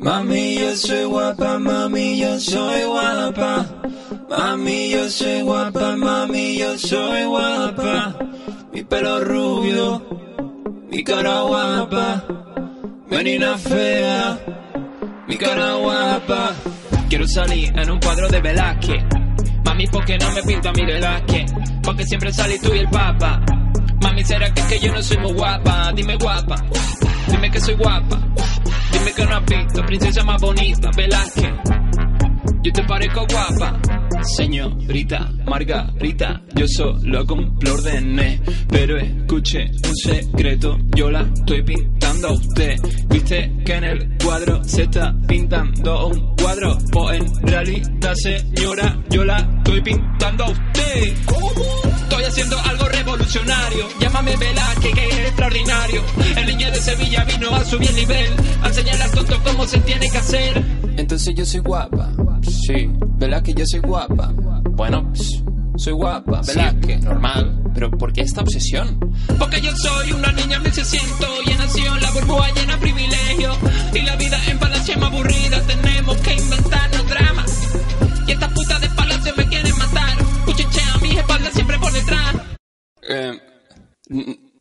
[0.00, 3.66] Mami, yo soy guapa, mami, yo soy guapa.
[4.30, 8.14] Mami, yo soy guapa, mami, yo soy guapa.
[8.72, 10.02] Mi pelo rubio,
[10.90, 12.24] mi cara guapa.
[13.10, 14.38] Menina fea,
[15.28, 16.54] mi cara guapa.
[17.10, 19.04] Quiero salir en un cuadro de Velázquez.
[19.66, 21.52] Mami, ¿por qué no me pinta mi Velázquez?
[21.82, 23.38] Porque siempre salís tú y el papa.
[24.00, 25.92] Mami, ¿será que es que yo no soy muy guapa?
[25.94, 26.56] Dime guapa,
[27.28, 28.18] dime que soy guapa.
[29.00, 31.54] Dime que no has visto, princesa más bonita, Velázquez.
[32.62, 33.99] Yo te parezco guapa.
[34.22, 42.32] Señorita Margarita, yo solo cumplo órdenes, pero escuche un secreto, yo la estoy pintando a
[42.32, 42.76] usted.
[43.08, 49.24] Viste que en el cuadro se está pintando un cuadro, pues en realidad señora, yo
[49.24, 51.14] la estoy pintando a usted.
[52.02, 56.02] Estoy haciendo algo revolucionario, llámame Velázquez que es extraordinario.
[56.36, 59.78] El niño de Sevilla vino a subir el nivel, a enseñarle al tonto cómo se
[59.80, 60.62] tiene que hacer.
[60.96, 62.12] Entonces yo soy guapa,
[62.42, 64.32] sí, Velázquez yo soy guapa.
[64.70, 65.42] Bueno, pss,
[65.76, 67.62] soy guapa, Velázquez, normal.
[67.74, 68.98] Pero ¿por qué esta obsesión?
[69.38, 73.52] Porque yo soy una niña 1600 y he nacido en la burbuja llena de privilegio.
[73.94, 77.68] Y la vida en palacio es más aburrida, tenemos que inventarnos dramas.
[78.26, 80.18] Y estas putas de palacio me quieren matar.
[80.44, 82.36] Cuchichea mis espaldas siempre por detrás.
[83.08, 83.40] Eh,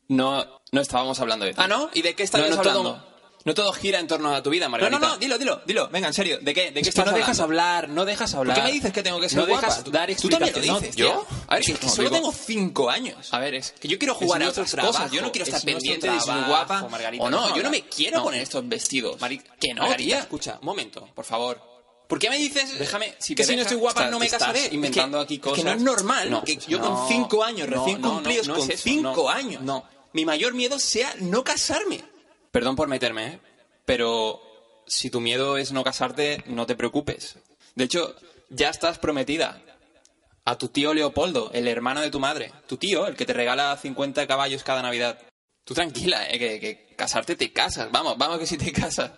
[0.07, 1.61] no, no estábamos hablando de ti.
[1.61, 1.89] ¿Ah, no?
[1.93, 3.08] ¿Y de qué no, no hablando?
[3.45, 4.99] No todo gira en torno a tu vida, No, Margarita.
[4.99, 5.87] no, no, dilo, dilo, dilo.
[5.89, 6.39] Venga, en serio.
[6.41, 6.71] ¿De qué?
[6.71, 8.55] ¿De qué Es que estás no dejas hablar, no dejas hablar.
[8.57, 9.67] ¿Por qué me dices que tengo que ser no guapa?
[9.67, 11.05] dejas dar Tú también lo dices, tío.
[11.07, 11.25] ¿yo?
[11.47, 13.33] A ver, que, No, solo digo- tengo cinco años.
[13.33, 15.01] A ver, es Que yo quiero jugar es a otras nuestro cosas.
[15.11, 17.55] Yo no trabajo, quiero es estar pendiente de si soy trabajo, guapa Margarita, o no.
[17.55, 18.23] Yo no me quiero No.
[18.23, 19.19] poner estos vestidos.
[19.21, 20.19] Mari- que no, Margarita, tía.
[20.19, 21.61] escucha, un momento, por favor.
[22.09, 24.63] ¿Por qué me dices Déjame, si que si no estoy guapa no me casaré?
[24.63, 25.63] Es que- inventando aquí es que cosas.
[25.63, 28.55] no es normal No, que yo con no, cinco años no, recién no, cumplidos, no,
[28.55, 29.85] no con es eso, cinco no, años, no.
[30.13, 32.03] mi mayor miedo sea no casarme.
[32.51, 33.39] Perdón por meterme, ¿eh?
[33.85, 34.41] Pero
[34.87, 37.37] si tu miedo es no casarte, no te preocupes.
[37.75, 38.15] De hecho,
[38.49, 39.61] ya estás prometida
[40.45, 42.51] a tu tío Leopoldo, el hermano de tu madre.
[42.67, 45.19] Tu tío, el que te regala 50 caballos cada Navidad.
[45.63, 46.39] Tú tranquila, ¿eh?
[46.39, 47.91] Que, casarte te casas.
[47.91, 49.11] Vamos, vamos que si te casas.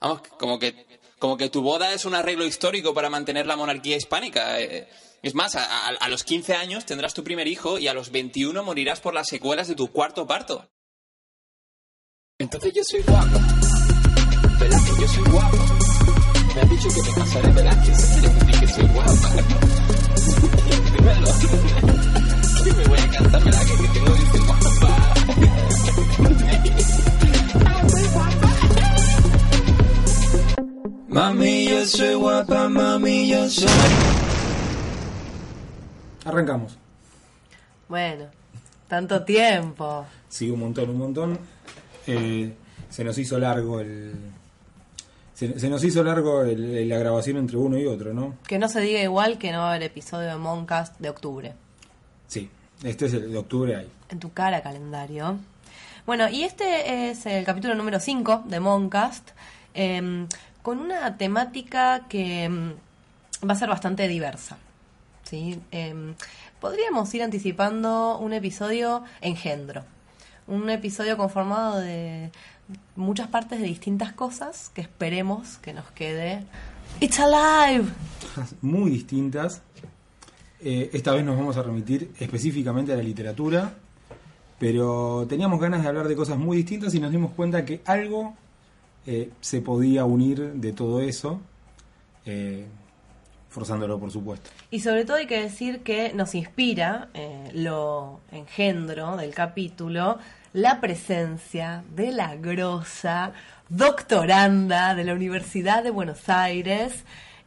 [0.00, 0.86] Vamos, como que,
[1.18, 4.60] como que tu boda es un arreglo histórico para mantener la monarquía hispánica.
[4.60, 4.88] eh.
[5.22, 9.00] Es más, a los 15 años tendrás tu primer hijo y a los 21 morirás
[9.00, 10.66] por las secuelas de tu cuarto parto.
[12.40, 13.38] Entonces yo soy guapa.
[14.58, 15.58] Velázquez, yo soy guapa.
[16.54, 17.98] Me han dicho que me casaré Velázquez.
[18.12, 19.28] Quiere decir que soy guapa.
[20.96, 21.28] Dímelo.
[22.64, 25.14] Que me voy a cantar Velázquez que tengo que ser guapa.
[31.08, 33.68] Mami, yo soy guapa, mami, yo soy.
[36.24, 36.78] Arrancamos.
[37.86, 38.24] Bueno,
[38.88, 40.06] tanto tiempo.
[40.30, 41.59] Sí, un montón, un montón.
[42.16, 42.54] Eh,
[42.88, 44.12] se nos hizo largo el.
[45.34, 48.34] Se, se nos hizo largo el- la grabación entre uno y otro, ¿no?
[48.46, 51.54] Que no se diga igual que no va a haber episodio de Moncast de octubre.
[52.26, 52.50] Sí.
[52.82, 53.90] Este es el de octubre ahí.
[54.08, 55.38] En tu cara, calendario.
[56.06, 59.30] Bueno, y este es el capítulo número 5 de Moncast,
[59.74, 60.26] em,
[60.62, 62.74] con una temática que em,
[63.48, 64.56] va a ser bastante diversa.
[65.24, 65.60] ¿sí?
[65.70, 66.14] Em,
[66.60, 69.84] podríamos ir anticipando un episodio engendro.
[70.50, 72.32] Un episodio conformado de
[72.96, 76.44] muchas partes de distintas cosas que esperemos que nos quede.
[76.98, 77.88] ¡It's alive!
[78.60, 79.62] Muy distintas.
[80.60, 83.74] Eh, esta vez nos vamos a remitir específicamente a la literatura.
[84.58, 88.34] Pero teníamos ganas de hablar de cosas muy distintas y nos dimos cuenta que algo
[89.06, 91.40] eh, se podía unir de todo eso.
[92.26, 92.66] eh,
[93.50, 94.48] forzándolo, por supuesto.
[94.70, 100.18] Y sobre todo hay que decir que nos inspira eh, lo engendro del capítulo
[100.52, 103.32] la presencia de la grosa
[103.68, 107.04] doctoranda de la Universidad de Buenos Aires,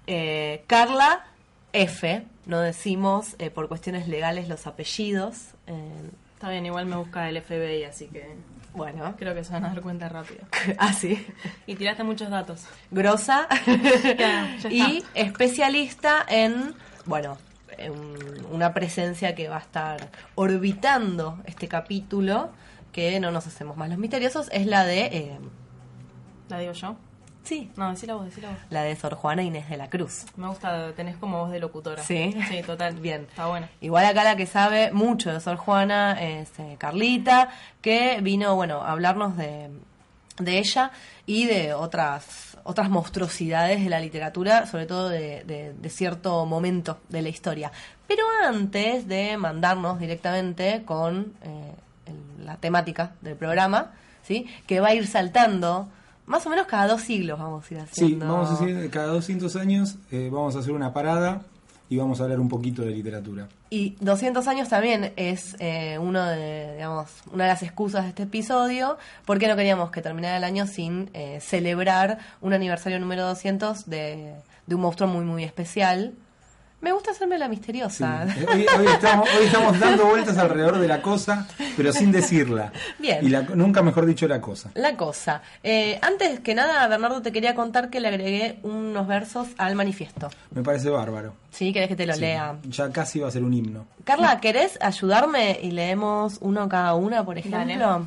[0.07, 1.25] eh, Carla
[1.73, 2.23] F.
[2.45, 5.37] No decimos eh, por cuestiones legales los apellidos.
[5.67, 5.89] eh,
[6.35, 8.35] Está bien, igual me busca el FBI, así que
[8.73, 10.41] bueno, creo que se van a dar cuenta rápido.
[10.79, 11.25] así.
[11.67, 12.65] Y tiraste muchos datos.
[12.91, 13.47] grosa
[14.17, 16.73] Ya, ya y especialista en,
[17.05, 17.37] bueno,
[17.77, 17.93] en
[18.51, 22.49] una presencia que va a estar orbitando este capítulo,
[22.93, 25.37] que no nos hacemos más los misteriosos, es la de, eh,
[26.49, 26.95] ¿La digo yo?
[27.43, 28.57] sí, No, decila vos, decila vos.
[28.69, 30.25] la de Sor Juana Inés de la Cruz.
[30.37, 32.01] Me gusta, tenés como voz de locutora.
[32.03, 32.33] Sí.
[32.49, 32.93] Sí, total.
[32.95, 33.23] Bien.
[33.29, 33.69] Está buena.
[33.81, 37.49] Igual acá la que sabe mucho de Sor Juana es eh, Carlita,
[37.81, 39.69] que vino, bueno, a hablarnos de,
[40.39, 40.91] de ella
[41.25, 46.99] y de otras otras monstruosidades de la literatura, sobre todo de, de- de cierto momento
[47.09, 47.73] de la historia.
[48.07, 51.73] Pero antes de mandarnos directamente con eh,
[52.05, 53.91] el- la temática del programa,
[54.23, 54.47] ¿sí?
[54.67, 55.89] que va a ir saltando
[56.25, 58.27] más o menos cada dos siglos vamos a ir Sí, haciendo.
[58.27, 61.41] vamos a decir, cada 200 años eh, vamos a hacer una parada
[61.89, 63.49] y vamos a hablar un poquito de literatura.
[63.69, 68.23] Y 200 años también es eh, uno de, digamos, una de las excusas de este
[68.23, 73.89] episodio, porque no queríamos que terminara el año sin eh, celebrar un aniversario número 200
[73.89, 74.33] de,
[74.65, 76.13] de un monstruo muy, muy especial.
[76.83, 78.25] Me gusta hacerme la misteriosa.
[78.35, 81.47] Eh, Hoy, hoy estamos, hoy estamos dando vueltas alrededor de la cosa,
[81.77, 82.73] pero sin decirla.
[82.99, 83.25] Bien.
[83.25, 84.69] Y la- nunca mejor dicho la cosa.
[84.75, 85.41] La cosa.
[85.63, 90.29] Eh, antes que nada, Bernardo, te quería contar que le agregué unos versos al manifiesto.
[90.51, 91.33] Me parece bárbaro.
[91.51, 91.71] ¿Sí?
[91.71, 92.57] ¿Querés que te lo Sí, lea?
[92.63, 93.85] Ya casi va a ser un himno.
[94.03, 97.59] Carla, ¿querés ayudarme y leemos uno cada una, por ejemplo?
[97.59, 98.05] Dale.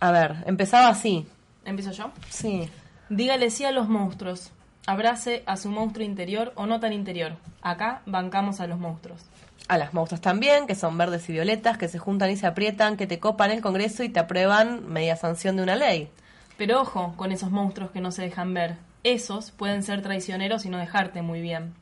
[0.00, 1.26] A ver, empezaba así.
[1.66, 2.10] ¿Empiezo yo?
[2.30, 2.70] Sí.
[3.10, 4.50] Dígale sí a los monstruos.
[4.86, 7.36] Abrace a su monstruo interior o no tan interior.
[7.62, 9.22] Acá bancamos a los monstruos.
[9.68, 12.96] A las monstruos también, que son verdes y violetas, que se juntan y se aprietan,
[12.96, 16.10] que te copan el Congreso y te aprueban media sanción de una ley.
[16.56, 18.76] Pero ojo con esos monstruos que no se dejan ver.
[19.04, 21.74] Esos pueden ser traicioneros y no dejarte muy bien.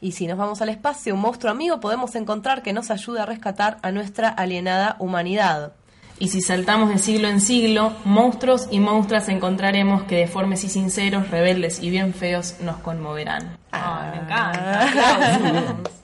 [0.00, 3.26] Y si nos vamos al espacio, un monstruo amigo podemos encontrar que nos ayude a
[3.26, 5.72] rescatar a nuestra alienada humanidad.
[6.20, 11.30] Y si saltamos de siglo en siglo, monstruos y monstruas encontraremos que deformes y sinceros,
[11.30, 13.56] rebeldes y bien feos nos conmoverán.
[13.72, 14.82] Ay, me encanta.
[14.88, 15.90] aplausos.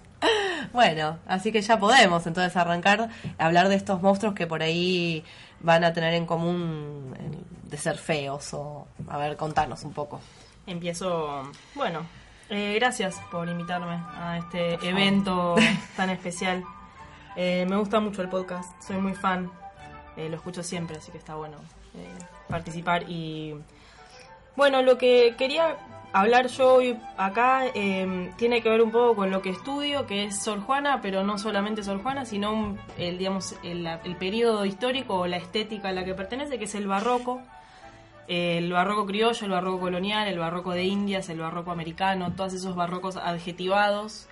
[0.73, 3.09] Bueno, así que ya podemos entonces arrancar
[3.39, 5.25] a hablar de estos monstruos que por ahí
[5.61, 10.21] van a tener en común el de ser feos o a ver, contanos un poco.
[10.67, 12.01] Empiezo, bueno,
[12.51, 15.55] eh, gracias por invitarme a este evento
[15.97, 16.63] tan especial.
[17.37, 19.51] Eh, me gusta mucho el podcast, soy muy fan,
[20.17, 21.57] eh, lo escucho siempre, así que está bueno
[21.95, 22.09] eh,
[22.49, 23.05] participar.
[23.09, 23.55] Y
[24.57, 25.77] bueno, lo que quería
[26.13, 30.25] hablar yo hoy acá eh, tiene que ver un poco con lo que estudio, que
[30.25, 35.17] es Sor Juana, pero no solamente Sor Juana, sino el, digamos, el, el periodo histórico
[35.17, 37.43] o la estética a la que pertenece, que es el barroco
[38.29, 42.75] el barroco criollo, el barroco colonial, el barroco de Indias, el barroco americano, todos esos
[42.75, 44.29] barrocos adjetivados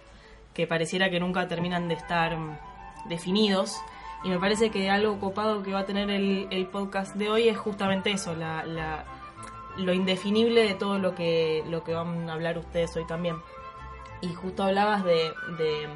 [0.52, 2.58] que pareciera que nunca terminan de estar mm,
[3.08, 3.76] definidos.
[4.24, 7.58] Y me parece que algo copado que va a tener el, podcast de hoy es
[7.58, 9.04] justamente eso, la, la-
[9.76, 13.36] lo indefinible de todo lo que, lo que van a hablar ustedes hoy también.
[14.20, 15.88] Y justo hablabas de, de,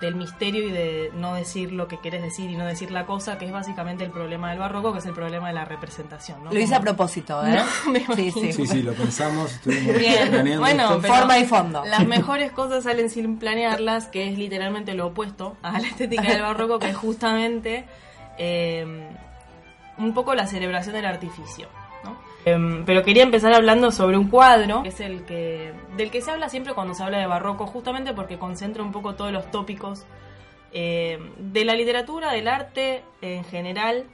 [0.00, 3.36] del misterio y de no decir lo que querés decir y no decir la cosa,
[3.36, 6.44] que es básicamente el problema del barroco, que es el problema de la representación.
[6.44, 6.52] ¿no?
[6.52, 7.58] Lo hice Como- a propósito, ¿eh?
[7.86, 8.52] No, me sí, sí.
[8.52, 11.84] Sí, sí, lo pensamos, estuvimos Bien, planeando bueno, pero- Forma y fondo.
[11.84, 16.42] Las mejores cosas salen sin planearlas, que es literalmente lo opuesto a la estética del
[16.42, 17.84] barroco, que es justamente
[18.38, 19.08] eh,
[19.98, 21.68] un poco la celebración del artificio.
[22.52, 26.30] Em, pero quería empezar hablando sobre un cuadro, que es el que del que se
[26.30, 30.06] habla siempre cuando se habla de barroco, justamente porque concentra un poco todos los tópicos
[30.72, 34.04] eh, de la literatura, del arte en general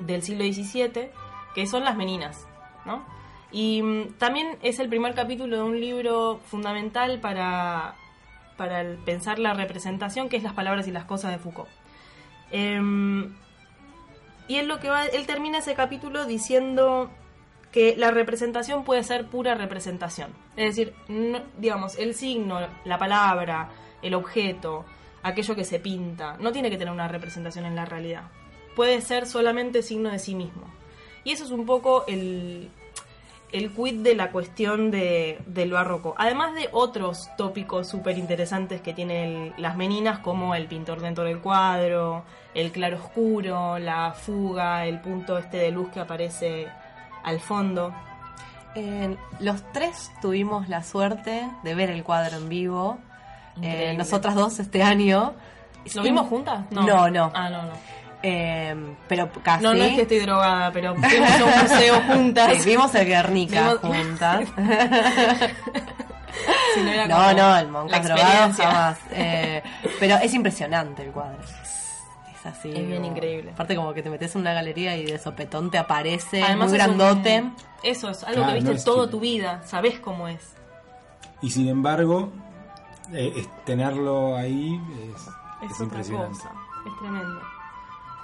[0.00, 1.10] del siglo XVII,
[1.54, 2.46] que son las meninas,
[2.86, 3.04] ¿no?
[3.50, 7.94] Y mm, también es el primer capítulo de un libro fundamental para,
[8.56, 11.68] para pensar la representación, que es Las palabras y las cosas de Foucault.
[12.50, 13.34] Em,
[14.48, 17.10] y él lo que va, él termina ese capítulo diciendo
[17.72, 20.30] que la representación puede ser pura representación.
[20.56, 23.70] Es decir, no- digamos, el signo, la palabra,
[24.02, 24.84] el objeto,
[25.22, 28.24] aquello que se pinta, no tiene que tener una representación en la realidad.
[28.76, 30.62] Puede ser solamente signo de sí mismo.
[31.24, 32.68] Y eso es un poco el,
[33.52, 36.14] el quid de la cuestión de, del barroco.
[36.18, 41.38] Además de otros tópicos súper interesantes que tienen las meninas, como el pintor dentro del
[41.40, 42.24] cuadro,
[42.54, 46.66] el claro oscuro, la fuga, el punto este de luz que aparece
[47.24, 47.92] al fondo.
[48.74, 52.98] Eh, los tres tuvimos la suerte de ver el cuadro en vivo.
[53.60, 55.34] Eh, nosotras dos este año.
[55.94, 56.64] ¿Lo vimos juntas?
[56.70, 57.30] No, no.
[57.34, 57.72] Ah, no, no.
[58.22, 58.74] Eh,
[59.08, 59.64] pero casi.
[59.64, 62.52] No, no es que estoy drogada, pero fuimos a un museo juntas.
[62.62, 64.48] Sí, vimos el Guernica Vimos- juntas.
[66.74, 68.98] Si no, era no, el Moncas drogado jamás.
[69.10, 69.62] Eh,
[70.00, 71.38] pero es impresionante el cuadro.
[72.42, 72.70] Es así.
[72.70, 73.50] Es bien como- increíble.
[73.52, 76.78] Aparte como que te metes en una galería y de sopetón te aparece Además muy
[76.80, 77.44] es un- grandote.
[77.84, 80.54] eso es algo Claro, que viste no toda que- tu vida, sabes cómo es.
[81.40, 82.30] Y sin embargo,
[83.12, 84.80] eh, es- tenerlo ahí
[85.14, 86.38] es, Es, es otra impresionante.
[86.38, 86.50] cosa,
[86.86, 87.40] es tremendo.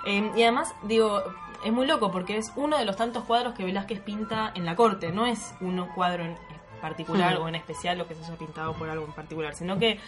[0.06, 1.22] Eh, y además, digo,
[1.64, 4.74] es muy loco porque es uno de los tantos cuadros que Velázquez pinta en la
[4.76, 6.36] corte, no es un cuadro en
[6.80, 7.42] particular Hmm.
[7.42, 9.98] o en especial o que se haya pintado por algo en particular, sino que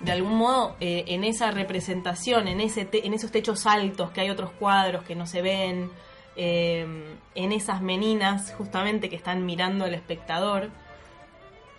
[0.00, 4.20] de algún modo eh, en esa representación, en, ese te- en esos techos altos que
[4.20, 5.90] hay otros cuadros que no se ven,
[6.36, 6.86] eh,
[7.34, 10.68] en esas meninas justamente que están mirando al espectador,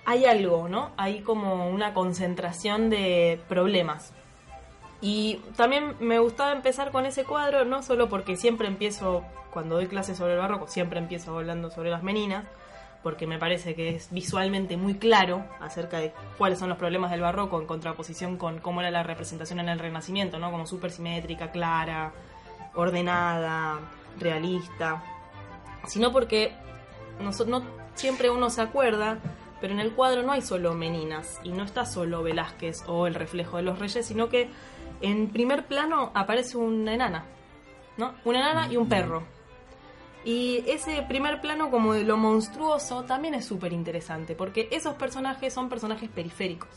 [0.05, 0.91] hay algo, ¿no?
[0.97, 4.13] Hay como una concentración de problemas.
[5.01, 9.87] Y también me gustaba empezar con ese cuadro, no solo porque siempre empiezo cuando doy
[9.87, 12.45] clases sobre el barroco siempre empiezo hablando sobre las meninas,
[13.07, 17.21] porque me parece que es visualmente muy claro acerca de cuáles son los problemas del
[17.21, 20.51] barroco en contraposición con cómo era la representación en el Renacimiento, ¿no?
[20.51, 22.11] Como súper simétrica, clara,
[22.75, 23.79] ordenada,
[24.19, 25.01] realista,
[25.85, 26.51] sino porque
[27.21, 29.19] no, no siempre uno se acuerda,
[29.61, 33.13] pero en el cuadro no hay solo meninas y no está solo Velázquez o el
[33.13, 34.49] reflejo de los reyes, sino que
[34.99, 37.23] en primer plano aparece una enana,
[37.95, 38.15] ¿no?
[38.25, 39.36] Una enana y un perro.
[40.25, 45.53] Y ese primer plano como de lo monstruoso también es súper interesante, porque esos personajes
[45.53, 46.69] son personajes periféricos,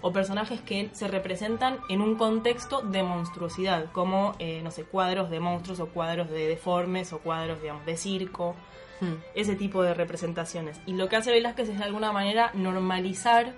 [0.00, 5.30] o personajes que se representan en un contexto de monstruosidad, como, eh, no sé, cuadros
[5.30, 8.54] de monstruos o cuadros de deformes o cuadros, digamos, de circo,
[9.00, 9.14] Hmm.
[9.34, 10.80] ese tipo de representaciones.
[10.86, 13.52] Y lo que hace Velázquez es de alguna manera normalizar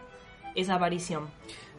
[0.55, 1.29] esa aparición.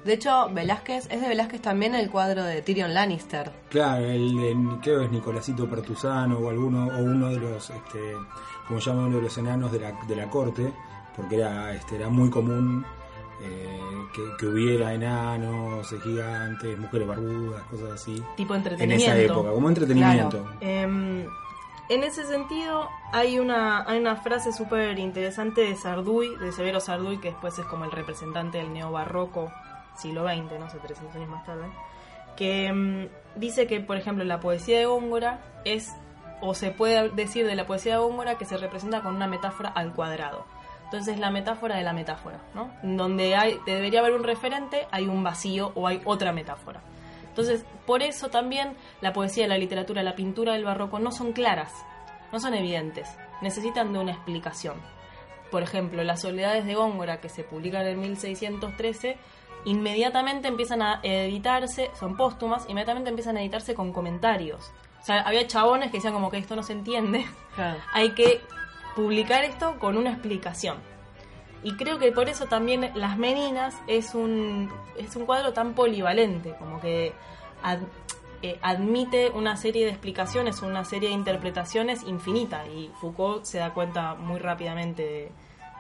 [0.06, 3.52] De hecho, Velázquez, es de Velázquez también el cuadro de Tyrion Lannister.
[3.72, 8.14] Claro, el de, creo que es Nicolásito Pertusano o alguno o uno de los, este,
[8.68, 10.72] como llaman uno de los enanos de la, de la corte,
[11.16, 12.86] porque era, este, era muy común
[13.42, 13.80] eh,
[14.14, 18.24] que, que hubiera enanos, gigantes, mujeres barbudas, cosas así.
[18.38, 19.12] Tipo En entretenimiento.
[19.12, 20.46] esa época, como entretenimiento.
[20.62, 21.26] Em,
[21.90, 27.18] en ese sentido, hay una, hay una frase súper interesante de Sarduy, de Severo Sarduy,
[27.18, 29.52] que después es como el representante del neobarroco
[29.98, 31.66] siglo XX, no sé, 300 años más tarde,
[32.36, 35.94] que em, dice que, por ejemplo, la poesía de Góngora es,
[36.42, 39.70] o se puede decir de la poesía de Góngora, que se representa con una metáfora
[39.70, 40.46] al cuadrado.
[40.86, 42.72] Entonces, la metáfora de la metáfora, ¿no?
[42.84, 46.82] Donde hay, debería haber un referente, hay un vacío o hay otra metáfora.
[47.36, 51.74] Entonces, por eso también la poesía, la literatura, la pintura del barroco no son claras,
[52.32, 53.10] no son evidentes,
[53.42, 54.76] necesitan de una explicación.
[55.52, 59.18] Por ejemplo, las soledades de Góngora, que se publican en 1613,
[59.66, 64.72] inmediatamente empiezan a editarse, son póstumas, inmediatamente empiezan a editarse con comentarios.
[65.02, 67.26] O sea, había chabones que decían como que esto no se entiende,
[67.94, 68.42] hay que
[68.96, 70.78] publicar esto con una explicación.
[71.64, 76.56] Y creo que por eso también Las Meninas es un, es un cuadro tan polivalente,
[76.60, 77.12] como que
[77.64, 77.80] ad-
[78.44, 82.68] eh, admite una serie de explicaciones, una serie de interpretaciones infinita.
[82.68, 85.32] Y Foucault se da cuenta muy rápidamente de,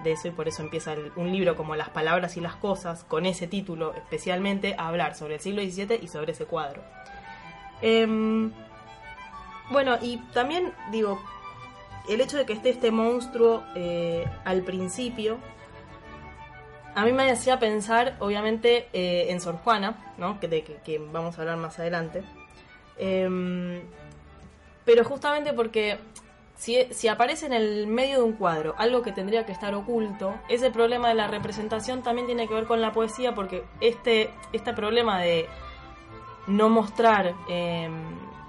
[0.03, 3.25] de eso y por eso empieza un libro como Las Palabras y las Cosas, con
[3.25, 6.83] ese título especialmente, a hablar sobre el siglo XVII y sobre ese cuadro.
[7.81, 8.51] Em,
[9.71, 11.21] bueno, y también digo,
[12.09, 15.37] el hecho de que esté este monstruo eh, al principio,
[16.93, 20.39] a mí me hacía pensar, obviamente, eh, en Sor Juana, ¿no?
[20.39, 22.23] que, de que, que vamos a hablar más adelante.
[22.97, 23.81] Em,
[24.85, 25.97] pero justamente porque
[26.55, 30.35] si, si aparece en el medio de un cuadro algo que tendría que estar oculto,
[30.49, 34.73] ese problema de la representación también tiene que ver con la poesía, porque este, este
[34.73, 35.47] problema de
[36.47, 37.89] no mostrar, eh,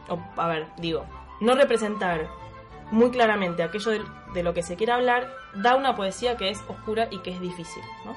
[0.08, 1.04] o, a ver, digo,
[1.40, 2.28] no representar
[2.92, 4.02] muy claramente aquello de,
[4.34, 7.40] de lo que se quiere hablar, da una poesía que es oscura y que es
[7.40, 8.14] difícil, ¿no?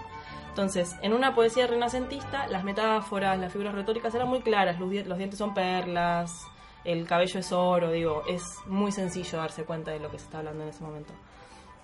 [0.49, 5.17] Entonces, en una poesía renacentista, las metáforas, las figuras retóricas eran muy claras, los, los
[5.17, 6.47] dientes son perlas,
[6.85, 10.39] el cabello es oro, digo, es muy sencillo darse cuenta de lo que se está
[10.39, 11.13] hablando en ese momento.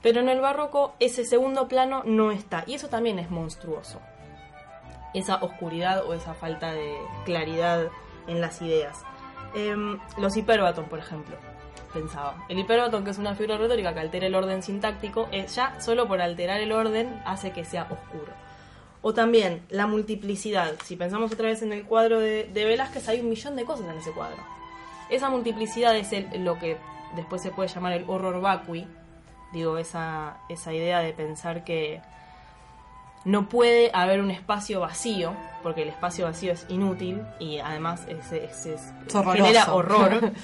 [0.02, 4.00] Pero en el barroco ese segundo plano no está, y eso también es monstruoso
[5.16, 7.88] esa oscuridad o esa falta de claridad
[8.28, 9.02] en las ideas.
[9.56, 11.38] Em, los hiperbatón, por ejemplo,
[11.94, 12.46] pensaba.
[12.50, 16.08] El hiperbatón, que es una figura retórica que altera el orden sintáctico, eh, ya solo
[16.08, 18.34] por alterar el orden hace que sea oscuro.
[19.02, 20.74] O también la multiplicidad.
[20.84, 23.88] Si pensamos otra vez en el cuadro de, de Velázquez, hay un millón de cosas
[23.88, 24.44] en ese cuadro.
[25.10, 26.78] Esa multiplicidad es el- lo que
[27.16, 28.88] después se puede llamar el horror vacui.
[29.54, 32.02] Digo, esa, esa idea de pensar que
[33.24, 35.34] no puede haber un espacio vacío,
[35.64, 38.30] porque el espacio vacío es inútil y además es,
[39.34, 40.32] genera horror.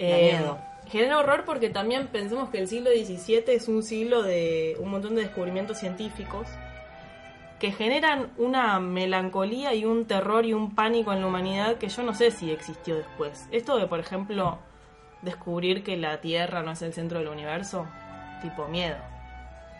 [0.00, 0.58] Eh, miedo.
[0.86, 5.16] genera horror porque también pensemos que el siglo XVII es un siglo de un montón
[5.16, 6.46] de descubrimientos científicos
[7.58, 12.02] que generan una melancolía y un terror y un pánico en la humanidad que yo
[12.02, 13.46] no sé si existió después.
[13.50, 14.58] Esto de, por ejemplo,
[15.22, 17.86] descubrir que la Tierra no es el centro del universo,
[18.42, 18.96] tipo miedo.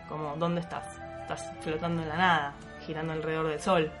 [0.09, 0.85] Como, ¿dónde estás?
[1.21, 2.53] Estás flotando en la nada,
[2.85, 3.91] girando alrededor del sol.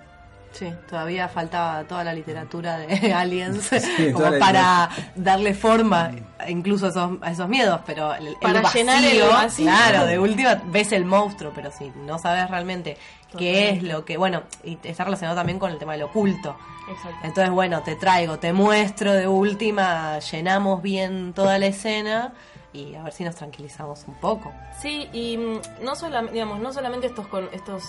[0.51, 3.69] Sí, todavía faltaba toda la literatura de Aliens
[4.13, 6.11] como para darle forma
[6.47, 9.65] incluso a esos, a esos miedos, pero el, el Para vacío, llenar el vacío.
[9.67, 12.97] claro, de última ves el monstruo, pero si no sabes realmente
[13.37, 16.55] qué es lo que, bueno, y está relacionado también con el tema del oculto.
[16.89, 17.19] Exacto.
[17.23, 22.33] Entonces, bueno, te traigo, te muestro de última, llenamos bien toda la escena
[22.73, 24.51] y a ver si nos tranquilizamos un poco.
[24.79, 27.83] Sí, y mm, no, solam- digamos, no solamente estos, con, estos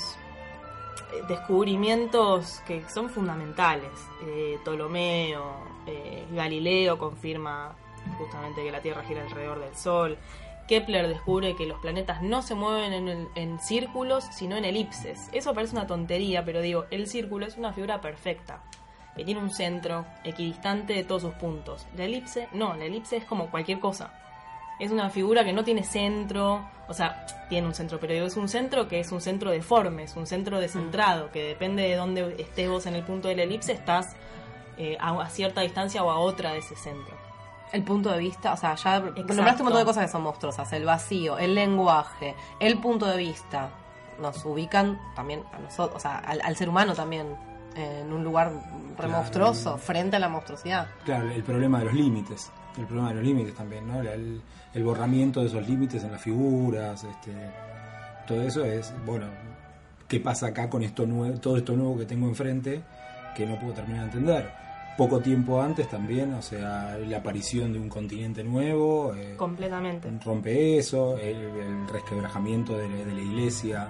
[1.14, 3.90] eh, descubrimientos que son fundamentales.
[4.26, 5.54] Eh, Ptolomeo,
[5.87, 7.73] eh, Galileo confirma
[8.18, 10.18] justamente que la Tierra gira alrededor del Sol.
[10.71, 15.29] Kepler descubre que los planetas no se mueven en, círculos, sino en elipses.
[15.33, 18.62] Eso parece una tontería, pero digo, el círculo es una figura perfecta,
[19.17, 21.89] que tiene un centro equidistante de todos sus puntos.
[21.97, 24.15] La elipse, no, la elipse es como cualquier cosa.
[24.79, 28.49] Es una figura que no tiene centro, o sea, tiene un centro, pero es un
[28.49, 32.69] centro que es un centro deforme, es un centro descentrado, que depende de dónde estés
[32.69, 34.15] vos en el punto de la elipse, estás
[34.79, 37.20] eh, a cierta distancia o a otra de ese centro.
[37.73, 39.23] El punto de vista, o sea, ya Exacto.
[39.35, 40.73] nombraste un montón de cosas que son monstruosas.
[40.73, 43.71] El vacío, el lenguaje, el punto de vista.
[44.21, 47.29] Nos ubican también a nosotros, o sea, al, al ser humano también
[47.75, 49.12] en un lugar re Claro.
[49.12, 50.89] monstruoso, frente a la monstruosidad.
[51.05, 52.50] Claro, el problema de los límites.
[52.77, 54.00] El problema de los límites también, ¿no?
[54.03, 54.43] El,
[54.75, 57.33] el borramiento de esos límites en las figuras, este,
[58.27, 59.27] todo eso es, bueno,
[60.07, 62.83] ¿qué pasa acá con esto nuevo, todo esto nuevo que tengo enfrente
[63.35, 64.53] que no puedo terminar de entender?
[65.00, 70.11] Poco tiempo antes también, o sea, la aparición de un continente nuevo, eh, Completamente.
[70.23, 73.88] rompe eso, el, el resquebrajamiento de, la- de la iglesia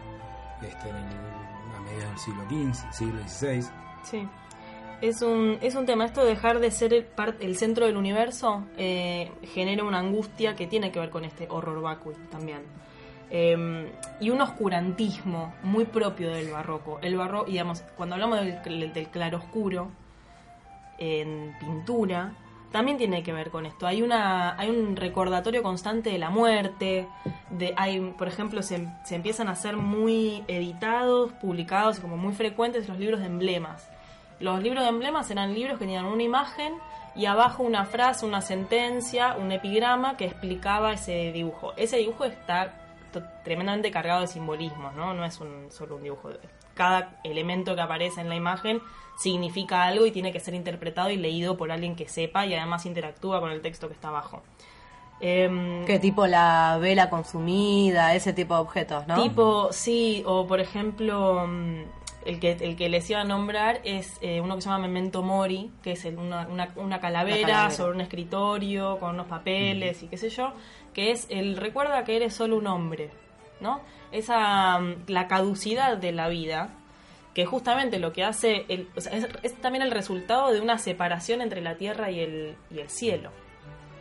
[0.63, 3.63] este, en el- a mediados del siglo XV, siglo XVI.
[4.05, 4.29] Sí.
[5.01, 7.97] Es un, es un tema, esto de dejar de ser el, par- el centro del
[7.97, 12.61] universo eh, genera una angustia que tiene que ver con este horror vacui también.
[13.31, 13.91] Eh,
[14.21, 17.01] y un oscurantismo muy propio del barroco.
[17.03, 19.91] El barro, y digamos, cuando hablamos del, del claroscuro
[21.01, 22.35] en pintura,
[22.71, 23.87] también tiene que ver con esto.
[23.87, 27.09] Hay una hay un recordatorio constante de la muerte,
[27.51, 32.89] de hay por ejemplo se, se empiezan a ser muy editados, publicados como muy frecuentes
[32.89, 33.89] los libros de emblemas.
[34.39, 36.75] Los libros de emblemas eran libros que tenían una imagen
[37.15, 41.73] y abajo una frase, una sentencia, un epigrama que explicaba ese dibujo.
[41.77, 42.73] Ese dibujo está
[43.43, 45.13] tremendamente cargado de simbolismos, ¿no?
[45.15, 46.31] No es solo un dibujo.
[46.75, 48.81] Cada elemento que aparece en la imagen
[49.19, 52.87] significa algo y tiene que ser interpretado y leído por alguien que sepa y además
[52.87, 54.43] interactúa con el texto que está abajo.
[55.21, 59.23] Em, Que tipo la vela consumida, ese tipo de objetos, ¿no?
[59.23, 61.83] Tipo, sí, o por ejemplo, mm,
[62.25, 65.23] el que, el que les iba a nombrar es eh, uno que se llama Memento
[65.23, 67.71] Mori, que es el- una, una, una calavera, calavera.
[67.71, 70.53] sobre un escritorio con unos papeles y qué sé yo,
[70.95, 73.11] que es el recuerda que eres solo un hombre,
[73.61, 73.81] ¿no?
[74.13, 76.71] Esa, mm, la caducidad de la vida,
[77.35, 79.07] que justamente lo que hace, es,
[79.43, 83.31] es también el resultado de una separación entre la tierra y el, y el cielo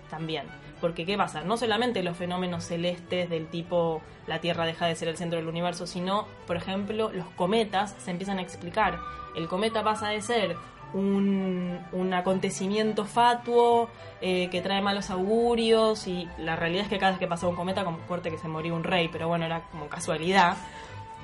[0.09, 0.45] también.
[0.81, 1.41] Porque, ¿qué pasa?
[1.43, 5.47] No solamente los fenómenos celestes del tipo la Tierra deja de ser el centro del
[5.47, 8.99] universo, sino, por ejemplo, los cometas se empiezan a explicar.
[9.35, 10.55] El cometa pasa de ser
[10.93, 13.89] un, un acontecimiento fatuo
[14.21, 17.55] eh, que trae malos augurios y la realidad es que cada vez que pasaba un
[17.55, 20.57] cometa, como corte que se moría un rey, pero bueno, era como casualidad.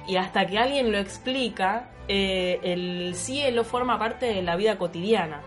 [0.08, 5.42] Y hasta que alguien lo explica, eh, el cielo forma parte de la vida cotidiana.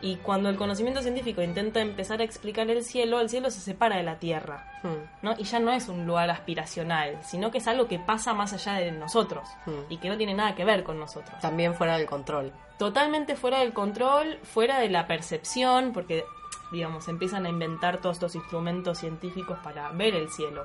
[0.00, 3.96] Y cuando el conocimiento científico intenta empezar a explicar el cielo, el cielo se separa
[3.96, 4.72] de la Tierra.
[4.82, 5.22] Hmm.
[5.22, 5.34] ¿no?
[5.38, 8.74] Y ya no es un lugar aspiracional, sino que es algo que pasa más allá
[8.74, 9.80] de nosotros Hmm.
[9.88, 11.40] y que no tiene nada que ver con nosotros.
[11.40, 12.52] También fuera del control.
[12.78, 16.24] Totalmente fuera del control, fuera de la percepción, porque,
[16.70, 20.64] digamos, empiezan a inventar todos estos instrumentos científicos para ver el cielo,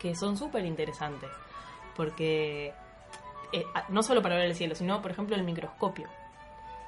[0.00, 1.30] que son súper interesantes,
[1.94, 2.74] porque
[3.52, 6.08] eh, no solo para ver el cielo, sino, por ejemplo, el microscopio.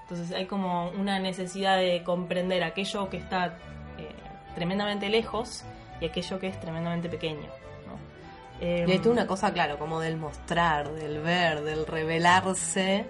[0.09, 3.59] Entonces hay como una necesidad de comprender aquello que está
[3.99, 4.09] eh,
[4.55, 5.65] tremendamente lejos
[6.01, 7.49] y aquello que es tremendamente pequeño.
[7.87, 8.61] ¿no?
[8.65, 13.05] Em, Y hay toda una cosa, claro, como del mostrar, del ver, del revelarse,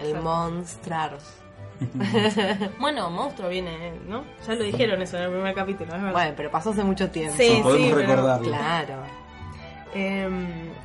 [0.00, 1.18] el monstrar.
[2.78, 4.24] Bueno, monstruo viene, ¿no?
[4.46, 6.12] Ya lo dijeron eso en el primer capítulo, es verdad.
[6.12, 7.34] Bueno, pero pasó hace mucho tiempo.
[7.36, 8.46] Sí, podemos sí, pero- recordarlo.
[8.48, 8.94] Claro.
[9.92, 10.28] Eh,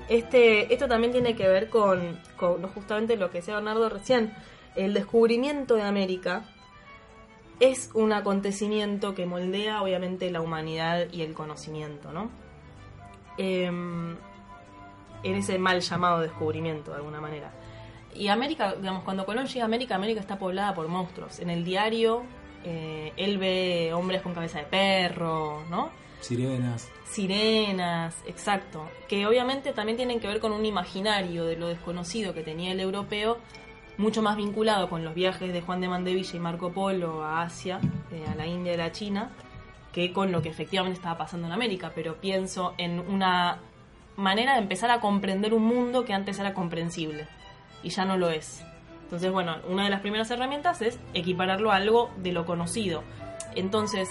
[0.10, 4.34] este, esto también tiene que ver con, con justamente lo que decía Bernardo recién.
[4.76, 6.46] El descubrimiento de América
[7.60, 12.30] es un acontecimiento que moldea obviamente la humanidad y el conocimiento, ¿no?
[13.38, 13.66] Eh,
[15.26, 17.52] en ese mal llamado descubrimiento de alguna manera.
[18.14, 21.40] Y América, digamos, cuando Colón llega a América, América está poblada por monstruos.
[21.40, 22.24] En el diario,
[22.64, 25.90] eh, él ve hombres con cabeza de perro, ¿no?
[26.22, 26.90] Sirenas.
[27.06, 28.90] Sirenas, exacto.
[29.08, 32.80] Que obviamente también tienen que ver con un imaginario de lo desconocido que tenía el
[32.80, 33.38] europeo,
[33.98, 37.80] mucho más vinculado con los viajes de Juan de Mandevilla y Marco Polo a Asia,
[38.12, 39.32] eh, a la India y a la China,
[39.92, 41.92] que con lo que efectivamente estaba pasando en América.
[41.96, 43.60] Pero pienso en una
[44.18, 47.28] manera de empezar a comprender un mundo que antes era comprensible
[47.84, 48.64] y ya no lo es.
[49.04, 53.04] Entonces, bueno, una de las primeras herramientas es equipararlo a algo de lo conocido.
[53.56, 54.10] Entonces,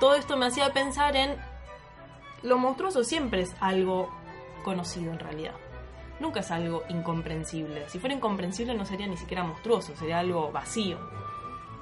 [0.00, 1.36] todo esto me hacía pensar en
[2.42, 4.10] lo monstruoso siempre es algo
[4.62, 5.54] conocido en realidad.
[6.20, 7.88] Nunca es algo incomprensible.
[7.88, 10.98] Si fuera incomprensible no sería ni siquiera monstruoso, sería algo vacío.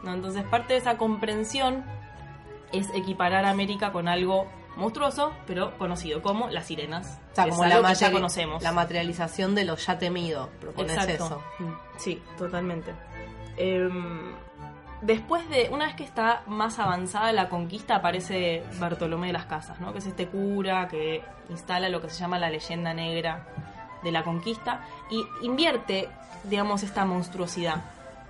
[0.03, 0.14] ¿no?
[0.14, 1.85] Entonces parte de esa comprensión
[2.72, 4.46] es equiparar a América con algo
[4.77, 7.18] monstruoso, pero conocido como las sirenas.
[7.33, 8.62] O sea, como la, que ya conocemos.
[8.62, 10.51] la materialización de lo ya temido.
[10.61, 11.25] Propones Exacto.
[11.25, 11.42] eso.
[11.59, 11.72] Mm.
[11.96, 12.92] Sí, totalmente.
[13.57, 14.35] Em,
[15.01, 19.81] después de, una vez que está más avanzada la conquista, aparece Bartolomé de las Casas,
[19.81, 19.92] ¿no?
[19.92, 23.46] Que es este cura que instala lo que se llama la leyenda negra
[24.07, 26.09] de la conquista y invierte,
[26.45, 27.83] digamos, esta monstruosidad.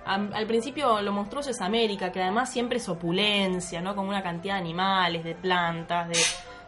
[0.05, 3.93] Al principio lo monstruoso es América, que además siempre es opulencia, ¿no?
[3.95, 6.17] Como una cantidad de animales, de plantas, de,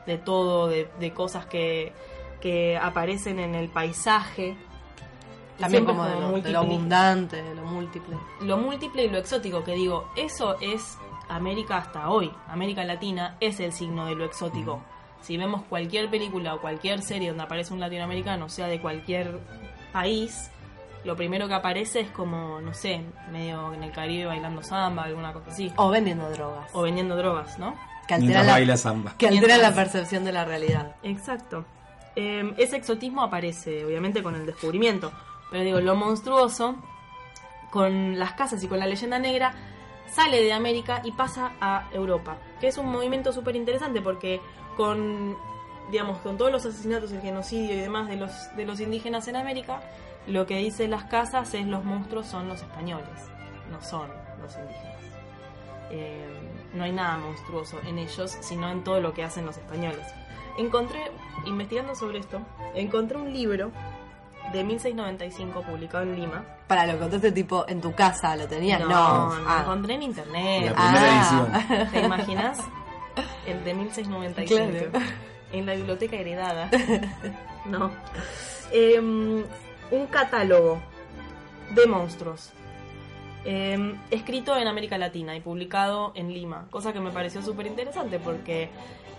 [0.05, 1.93] de todo, de, de cosas que,
[2.41, 4.57] que aparecen en el paisaje.
[5.57, 8.17] También como de lo, de lo abundante, de lo múltiple.
[8.41, 10.97] lo múltiple y lo exótico que digo, eso es
[11.29, 12.31] América hasta hoy.
[12.49, 14.81] América Latina es el signo de lo exótico.
[15.21, 19.39] Si vemos cualquier película o cualquier serie donde aparece un latinoamericano, sea de cualquier
[19.91, 20.49] país,
[21.03, 23.01] lo primero que aparece es como, no sé,
[23.31, 25.71] medio en el Caribe bailando samba, alguna cosa así.
[25.75, 26.69] O vendiendo drogas.
[26.73, 27.75] O vendiendo drogas, ¿no?
[28.09, 29.13] que Mientras la, baila samba.
[29.17, 30.95] que alteran la percepción de la realidad.
[31.03, 31.65] Exacto.
[32.15, 35.11] Eh, ese exotismo aparece, obviamente, con el descubrimiento.
[35.51, 36.75] Pero digo, lo monstruoso,
[37.69, 39.53] con las casas y con la leyenda negra,
[40.11, 42.37] sale de América y pasa a Europa.
[42.59, 44.41] Que es un movimiento súper interesante porque
[44.79, 45.35] con,
[45.91, 49.35] digamos, con todos los asesinatos, el genocidio y demás de los, de los indígenas en
[49.35, 49.81] América,
[50.25, 53.09] lo que dicen las casas es los monstruos son los españoles,
[53.69, 54.07] no son
[54.41, 54.95] los indígenas.
[55.91, 56.25] Eh,
[56.75, 60.07] no hay nada monstruoso en ellos, sino en todo lo que hacen los españoles.
[60.57, 61.11] Encontré,
[61.45, 62.39] investigando sobre esto,
[62.73, 63.71] encontré un libro
[64.53, 66.45] de 1695 publicado en Lima.
[66.67, 68.79] Para lo contaste tipo en tu casa, ¿lo tenías?
[68.79, 68.87] No.
[68.87, 69.59] no, lo Ah.
[69.63, 70.67] encontré en internet.
[70.67, 71.59] La primera Ah.
[71.67, 71.91] edición.
[71.91, 72.59] ¿Te imaginas?
[73.45, 74.89] El de 1695.
[74.91, 75.05] Claro.
[75.51, 76.69] En la biblioteca heredada.
[77.65, 77.91] No.
[78.71, 79.43] Em,
[79.91, 80.79] un catálogo
[81.75, 82.51] de monstruos.
[83.45, 86.67] Em, escrito en América Latina y publicado en Lima.
[86.69, 88.69] Cosa que me pareció súper interesante porque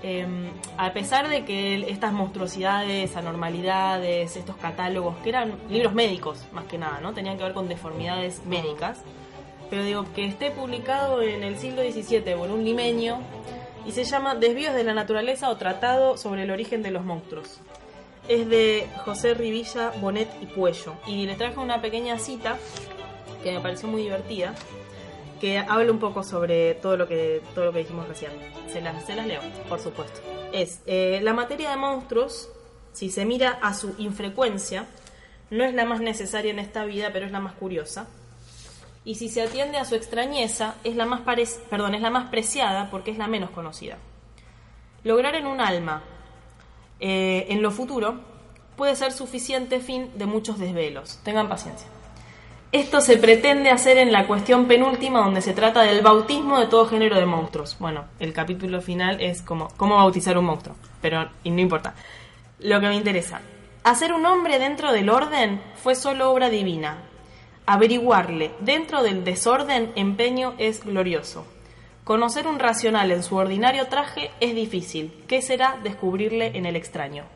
[0.03, 6.65] em, a pesar de que estas monstruosidades, anormalidades, estos catálogos, que eran libros médicos más
[6.65, 7.15] que nada, ¿no?
[7.15, 9.03] Tenían que ver con deformidades médicas.
[9.71, 13.21] Pero digo, que esté publicado en el siglo XVII por un limeño
[13.87, 17.61] y se llama Desvíos de la Naturaleza o Tratado sobre el origen de los monstruos.
[18.29, 20.95] Es de José Rivilla, Bonet y Puello.
[21.07, 22.59] Y le traje una pequeña cita
[23.43, 24.55] que me pareció muy divertida,
[25.41, 28.33] que habla un poco sobre todo lo que, todo lo que dijimos recién.
[28.71, 30.21] Se las, se las leo, por supuesto.
[30.53, 32.51] Es, eh, la materia de monstruos,
[32.93, 34.87] si se mira a su infrecuencia,
[35.49, 38.07] no es la más necesaria en esta vida, pero es la más curiosa
[39.05, 41.23] y si se atiende a su extrañeza, es la más,
[41.71, 43.99] perdón, es la más preciada porque es la menos conocida.
[45.05, 46.03] Lograr en un alma,
[47.01, 48.21] eh, en lo futuro,
[48.77, 51.19] puede ser suficiente fin de muchos desvelos.
[51.25, 51.89] Tengan paciencia.
[52.73, 56.87] Esto se pretende hacer en la cuestión penúltima donde se trata del bautismo de todo
[56.87, 57.77] género de monstruos.
[57.81, 61.95] Bueno, el capítulo final es como cómo bautizar un monstruo, pero y no importa.
[62.61, 63.41] Lo que me interesa,
[63.83, 66.99] hacer un hombre dentro del orden fue solo obra divina,
[67.73, 71.47] Averiguarle dentro del desorden empeño es glorioso.
[72.03, 75.15] Conocer un racional en su ordinario traje es difícil.
[75.29, 77.27] ¿Qué será descubrirle en el extraño?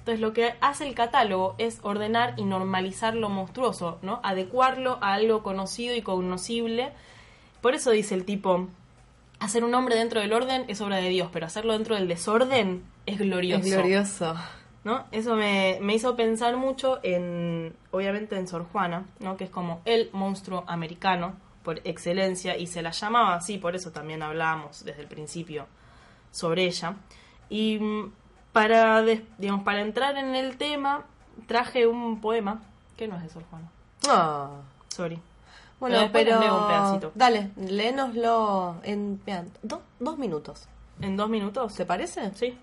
[0.00, 4.20] Entonces lo que hace el catálogo es ordenar y normalizar lo monstruoso, ¿no?
[4.22, 6.92] Adecuarlo a algo conocido y conocible.
[7.62, 8.68] Por eso dice el tipo,
[9.40, 12.84] hacer un hombre dentro del orden es obra de Dios, pero hacerlo dentro del desorden
[13.06, 13.64] es glorioso.
[13.64, 14.36] Es glorioso.
[14.84, 15.04] ¿No?
[15.10, 19.36] Eso me, me hizo pensar mucho en, obviamente, en Sor Juana, ¿no?
[19.36, 23.90] Que es como el monstruo americano por excelencia y se la llamaba así, por eso
[23.90, 25.66] también hablábamos desde el principio
[26.30, 26.96] sobre ella.
[27.48, 28.12] Y mm,
[28.52, 29.02] para,
[29.38, 31.04] digamos, para entrar en el tema,
[31.46, 32.60] traje un poema
[32.96, 33.68] que no es de Sor Juana.
[34.08, 34.50] Ah.
[34.88, 35.18] Sorry.
[35.80, 36.40] Bueno, Pero pero.
[36.40, 37.12] leo un pedacito.
[37.14, 39.20] Dale, léenoslo en.
[39.62, 40.68] do- dos minutos.
[41.00, 41.74] ¿En dos minutos?
[41.74, 42.32] ¿Te parece?
[42.34, 42.56] Sí.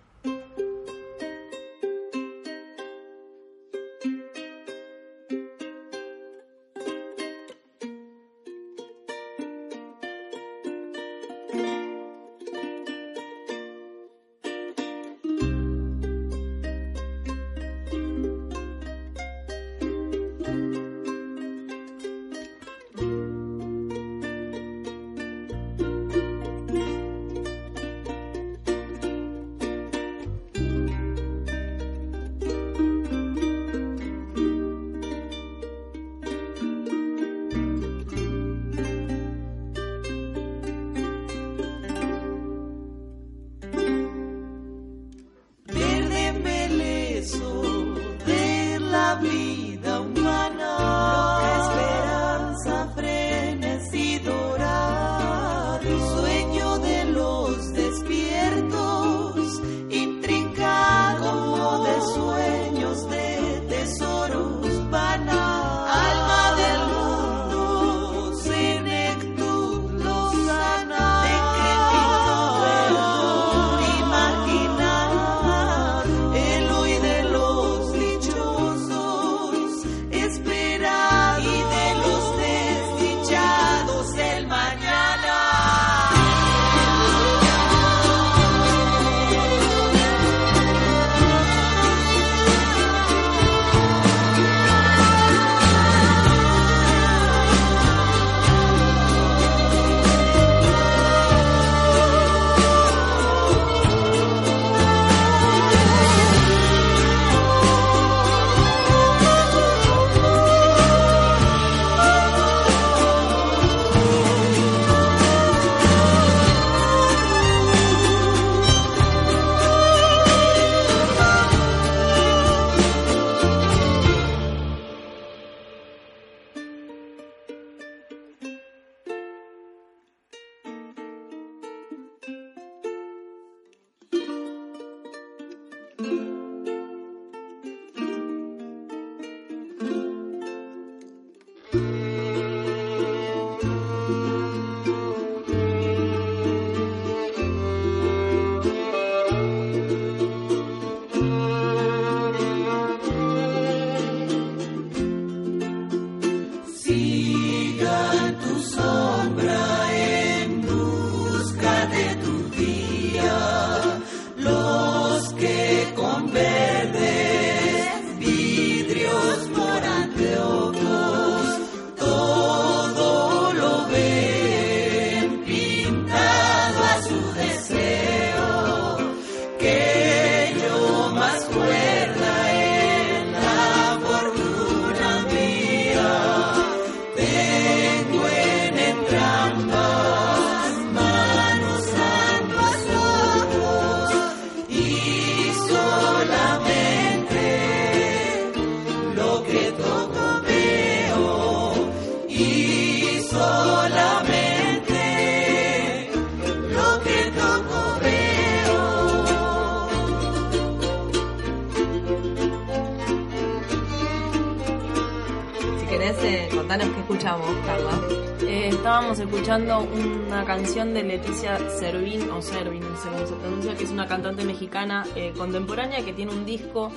[220.45, 225.33] Canción de Leticia Servín, o Servin, no se pronuncia, que es una cantante mexicana eh,
[225.37, 226.91] contemporánea que tiene un disco,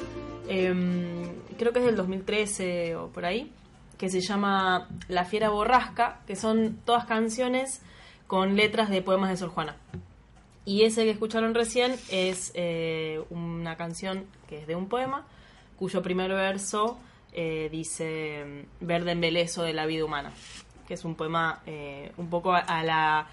[0.49, 3.51] em, creo que es del 2013 o por ahí,
[3.99, 7.83] que se llama La Fiera Borrasca, que son todas canciones
[8.27, 9.77] con letras de poemas de Sor Juana.
[10.65, 15.27] Y ese que escucharon recién es eh, una canción que es de un poema,
[15.77, 16.99] cuyo primer verso
[17.33, 20.33] eh, dice Verde embelezo de la vida humana,
[20.87, 23.27] que es un poema eh, un poco a, la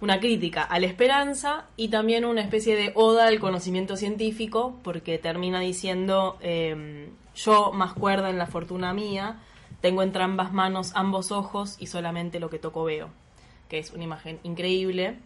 [0.00, 5.18] una crítica a la esperanza y también una especie de oda al conocimiento científico, porque
[5.18, 9.40] termina diciendo eh, yo más cuerda en la fortuna mía,
[9.80, 13.08] tengo entre ambas manos ambos ojos y solamente lo que toco veo,
[13.68, 15.16] que es una imagen increíble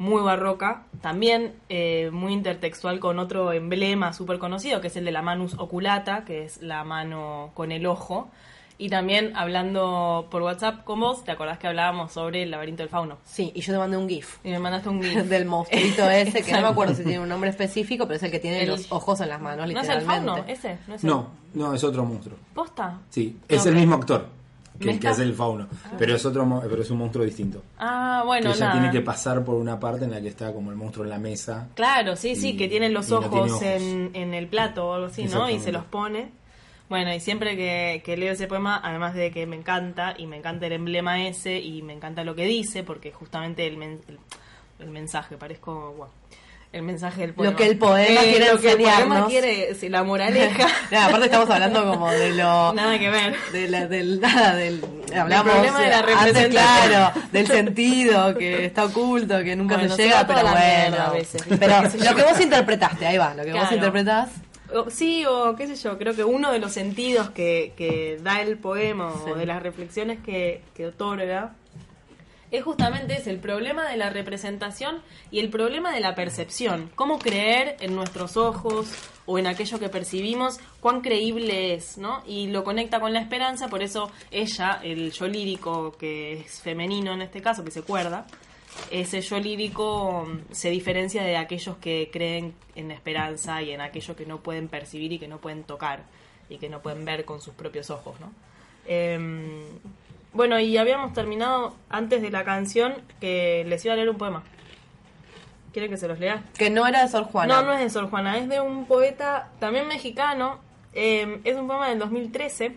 [0.00, 5.12] muy barroca, también eh, muy intertextual con otro emblema súper conocido, que es el de
[5.12, 8.30] la manus oculata, que es la mano con el ojo.
[8.82, 12.88] Y también hablando por WhatsApp con vos, ¿te acordás que hablábamos sobre el laberinto del
[12.88, 13.18] fauno?
[13.24, 14.38] Sí, y yo te mandé un GIF.
[14.42, 15.24] Y me mandaste un GIF.
[15.24, 18.30] del monstruito ese, que no me acuerdo si tiene un nombre específico, pero es el
[18.30, 20.30] que tiene El- los ojos en las manos, ¿No es el literalmente.
[20.32, 20.78] fauno ese?
[20.88, 22.38] ¿No es el- No, no, es otro monstruo.
[22.54, 22.98] ¿Posta?
[23.10, 24.26] Sí, es el mismo actor
[24.80, 27.62] que el que hace el fauno, pero es otro, mo- pero es un monstruo distinto.
[27.78, 28.80] Ah, bueno, que ella nada.
[28.80, 31.18] tiene que pasar por una parte en la que está como el monstruo en la
[31.18, 31.68] mesa.
[31.74, 33.62] Claro, sí, sí, que tienen los no ojos, tiene ojos.
[33.62, 35.50] En, en el plato o algo así, ¿no?
[35.50, 36.30] Y se los pone.
[36.90, 40.36] Bueno, y siempre que, que leo ese poema, además de que me encanta, y me
[40.36, 44.18] encanta el emblema ese, y me encanta lo que dice, porque justamente el, men- el,
[44.80, 46.12] el mensaje, parezco, bueno,
[46.72, 47.52] el mensaje del poema.
[47.52, 50.66] Lo que el poema quiere lo que el poema quiere, sí, la moraleja.
[50.90, 52.72] Nada, aparte estamos hablando como de lo...
[52.74, 53.36] Nada que ver.
[53.52, 54.84] De la, del, nada, del,
[55.16, 56.50] hablamos problema de la eh, antes, representación.
[56.50, 60.56] claro, del sentido que está oculto, que nunca Bueno, se llega, pero bueno.
[61.04, 61.46] a veces,
[62.04, 64.30] lo que vos interpretaste, ahí va, lo que vos interpretás.
[64.74, 68.40] O- Sí, o qué sé yo, creo que uno de los sentidos que, que da
[68.42, 69.30] el poema Sí.
[69.30, 71.54] o de las reflexiones que, que otorga
[72.50, 76.90] es justamente ese, el problema de la representación y el problema de la percepción.
[76.96, 78.92] Cómo creer en nuestros ojos
[79.24, 82.24] o en aquello que percibimos, cuán creíble es, ¿no?
[82.26, 87.12] Y lo conecta con la esperanza, por eso ella, el yo lírico, que es femenino
[87.12, 88.26] en este caso, que se cuerda,
[88.90, 93.80] ese yo lírico mm, se diferencia de aquellos que creen en la esperanza y en
[93.80, 96.02] aquello que no pueden percibir y que no pueden tocar
[96.48, 98.32] y que no pueden ver con sus propios ojos, ¿no?
[98.86, 99.62] Em,
[100.32, 104.42] bueno, y habíamos terminado antes de la canción que les iba a leer un poema.
[105.72, 106.42] ¿Quieren que se los lea?
[106.58, 107.62] Que no era de Sor Juana.
[107.62, 110.58] No, no es de Sor Juana, es de un poeta también mexicano.
[110.92, 112.74] eh, es un poema del 2013.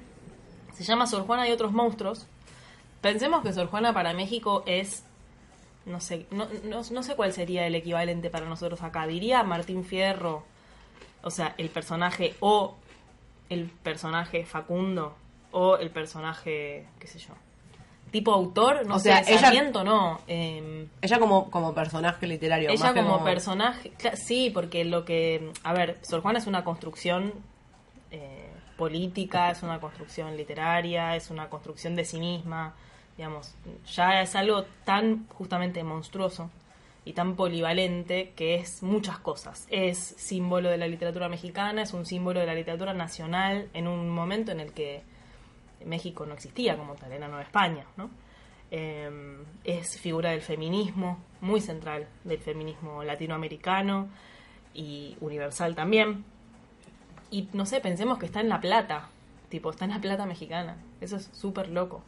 [0.73, 2.27] Se llama Sor Juana y otros monstruos.
[3.01, 5.03] Pensemos que Sor Juana para México es.
[5.85, 9.05] No sé, no, no, no sé cuál sería el equivalente para nosotros acá.
[9.07, 10.43] Diría Martín Fierro.
[11.23, 12.75] O sea, el personaje o
[13.49, 15.15] el personaje Facundo
[15.51, 17.33] o el personaje, qué sé yo.
[18.11, 20.19] Tipo autor, no O sé, sea, ella- Sarmiento no.
[20.27, 22.69] em, Ella como, como personaje literario.
[22.69, 26.63] ella más que como personaje, sí, porque lo que, a ver, Sor Juana es una
[26.63, 27.33] construcción
[28.11, 32.75] eh, política, es una construcción literaria, es una construcción de sí misma,
[33.17, 36.49] digamos, ya es algo tan justamente monstruoso
[37.05, 39.67] y tan polivalente que es muchas cosas.
[39.69, 44.09] Es símbolo de la literatura mexicana, es un símbolo de la literatura nacional en un
[44.09, 45.03] momento en el que
[45.85, 48.09] México no existía como tal, era Nueva España, ¿no?
[48.71, 54.07] Eh, es figura del feminismo, muy central del feminismo latinoamericano
[54.73, 56.25] y universal también.
[57.29, 59.09] Y no sé, pensemos que está en La Plata,
[59.49, 60.77] tipo, está en La Plata mexicana.
[61.01, 62.03] Eso es súper loco.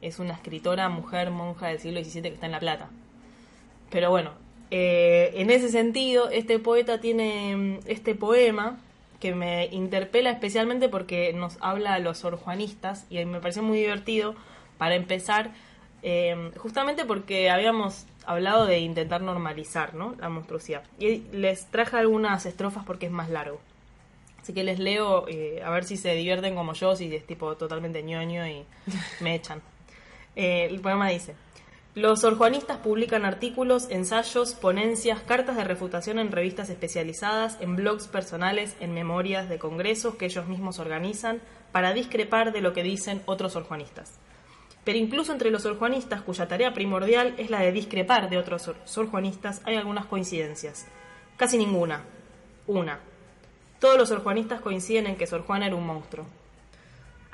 [0.00, 2.88] Es una escritora, mujer, monja del siglo XVII que está en La Plata.
[3.90, 4.32] Pero bueno,
[4.70, 8.78] eh, en ese sentido, este poeta tiene mm, este poema
[9.20, 14.34] que me interpela especialmente porque nos habla a los sorjuanistas y me pareció muy divertido
[14.76, 15.50] para empezar,
[16.02, 20.14] eh, justamente porque habíamos hablado de intentar normalizar ¿no?
[20.20, 20.84] la monstruosidad.
[20.98, 23.60] Y les traje algunas estrofas porque es más largo.
[24.40, 27.56] Así que les leo eh, a ver si se divierten como yo, si es tipo
[27.56, 28.64] totalmente ñoño y
[29.20, 29.60] me echan.
[30.38, 31.34] Eh, el poema dice:
[31.96, 38.76] Los sorjuanistas publican artículos, ensayos, ponencias, cartas de refutación en revistas especializadas, en blogs personales,
[38.78, 41.40] en memorias de congresos que ellos mismos organizan
[41.72, 44.20] para discrepar de lo que dicen otros sorjuanistas.
[44.84, 49.60] Pero incluso entre los sorjuanistas, cuya tarea primordial es la de discrepar de otros sorjuanistas,
[49.64, 50.86] hay algunas coincidencias.
[51.36, 52.04] Casi ninguna.
[52.68, 53.00] Una.
[53.80, 56.26] Todos los sorjuanistas coinciden en que Sor Juana era un monstruo.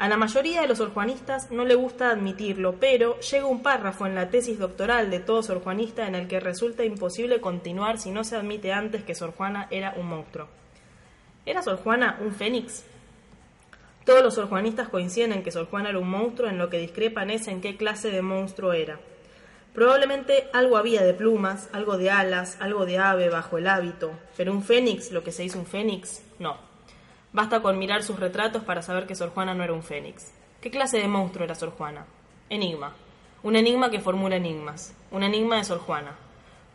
[0.05, 4.15] A la mayoría de los sorjuanistas no le gusta admitirlo, pero llega un párrafo en
[4.15, 8.37] la tesis doctoral de todo sorjuanista en el que resulta imposible continuar si no se
[8.37, 10.47] admite antes que Sor Juana era un monstruo.
[11.47, 12.85] ¿Era Sor Juana un fénix?
[14.05, 17.31] Todos los sorjuanistas coinciden en que Sor Juana era un monstruo, en lo que discrepan
[17.31, 19.01] es en qué clase de monstruo era.
[19.73, 24.53] Probablemente algo había de plumas, algo de alas, algo de ave bajo el hábito, pero
[24.53, 26.74] un fénix, lo que se dice un fénix, no.
[27.35, 30.33] Basta con mirar sus retratos para saber que Sor Juana no era un fénix.
[30.61, 32.07] ¿Qué clase de monstruo era Sor Juana?
[32.49, 32.95] Enigma.
[33.43, 34.95] Un enigma que formula enigmas.
[35.11, 36.15] Un enigma de Sor Juana.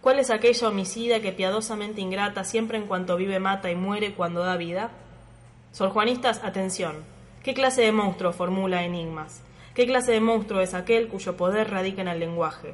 [0.01, 4.43] ¿Cuál es aquella homicida que piadosamente ingrata siempre en cuanto vive mata y muere cuando
[4.43, 4.91] da vida?
[5.71, 7.05] Sor Juanistas, atención.
[7.41, 9.41] ¿Qué clase de monstruo formula enigmas?
[9.73, 12.73] ¿Qué clase de monstruo es aquel cuyo poder radica en el lenguaje?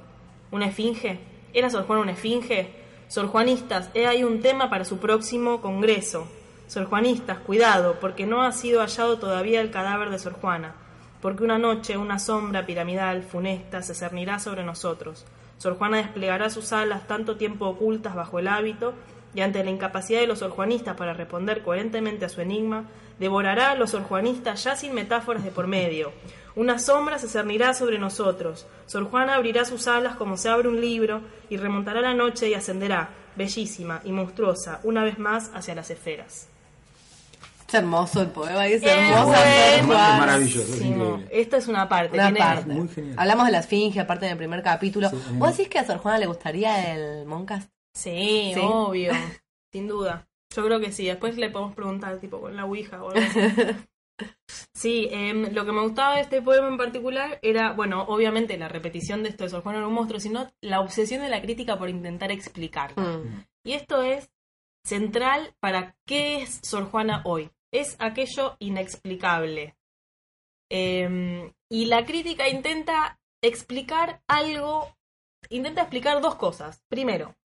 [0.49, 1.19] ¿Una esfinge?
[1.53, 2.67] ¿Era Sor Juana una esfinge?
[3.09, 6.27] Sor Juanistas, he ahí un tema para su próximo congreso.
[6.67, 10.73] Sor Juanistas, cuidado, porque no ha sido hallado todavía el cadáver de Sor Juana,
[11.21, 15.25] porque una noche una sombra piramidal, funesta, se cernirá sobre nosotros.
[15.57, 18.93] Sor Juana desplegará sus alas tanto tiempo ocultas bajo el hábito,
[19.35, 22.85] y ante la incapacidad de los sorjuanistas para responder coherentemente a su enigma,
[23.19, 26.13] devorará a los sorjuanistas ya sin metáforas de por medio.
[26.55, 28.65] Una sombra se cernirá sobre nosotros.
[28.85, 32.53] Sor Juana abrirá sus alas como se abre un libro y remontará la noche y
[32.53, 36.47] ascenderá, bellísima y monstruosa, una vez más hacia las esferas.
[37.75, 39.25] Es hermoso el poema, es Es hermoso.
[39.27, 39.41] bueno.
[39.75, 41.05] Es maravilloso, es Buenísimo.
[41.05, 41.41] increíble.
[41.41, 42.17] Esta es una parte.
[42.17, 42.73] Una parte.
[42.73, 43.15] Muy genial.
[43.17, 45.09] Hablamos de la esfinge, aparte del primer capítulo.
[45.09, 47.69] Sí, ¿Vos decís que a Sor Juana le gustaría el Moncast?
[47.93, 48.59] Sí, Sí.
[48.63, 49.11] obvio.
[49.73, 50.27] Sin duda.
[50.55, 51.05] Yo creo que sí.
[51.05, 53.39] Después le podemos preguntar, tipo, con la Ouija o algo así.
[54.73, 58.69] Sí, em, lo que me gustaba de este poema en particular era, bueno, obviamente la
[58.69, 61.77] repetición de esto de Sor Juana era un monstruo, sino la obsesión de la crítica
[61.77, 63.01] por intentar explicarlo.
[63.03, 63.43] Mm.
[63.65, 64.29] Y esto es
[64.85, 67.49] central para qué es Sor Juana hoy.
[67.75, 69.75] Es aquello inexplicable.
[70.69, 74.95] Em, y la crítica intenta explicar algo,
[75.49, 76.85] intenta explicar dos cosas.
[76.87, 77.35] Primero,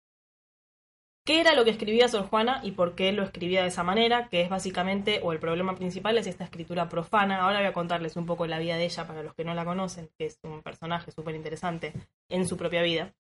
[1.26, 4.28] qué era lo que escribía Sor Juana y por qué lo escribía de esa manera,
[4.28, 7.40] que es básicamente, o el problema principal es esta escritura profana.
[7.42, 9.64] Ahora voy a contarles un poco la vida de ella para los que no la
[9.64, 11.92] conocen, que es un personaje súper interesante
[12.28, 13.12] en su propia vida.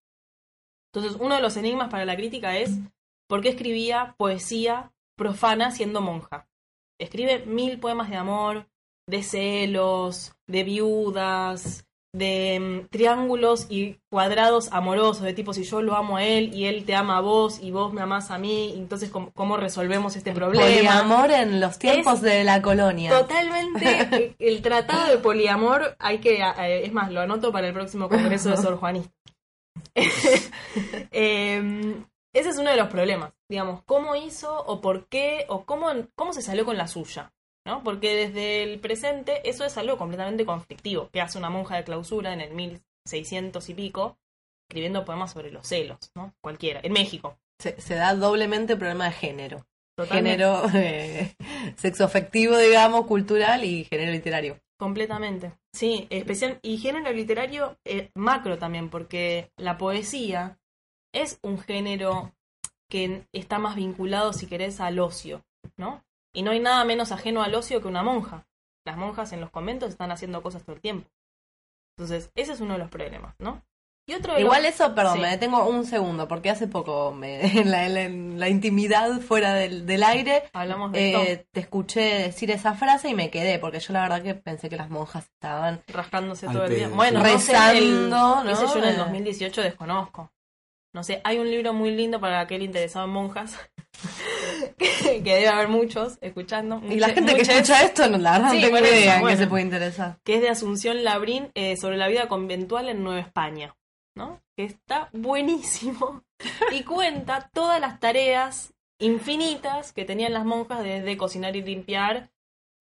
[0.94, 2.78] Entonces, uno de los enigmas para la crítica es
[3.26, 6.46] por qué escribía poesía profana siendo monja.
[7.00, 8.66] Escribe mil poemas de amor,
[9.08, 15.96] de celos, de viudas, de mm, triángulos y cuadrados amorosos, de tipo si yo lo
[15.96, 18.74] amo a él y él te ama a vos y vos me amás a mí,
[18.76, 20.64] entonces ¿cómo, cómo resolvemos este problema?
[20.64, 23.10] Poliamor en los tiempos Es de la colonia.
[23.10, 24.34] Totalmente.
[24.38, 26.42] El tratado de poliamor hay que,
[26.84, 29.12] es más, lo anoto para el próximo congreso de Sor Juanista.
[31.12, 31.94] Eh,
[32.32, 36.32] ese es uno de los problemas, digamos, cómo hizo o por qué o cómo, cómo
[36.32, 37.32] se salió con la suya,
[37.66, 37.82] ¿no?
[37.82, 42.32] Porque desde el presente eso es algo completamente conflictivo, que hace una monja de clausura
[42.32, 44.18] en el 1600 y pico,
[44.68, 46.34] escribiendo poemas sobre los celos, ¿no?
[46.40, 47.36] Cualquiera, en México.
[47.58, 49.66] Se, se da doblemente problema de género.
[49.96, 50.30] Totalmente.
[50.30, 51.36] Género eh,
[51.76, 54.60] sexoafectivo, digamos, cultural y género literario.
[54.78, 55.52] Completamente.
[55.74, 60.58] Sí, especial y género literario eh, macro también, porque la poesía
[61.12, 62.32] es un género
[62.88, 65.44] que está más vinculado, si querés, al ocio,
[65.76, 66.02] ¿no?
[66.34, 68.46] Y no hay nada menos ajeno al ocio que una monja.
[68.84, 71.08] Las monjas en los conventos están haciendo cosas todo el tiempo.
[71.96, 73.62] Entonces, ese es uno de los problemas, ¿no?
[74.08, 75.20] Y otro Igual los- eso, perdón, Sí.
[75.20, 80.02] me detengo un segundo, porque hace poco, me, en, la, en intimidad fuera del, del
[80.02, 83.92] aire, hablamos de eh, esto, te escuché decir esa frase y me quedé, porque yo
[83.92, 86.88] la verdad que pensé que las monjas estaban rascándose Al todo el día.
[86.88, 87.32] Bueno, sí.
[87.32, 88.50] no sé, el- Rezando, ¿no?
[88.50, 88.98] ese yo en el Eh.
[88.98, 90.32] 2018 desconozco.
[90.92, 93.56] No sé, hay un libro muy lindo para aquel interesado en monjas,
[94.78, 96.80] que, que debe haber muchos escuchando.
[96.88, 99.36] Y la gente que escucha esto, no, la verdad Sí, no tengo idea bueno.
[99.38, 100.18] se puede interesar.
[100.24, 103.76] Que es de Asunción Labrín eh, sobre la vida conventual en Nueva España,
[104.16, 104.42] ¿no?
[104.56, 106.24] Que está buenísimo
[106.72, 112.30] y cuenta todas las tareas infinitas que tenían las monjas desde cocinar y limpiar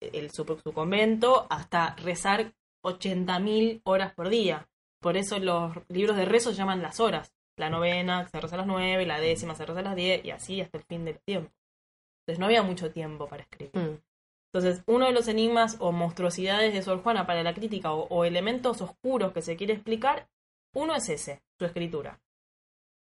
[0.00, 2.52] el, su, su convento hasta rezar
[2.84, 4.68] 80.000 horas por día.
[5.00, 7.32] Por eso los libros de rezo se llaman las horas.
[7.60, 10.30] La novena se reza a las 9, la décima se reza a las 10 y
[10.30, 11.52] así hasta el fin del tiempo.
[12.22, 13.76] Entonces no había mucho tiempo para escribir.
[13.76, 14.00] Mm.
[14.52, 18.24] Entonces, uno de los enigmas o monstruosidades de Sor Juana para la crítica o, o
[18.24, 20.28] elementos oscuros que se quiere explicar,
[20.74, 22.20] uno es ese, su escritura.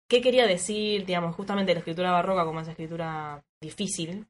[0.09, 4.27] ¿Qué quería decir, digamos, justamente la escritura barroca como esa escritura difícil,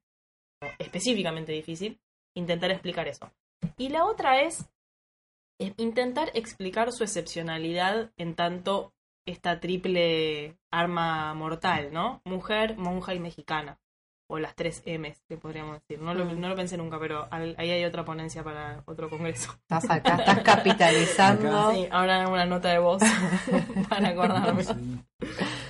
[0.79, 1.99] específicamente difícil,
[2.35, 3.33] intentar explicar eso.
[3.77, 4.69] Y la otra es
[5.59, 8.93] intentar explicar su excepcionalidad en tanto
[9.27, 12.21] esta triple arma mortal, ¿no?
[12.25, 13.79] Mujer, monja y mexicana.
[14.33, 16.01] O las tres M's, que podríamos decir.
[16.01, 16.41] No lo, Mm.
[16.41, 19.51] no lo pensé nunca, pero al- ahí hay otra ponencia para otro congreso.
[19.63, 21.73] Estás acá, estás capitalizando.
[21.75, 23.03] Sí, ahora hago una nota de voz
[23.89, 24.63] para acordarme.
[24.63, 24.73] Sí.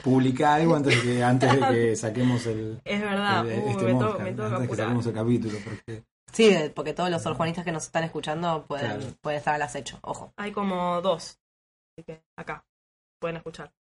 [0.04, 3.84] Publica algo antes de que, antes de que saquemos el, Es verdad, el- uh, este
[3.84, 7.22] me, to- me toca antes de que saquemos el capítulo, porque Sí, porque todos los
[7.22, 9.14] sorjuanistas que nos están escuchando pueden, Claro.
[9.22, 10.32] pueden estar al acecho, ojo.
[10.36, 11.38] Hay como dos.
[11.96, 12.64] Así que acá
[13.20, 13.72] pueden escuchar.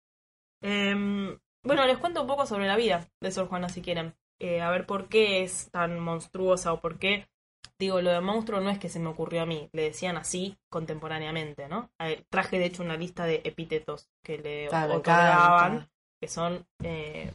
[0.62, 4.14] Em, bueno, les cuento un poco sobre la vida de Sor Juana si quieren.
[4.38, 7.28] Eh, a ver por qué es tan monstruosa o por qué.
[7.78, 10.58] Digo, lo de monstruo no es que se me ocurrió a mí, le decían así
[10.68, 11.90] contemporáneamente, ¿no?
[11.98, 16.28] A ver, traje de hecho una lista de epítetos que le Ah, me otorgaban, que
[16.28, 17.32] son eh,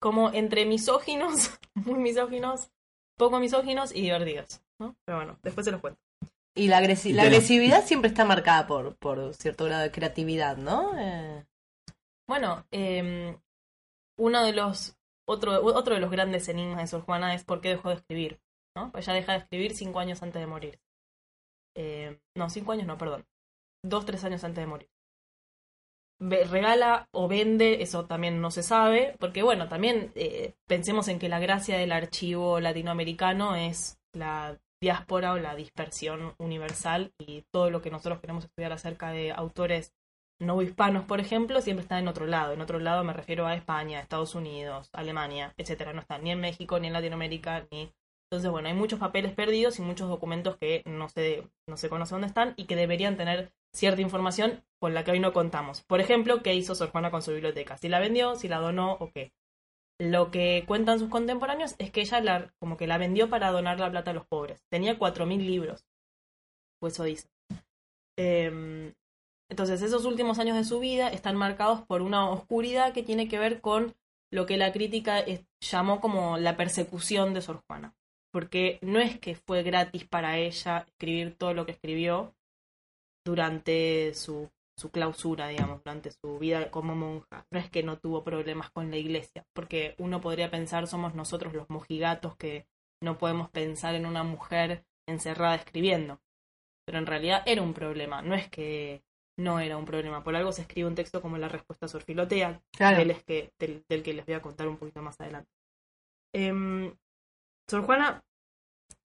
[0.00, 2.70] como entre misóginos, muy misóginos,
[3.16, 4.96] poco misóginos y divertidos, ¿no?
[5.04, 6.00] Pero bueno, después se los cuento.
[6.56, 10.56] Y la, agresi- Y la agresividad siempre está marcada por, por cierto grado de creatividad,
[10.56, 10.96] ¿no?
[10.98, 11.44] Eh,
[12.28, 13.36] Bueno, eh,
[14.18, 14.96] uno de los
[15.26, 18.40] otro, otro de los grandes enigmas de Sor Juana es por qué dejó de escribir,
[18.76, 18.92] ¿no?
[18.94, 20.80] Ella deja de escribir cinco años antes de morir.
[21.76, 23.26] Eh, no, cinco años no, perdón.
[23.82, 24.88] Dos, tres años antes de morir.
[26.20, 31.18] Ve- regala o vende, eso también no se sabe, porque bueno, también eh, pensemos en
[31.18, 37.70] que la gracia del archivo latinoamericano es la diáspora o la dispersión universal y todo
[37.70, 39.94] lo que nosotros queremos estudiar acerca de autores
[40.40, 42.52] no hispanos, por ejemplo, siempre está en otro lado.
[42.52, 45.94] En otro lado me refiero a España, Estados Unidos, Alemania, etcétera.
[45.94, 47.92] No está ni en México, ni en Latinoamérica, ni.
[48.28, 52.14] Entonces, bueno, hay muchos papeles perdidos y muchos documentos que no se, no se conoce
[52.14, 55.82] dónde están y que deberían tener cierta información con la que hoy no contamos.
[55.82, 58.92] Por ejemplo, qué hizo Sor Juana con su biblioteca, si la vendió, si la donó
[58.94, 59.32] o qué.
[59.98, 63.78] Lo que cuentan sus contemporáneos es que ella la, como que la vendió para donar
[63.78, 64.64] la plata a los pobres.
[64.68, 65.86] Tenía 4.000 libros.
[66.80, 67.28] Pues eso dice.
[68.16, 68.92] Em,
[69.48, 73.38] entonces, esos últimos años de su vida están marcados por una oscuridad que tiene que
[73.38, 73.94] ver con
[74.32, 75.24] lo que la crítica
[75.60, 77.94] llamó como la persecución de Sor Juana.
[78.32, 82.34] Porque no es que fue gratis para ella escribir todo lo que escribió
[83.24, 87.46] durante su, su clausura, digamos, durante su vida como monja.
[87.50, 91.54] No es que no tuvo problemas con la iglesia, porque uno podría pensar somos nosotros
[91.54, 92.66] los mojigatos que
[93.02, 96.20] no podemos pensar en una mujer encerrada escribiendo.
[96.86, 99.02] Pero en realidad era un problema, no es que
[99.38, 100.22] no era un problema.
[100.22, 102.96] Por algo se escribe un texto como la respuesta a Sor Filotea, Claro.
[102.98, 105.50] del, es que, del, del que les voy a contar un poquito más adelante.
[106.32, 106.94] Em,
[107.68, 108.22] Sor Juana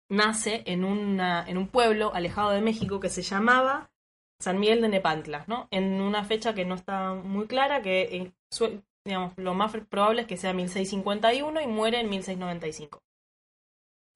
[0.08, 3.90] nace en, una, en un pueblo alejado de México que se llamaba
[4.40, 5.68] San Miguel de Nepantla, ¿no?
[5.70, 8.32] En una fecha que no está muy clara, que eh,
[9.04, 13.02] digamos, lo más probable es que sea 1651 y muere en 1695.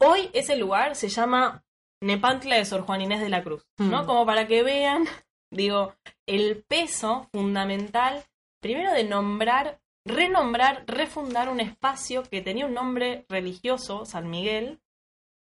[0.00, 1.64] Hoy ese lugar se llama
[2.02, 4.02] Nepantla de Sor Juan Inés de la Cruz, ¿no?
[4.02, 4.06] Mm.
[4.06, 5.04] Como para que vean,
[5.52, 5.94] digo,
[6.26, 8.24] el peso fundamental,
[8.60, 14.80] primero de nombrar, renombrar, refundar un espacio que tenía un nombre religioso, San Miguel,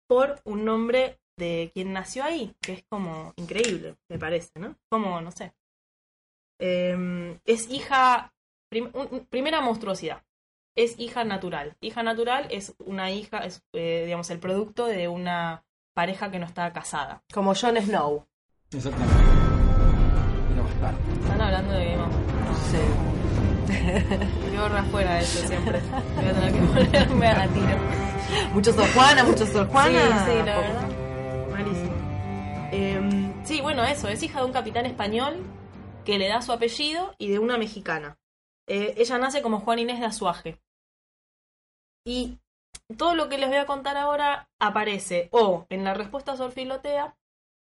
[0.08, 4.74] por un nombre de quien nació ahí, que es como increíble, me parece, ¿no?
[4.89, 5.53] Como, no sé.
[6.59, 8.32] Eh, es hija,
[8.70, 10.22] prim- un- primera monstruosidad,
[10.74, 11.76] es hija natural.
[11.80, 15.62] Hija natural es una hija, es, eh, digamos, el producto de una
[15.95, 17.22] pareja que no está casada.
[17.32, 18.26] Como Jon Snow.
[18.72, 19.14] Exactamente.
[21.22, 22.12] Están hablando de Game of
[22.70, 22.78] Sí.
[24.59, 25.80] Horror afuera eso siempre.
[26.16, 27.76] Voy a tener que ponerme a tiro.
[28.55, 30.24] Mucho Sor Juana, mucho Sor Juana.
[30.24, 30.89] Sí, sí, la verdad.
[32.72, 34.08] Em, sí, bueno, eso.
[34.08, 35.36] Es hija de un capitán español
[36.04, 38.18] que le da su apellido y de una mexicana.
[38.66, 40.60] Eh, ella nace como Juan Inés de Azuaje.
[42.04, 42.38] Y
[42.96, 46.52] todo lo que les voy a contar ahora aparece o en la respuesta a Sor
[46.52, 47.16] Filotea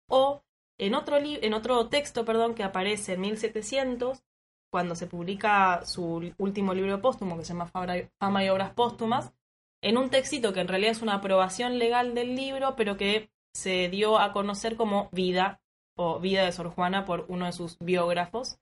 [0.07, 0.43] o
[0.77, 4.23] en otro, en otro texto perdón, que aparece en 1700
[4.71, 7.71] cuando se publica su último libro póstumo que se llama
[8.19, 9.33] Fama y Obras Póstumas,
[9.81, 13.89] en un textito que en realidad es una aprobación legal del libro, pero que se
[13.89, 15.61] dio a conocer como Vida
[15.97, 18.57] o Vida de Sor Juana por uno de sus biógrafos,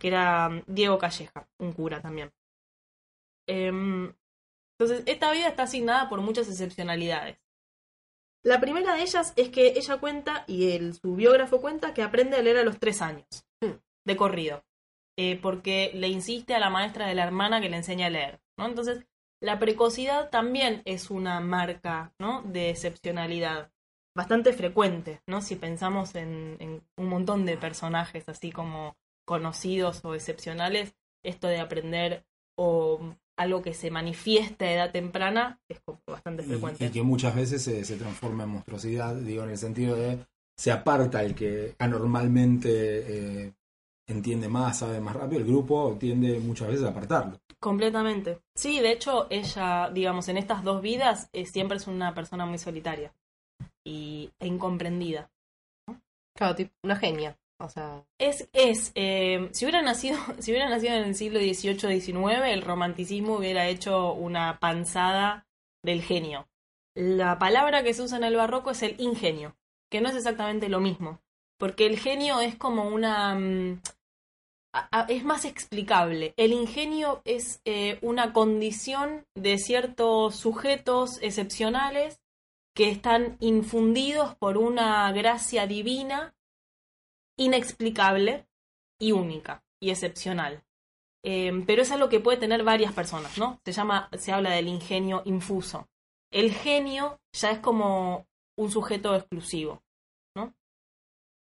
[0.00, 2.32] que era mm, Diego Calleja, un cura también.
[3.46, 4.14] Em,
[4.78, 7.38] entonces, esta vida está asignada por muchas excepcionalidades.
[8.42, 12.36] La primera de ellas es que ella cuenta, y el, su biógrafo cuenta, que aprende
[12.36, 13.26] a leer a los tres años,
[14.06, 14.64] de corrido,
[15.18, 18.40] eh, porque le insiste a la maestra de la hermana que le enseña a leer.
[18.56, 18.66] ¿no?
[18.66, 19.04] Entonces,
[19.40, 22.42] la precocidad también es una marca ¿no?
[22.42, 23.72] de excepcionalidad
[24.14, 25.40] bastante frecuente, ¿no?
[25.42, 31.60] Si pensamos en, en un montón de personajes así como conocidos o excepcionales, esto de
[31.60, 32.24] aprender
[32.56, 36.86] o algo que se manifiesta a edad temprana es bastante Y, frecuente.
[36.86, 40.72] y que muchas veces se, se transforma en monstruosidad, digo, en el sentido de se
[40.72, 43.52] aparta el que anormalmente eh,
[44.08, 47.40] entiende más, sabe más rápido, el grupo tiende muchas veces a apartarlo.
[47.60, 48.40] Completamente.
[48.54, 52.58] Sí, de hecho, ella, digamos, en estas dos vidas eh, siempre es una persona muy
[52.58, 53.12] solitaria
[53.88, 55.30] y, e incomprendida.
[56.36, 57.36] Claro, tipo, una genia.
[57.60, 62.52] O sea, Es, es, eh, si hubiera nacido, si hubiera nacido en el siglo XVIII-XIX,
[62.52, 65.46] el romanticismo hubiera hecho una panzada
[65.82, 66.46] del genio.
[66.96, 69.56] la palabra que se usa en el barroco es el ingenio,
[69.90, 71.20] que no es exactamente lo mismo,
[71.56, 73.34] porque el genio es como una...
[73.36, 73.80] mm,
[74.74, 76.34] a- a- es más explicable.
[76.36, 82.20] El ingenio es eh, una condición de ciertos sujetos excepcionales
[82.78, 86.36] que están infundidos por una gracia divina
[87.36, 88.46] inexplicable
[89.00, 90.62] y única y excepcional.
[91.24, 93.60] Eh, pero es algo que puede tener varias personas, ¿no?
[93.64, 95.88] Se llama, se habla del ingenio infuso.
[96.30, 99.82] El genio ya es como un sujeto exclusivo,
[100.36, 100.54] ¿no?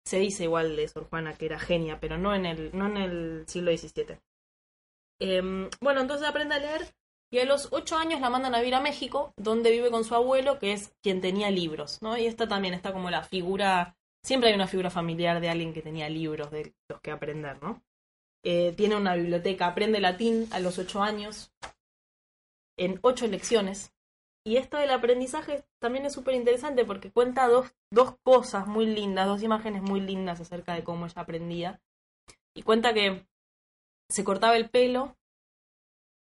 [0.07, 2.97] Se dice igual de Sor Juana que era genia, pero no en el, no en
[2.97, 4.18] el siglo XVII.
[5.20, 6.95] Eh, bueno, entonces aprende a leer
[7.31, 10.14] y a los ocho años la mandan a vivir a México, donde vive con su
[10.14, 12.16] abuelo, que es quien tenía libros, ¿no?
[12.16, 15.83] Y esta también está como la figura, siempre hay una figura familiar de alguien que
[15.83, 17.83] tenía libros de los que aprender, ¿no?
[18.45, 21.53] Eh, tiene una biblioteca, aprende latín a los ocho años,
[22.79, 23.93] en ocho lecciones.
[24.45, 29.27] Y esto del aprendizaje también es súper interesante porque cuenta dos, dos cosas muy lindas,
[29.27, 31.81] dos imágenes muy lindas acerca de cómo ella aprendía.
[32.55, 33.27] Y cuenta que
[34.09, 35.16] se cortaba el pelo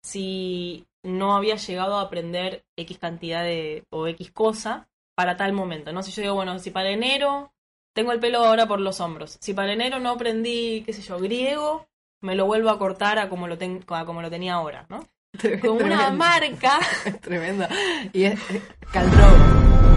[0.02, 5.92] si no había llegado a aprender X cantidad de o X cosa para tal momento,
[5.92, 6.02] ¿no?
[6.02, 7.52] Si yo digo, bueno, si para enero
[7.94, 11.18] tengo el pelo ahora por los hombros, si para enero no aprendí, qué sé yo,
[11.20, 11.86] griego,
[12.20, 15.06] me lo vuelvo a cortar a como lo, ten- a como lo tenía ahora, ¿no?
[15.60, 15.78] Con una
[16.08, 16.12] Tremendo.
[16.16, 16.78] marca,
[17.20, 17.66] Tremendo.
[18.12, 19.36] Y es eh, Caldrogo.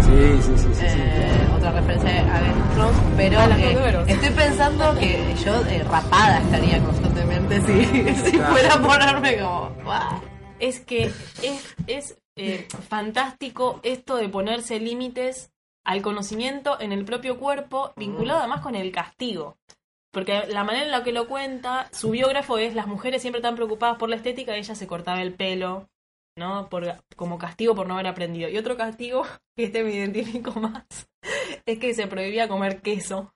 [0.02, 0.74] Sí, sí, sí, sí.
[0.76, 0.86] sí.
[1.00, 2.68] Eh, otra referencia a Game
[3.18, 8.52] pero A eh, estoy pensando que yo eh, rapada estaría constantemente si, si Claro.
[8.54, 9.70] fuera a ponerme como...
[9.84, 10.22] "Buah".
[10.60, 11.12] Es que
[11.44, 15.52] es, es eh, fantástico esto de ponerse límites
[15.84, 19.58] al conocimiento en el propio cuerpo, vinculado además con el castigo.
[20.12, 23.56] Porque la manera en la que lo cuenta, su biógrafo es las mujeres siempre tan
[23.56, 25.90] preocupadas por la estética, ella se cortaba el pelo,
[26.38, 26.70] ¿no?
[26.70, 28.50] Por, como castigo por no haber aprendido.
[28.50, 29.24] Y otro castigo,
[29.56, 30.86] que este me identifico más,
[31.66, 33.34] es que se prohibía comer queso.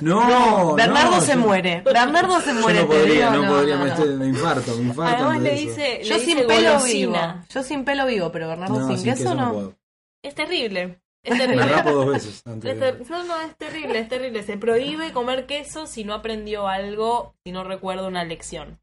[0.00, 1.82] No, Bernardo no, se yo- muere.
[1.84, 2.80] Bernardo se Yo muere.
[2.82, 3.94] no podría, digo, no, podría, no, me, no.
[3.96, 5.24] estoy- me infarto, me infarto.
[5.24, 6.72] Además le dice, Yo le sin dice pelo vivo.
[6.78, 7.46] golosina.
[7.52, 9.74] Yo sin pelo vivo, pero Bernardo No, sin, sin queso queso no.
[10.22, 11.00] Es terrible.
[11.22, 11.64] Es Me terrible.
[11.66, 12.42] rapo dos veces.
[12.46, 14.42] antes Es ter- no, no, es terrible, es terrible.
[14.42, 18.80] Se prohíbe comer queso si no aprendió algo, si no recuerda una lección.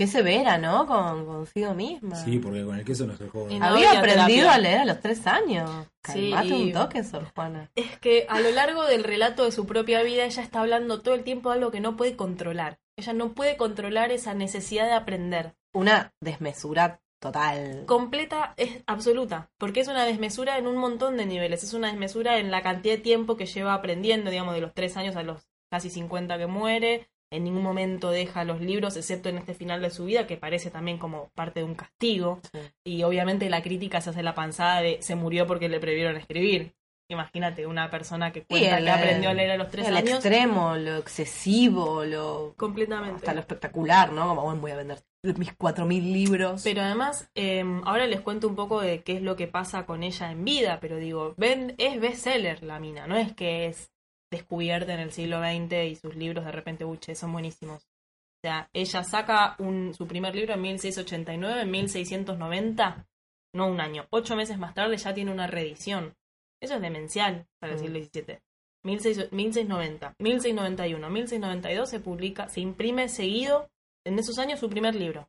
[0.00, 0.86] Qué severa, ¿no?
[0.86, 2.16] Con consigo misma.
[2.16, 3.52] Sí, porque con el queso no se juega.
[3.52, 4.54] Y no Había aprendido terapia.
[4.54, 5.70] a leer a los tres años.
[6.10, 7.70] Sí, Calmate un toque, Sor Juana.
[7.74, 11.14] Es que a lo largo del relato de su propia vida ella está hablando todo
[11.14, 12.78] el tiempo de algo que no puede controlar.
[12.96, 15.54] Ella no puede controlar esa necesidad de aprender.
[15.74, 17.84] Una desmesura total.
[17.84, 21.62] Completa es absoluta, porque es una desmesura en un montón de niveles.
[21.62, 24.96] Es una desmesura en la cantidad de tiempo que lleva aprendiendo, digamos, de los tres
[24.96, 27.10] años a los casi 50 que muere.
[27.32, 30.70] En ningún momento deja los libros, excepto en este final de su vida, que parece
[30.70, 32.40] también como parte de un castigo.
[32.52, 32.58] Sí.
[32.84, 36.74] Y obviamente la crítica se hace la panzada de se murió porque le prohibieron escribir.
[37.08, 40.10] Imagínate una persona que cuenta el- que aprendió a leer a los tres el años.
[40.14, 43.16] extremo, lo excesivo, lo Completamente.
[43.16, 44.28] hasta lo espectacular, ¿no?
[44.28, 44.98] Como bueno, voy a vender
[45.36, 46.62] mis 4000 libros.
[46.62, 50.02] Pero además, eh, ahora les cuento un poco de qué es lo que pasa con
[50.04, 53.90] ella en vida, pero digo, ven, es bestseller la mina, no es que es
[54.30, 57.82] descubierta en el siglo XX y sus libros de repente, uche, son buenísimos.
[57.82, 63.06] O sea, ella saca un, su primer libro en 1689, en 1690,
[63.54, 66.14] no un año, ocho meses más tarde ya tiene una reedición.
[66.62, 67.82] Eso es demencial para el Mm.
[67.82, 68.38] siglo XVII.
[68.82, 73.68] 16 1690, 1691, 1692 se publica, se imprime seguido
[74.06, 75.28] en esos años su primer libro.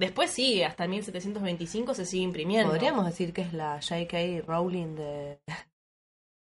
[0.00, 2.70] Después sigue, hasta 1725 se sigue imprimiendo.
[2.70, 4.42] Podríamos decir que es la J.K.
[4.46, 5.40] Rowling de,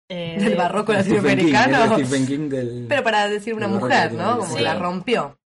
[0.09, 1.97] Eh, del barroco latinoamericano.
[1.97, 2.87] el Stephen King del...
[2.89, 4.39] Pero para decir una mujer, ¿no?
[4.39, 5.39] Como la rompió.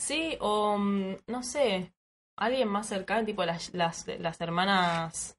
[0.00, 1.92] Sí, o mm, no sé,
[2.38, 5.36] alguien más cercano, tipo las, las, las hermanas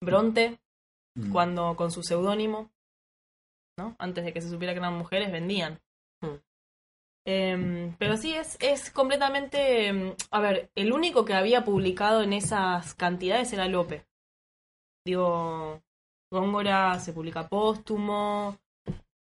[0.00, 0.58] Bronte,
[1.18, 1.32] Mm.
[1.32, 2.70] cuando con su seudónimo,
[3.76, 3.96] ¿no?
[3.98, 5.80] Antes de que se supiera que eran mujeres, vendían.
[6.22, 6.36] Hmm.
[7.26, 10.14] Em, pero sí, es, es completamente...
[10.30, 14.06] A ver, el único que había publicado en esas cantidades era Lope.
[15.04, 15.82] Digo,
[16.30, 18.58] Góngora se publica póstumo,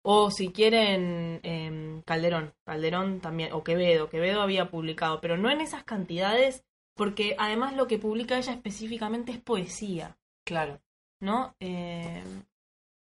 [0.03, 2.53] o si quieren, em, Calderón.
[2.65, 4.09] Calderón también, o Quevedo.
[4.09, 6.63] Quevedo había publicado, pero no en esas cantidades,
[6.95, 10.79] porque además lo que publica ella específicamente es poesía, Claro.
[11.19, 11.55] ¿no?
[11.59, 12.23] Eh,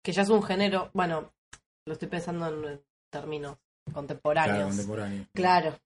[0.03, 1.33] Que ya es un género, bueno,
[1.85, 2.81] lo estoy pensando en
[3.11, 4.67] términos Claro, contemporáneos.
[4.69, 5.25] contemporáneo.
[5.33, 5.77] Claro.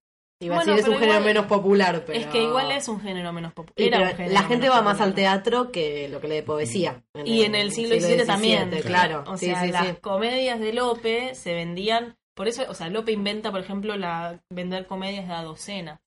[0.41, 2.19] Iba a decir, es un género menos popular, pero...
[2.19, 3.73] Es que igual es un género menos popular.
[3.77, 6.41] Y Era pero un género la gente va más al teatro que lo que lee
[6.41, 7.03] poesía.
[7.25, 8.69] Y en el siglo XVII también.
[8.81, 9.23] Claro.
[9.27, 9.93] O sí, sea, sí, las sí.
[10.01, 12.17] comedias de Lope se vendían.
[12.35, 16.01] Por eso, o sea, Lope inventa, por ejemplo, la vender comedias de a docena.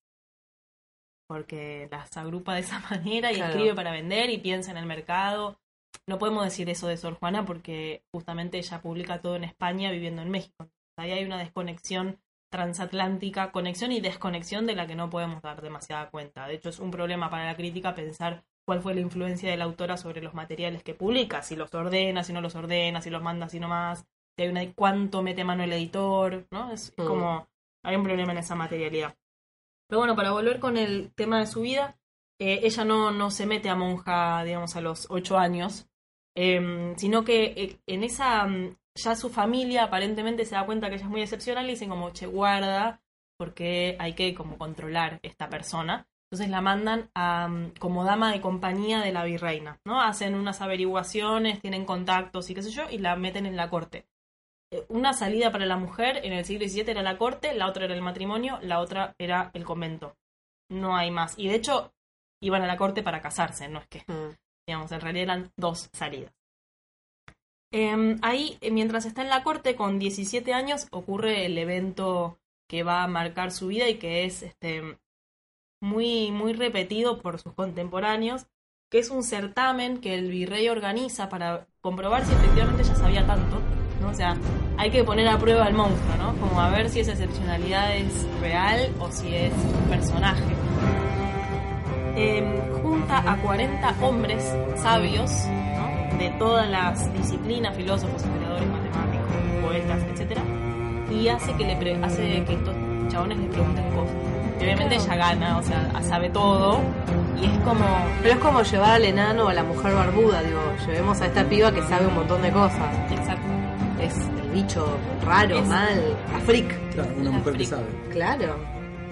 [1.28, 3.52] Porque las agrupa de esa manera y Claro.
[3.52, 5.58] escribe para vender y piensa en el mercado.
[6.08, 10.22] no podemos decir eso de Sor Juana porque justamente ella publica todo en España viviendo
[10.22, 10.68] en México.
[10.98, 12.18] Ahí hay una desconexión
[12.54, 16.46] transatlántica, conexión y desconexión de la que no podemos dar demasiada cuenta.
[16.46, 19.64] De hecho, es un problema para la crítica pensar cuál fue la influencia de la
[19.64, 23.20] autora sobre los materiales que publica, si los ordena, si no los ordena, si los
[23.20, 26.70] manda, si no más, si hay una, cuánto mete mano el editor, ¿no?
[26.70, 27.04] Es Mm.
[27.04, 27.48] como,
[27.82, 29.16] hay un problema en esa materialidad.
[29.88, 31.98] Pero bueno, para volver con el tema de su vida,
[32.38, 35.88] eh, ella no, no se mete a monja, digamos, a los ocho años,
[36.36, 40.94] em, sino que eh, en esa, mm, ya su familia aparentemente se da cuenta que
[40.96, 43.00] ella es muy excepcional y dicen como, che, guarda,
[43.38, 46.06] porque hay que como controlar esta persona.
[46.30, 50.00] Entonces la mandan a, mm, como dama de compañía de la virreina, ¿no?
[50.00, 54.06] Hacen unas averiguaciones, tienen contactos y qué sé yo, y la meten en la corte.
[54.72, 57.84] Eh, Una salida para la mujer en el siglo XVII era la corte, la otra
[57.84, 60.16] era el matrimonio, la otra era el convento.
[60.70, 61.38] No hay más.
[61.38, 61.92] Y de hecho,
[62.42, 64.34] iban a la corte para casarse, no es que Mm.
[64.66, 66.32] digamos, en realidad eran dos salidas.
[67.76, 72.84] Em, ahí, eh, mientras está en la corte, con 17 años, ocurre el evento que
[72.84, 74.96] va a marcar su vida y que es este,
[75.80, 78.46] muy, muy repetido por sus contemporáneos,
[78.92, 83.58] que es un certamen que el virrey organiza para comprobar si efectivamente ella sabía tanto,
[84.00, 84.10] ¿no?
[84.10, 84.36] O sea,
[84.76, 86.36] hay que poner a prueba al monstruo, ¿no?
[86.38, 90.44] Como a ver si esa excepcionalidad es real o si es un personaje
[92.14, 92.44] eh,
[92.84, 94.44] junta a 40 hombres
[94.76, 95.48] sabios.
[96.18, 99.26] De todas las disciplinas, filósofos, historiadores, matemáticos,
[99.62, 100.42] poetas, etcétera,
[101.10, 102.74] y hace que le pre- hace que estos
[103.08, 104.14] chabones le pregunten cosas.
[104.60, 106.78] Y obviamente ella gana, o sea, sabe todo,
[107.40, 107.84] y es como
[108.22, 111.44] Pero es como llevar al enano o a la mujer barbuda, digo, llevemos a esta
[111.44, 113.10] piba que sabe un montón de cosas.
[113.10, 113.42] exacto.
[114.00, 114.86] Es el bicho
[115.24, 116.90] raro, Es- mal, a freak.
[116.92, 117.84] Claro, una La mujer que sabe.
[118.12, 118.56] Claro.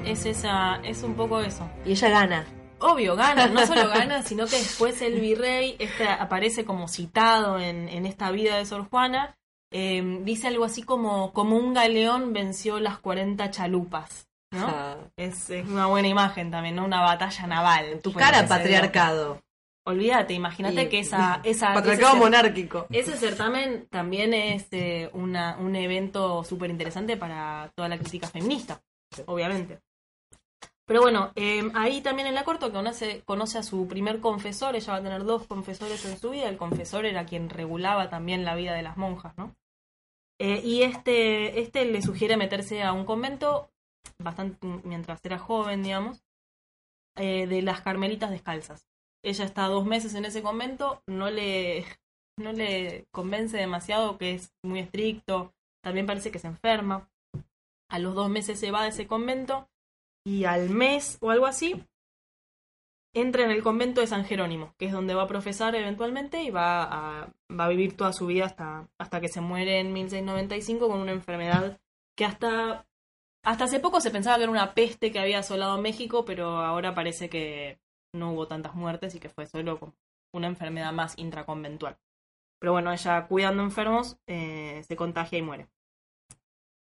[0.04, 1.64] Es esa, es un poco eso.
[1.84, 2.44] Y ella gana.
[2.82, 7.88] Obvio, gana, no solo gana, sino que después el virrey este aparece como citado en,
[7.88, 9.36] en esta vida de Sor Juana.
[9.70, 14.66] eh, dice algo así como, como un galeón venció las 40 chalupas, ¿no?
[14.68, 14.96] Ah.
[15.16, 16.84] Es, es una buena imagen también, ¿no?
[16.84, 18.00] Una batalla naval.
[18.02, 19.40] Tu cara, patriarcado.
[19.84, 21.40] Olvídate, imagínate que esa...
[21.42, 22.86] esa Patriarcado ese monárquico.
[22.90, 28.80] ese certamen también es eh, una, un evento súper interesante para toda la crítica feminista,
[29.26, 29.80] obviamente.
[30.92, 34.92] Pero bueno, eh, ahí también en la corte conoce, conoce a su primer confesor, ella
[34.92, 38.54] va a tener dos confesores en su vida, el confesor era quien regulaba también la
[38.54, 39.56] vida de las monjas, ¿no?
[40.38, 43.70] Eh, y este, este le sugiere meterse a un convento,
[44.18, 46.22] bastante mientras era joven, digamos,
[47.16, 48.86] eh, de las carmelitas descalzas.
[49.24, 51.86] Ella está dos meses en ese convento, no le,
[52.36, 57.08] no le convence demasiado que es muy estricto, también parece que se enferma.
[57.88, 59.70] A los dos meses se va de ese convento
[60.24, 61.84] y al mes o algo así
[63.14, 66.50] entra en el convento de San Jerónimo, que es donde va a profesar eventualmente y
[66.50, 71.12] va a, vivir toda su vida hasta, hasta que se muere en 1695 con una
[71.12, 71.78] enfermedad
[72.16, 72.86] que hasta,
[73.44, 76.94] hasta hace poco se pensaba que era una peste que había asolado México, pero ahora
[76.94, 77.78] parece que
[78.14, 79.94] no hubo tantas muertes y que fue solo
[80.32, 81.98] una enfermedad más intraconventual.
[82.58, 85.68] Pero bueno, ella cuidando enfermos eh, se contagia y muere.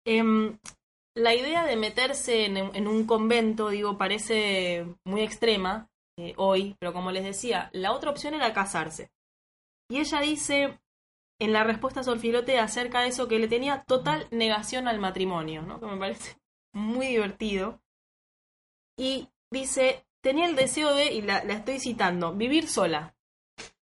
[0.04, 0.58] Em,
[1.16, 5.88] la idea de meterse en, un convento, digo, parece muy extrema
[6.18, 9.10] eh, hoy, pero como les decía, la otra opción era casarse.
[9.88, 10.78] Y ella dice
[11.40, 15.62] en la respuesta a Sorfilote acerca de eso que le tenía total negación al matrimonio,
[15.62, 15.80] ¿no?
[15.80, 16.36] que me parece
[16.74, 17.80] muy divertido.
[18.98, 23.15] Y dice, tenía el deseo de, y la estoy citando, vivir sola,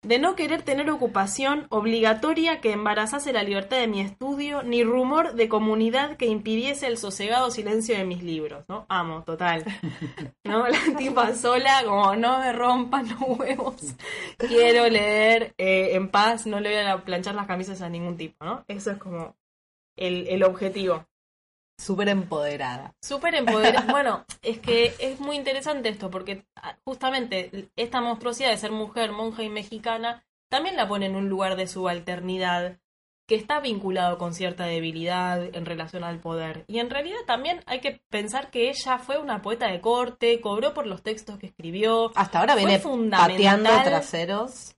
[0.02, 5.34] de no querer tener ocupación obligatoria que embarazase la libertad de mi estudio, ni rumor
[5.34, 8.86] de comunidad que impidiese el sosegado silencio de mis libros, ¿no?
[8.88, 9.66] Amo, total.
[10.46, 10.68] ¿No?
[10.68, 13.96] La tipa sola, como no me rompan los huevos.
[14.38, 18.46] Quiero leer eh, en paz, no le voy a planchar las camisas a ningún tipo,
[18.46, 18.64] ¿no?
[18.68, 19.36] Eso es como
[19.98, 21.06] el, el objetivo.
[21.80, 22.94] Súper empoderada.
[23.02, 23.86] Súper empoderada.
[23.92, 29.14] bueno, es que es muy interesante esto, porque ah, justamente esta monstruosidad de ser mujer,
[29.14, 32.80] monja y mexicana, también la pone en un lugar de subalternidad
[33.28, 36.66] que está vinculado con cierta debilidad en relación al poder.
[36.68, 40.74] Y en realidad también hay que pensar que ella fue una poeta de corte, cobró
[40.74, 44.76] por los textos que escribió, Hasta ahora viene pateando traseros.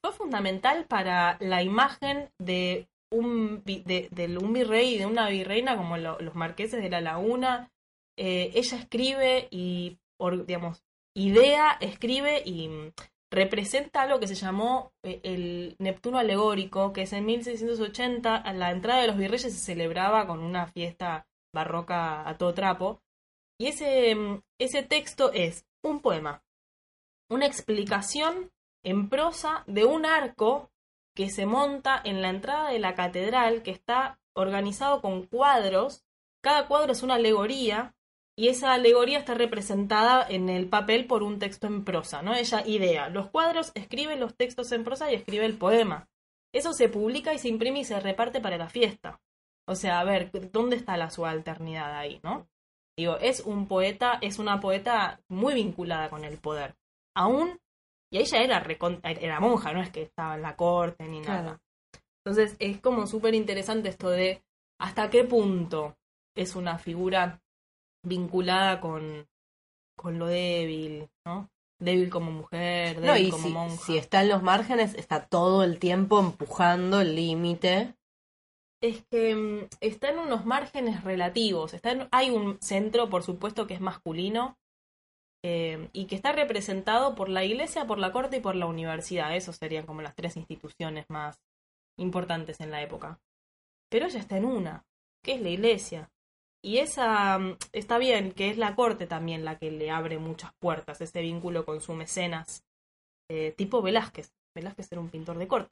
[0.00, 5.96] fue fundamental para la imagen de un, de, un virrey y de una virreina como
[5.96, 7.70] lo- los marqueses de la laguna.
[8.16, 9.98] Eh, ella escribe y,
[10.46, 10.82] digamos,
[11.16, 12.92] idea, escribe y mm,
[13.32, 18.70] representa algo que se llamó eh, el Neptuno alegórico, que es en 1680, a la
[18.70, 23.00] entrada de los virreyes se celebraba con una fiesta barroca a todo trapo.
[23.58, 26.42] Y ese, mm, ese texto es un poema,
[27.30, 28.50] una explicación
[28.84, 30.70] en prosa de un arco
[31.14, 36.04] que se monta en la entrada de la catedral, que está organizado con cuadros.
[36.42, 37.94] Cada cuadro es una alegoría
[38.36, 42.34] y esa alegoría está representada en el papel por un texto en prosa, ¿no?
[42.34, 43.08] Ella idea.
[43.08, 46.08] Los cuadros escriben los textos en prosa y escribe el poema.
[46.52, 49.20] Eso se publica y se imprime y se reparte para la fiesta.
[49.66, 52.48] O sea, a ver, ¿dónde está la subalternidad ahí, no?
[52.96, 56.76] Digo, es un poeta, es una poeta muy vinculada con el poder.
[57.16, 57.58] Aún,
[58.14, 58.64] y ella era,
[59.20, 61.60] era monja, no es que estaba en la corte ni nada.
[62.24, 64.40] Entonces es como súper interesante esto de
[64.80, 65.96] hasta qué punto
[66.36, 67.42] es una figura
[68.06, 69.26] vinculada con,
[69.96, 71.50] con lo débil, ¿no?
[71.80, 73.84] Débil como mujer, débil como monja.
[73.84, 77.96] Si está en los márgenes, está todo el tiempo empujando el límite.
[78.80, 81.74] Es que mm, está en unos márgenes relativos.
[81.74, 84.56] Está hay un centro, por supuesto, que es masculino
[85.46, 89.36] eh, y que está representado por la iglesia, por la corte y por la universidad.
[89.36, 91.38] Esos serían como las tres instituciones más
[91.98, 93.20] importantes en la época.
[93.90, 94.86] Pero ella está en una,
[95.22, 96.10] que es la iglesia.
[96.62, 100.54] Y esa mm, está bien, que es la corte también la que le abre muchas
[100.54, 102.64] puertas, ese vínculo con su mecenas,
[103.28, 104.32] eh, tipo Velázquez.
[104.54, 105.70] Velázquez era un pintor de corte.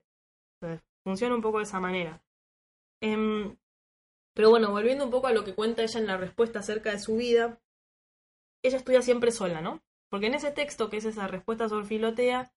[1.03, 2.23] funciona un poco de esa manera.
[3.01, 3.57] Em,
[4.35, 6.99] pero bueno, volviendo un poco a lo que cuenta ella en la respuesta acerca de
[6.99, 7.59] su vida,
[8.63, 9.83] ella estudia siempre sola, ¿no?
[10.11, 12.53] Porque en ese texto, que es esa respuesta sobre Filotea,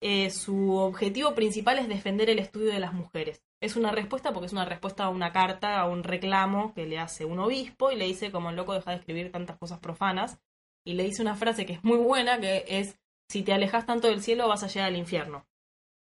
[0.00, 3.42] eh, su objetivo principal es defender el estudio de las mujeres.
[3.60, 6.98] Es una respuesta porque es una respuesta a una carta, a un reclamo que le
[6.98, 10.40] hace un obispo y le dice como el loco deja de escribir tantas cosas profanas
[10.84, 12.98] y le dice una frase que es muy buena que es
[13.30, 15.46] si te alejas tanto del cielo vas a llegar al infierno.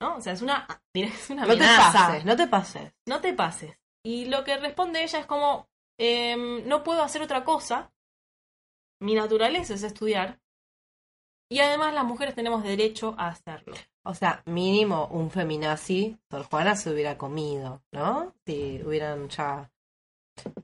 [0.01, 0.17] ¿No?
[0.17, 2.93] O sea, es una, es una No te pases, no te pases.
[3.05, 3.79] No te pases.
[4.03, 7.91] Y lo que responde ella es como, em, no puedo hacer otra cosa.
[9.05, 10.39] Mi naturaleza es estudiar.
[11.47, 13.75] Y además las mujeres tenemos derecho a hacerlo.
[14.03, 18.33] O sea, mínimo un feminazi, Sor Juana se hubiera comido, ¿no?
[18.47, 19.71] Si hubieran ya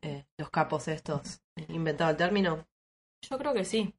[0.01, 2.67] eh, los capos estos inventado el término.
[3.29, 3.93] Yo creo que sí.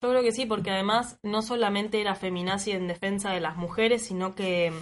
[0.00, 4.06] Yo creo que sí, porque además no solamente era feminazi en defensa de las mujeres,
[4.06, 4.72] sino que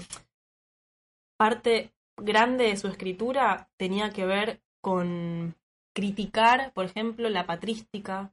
[1.39, 5.57] parte grande de su escritura tenía que ver con
[5.93, 8.33] criticar, por ejemplo, la patrística,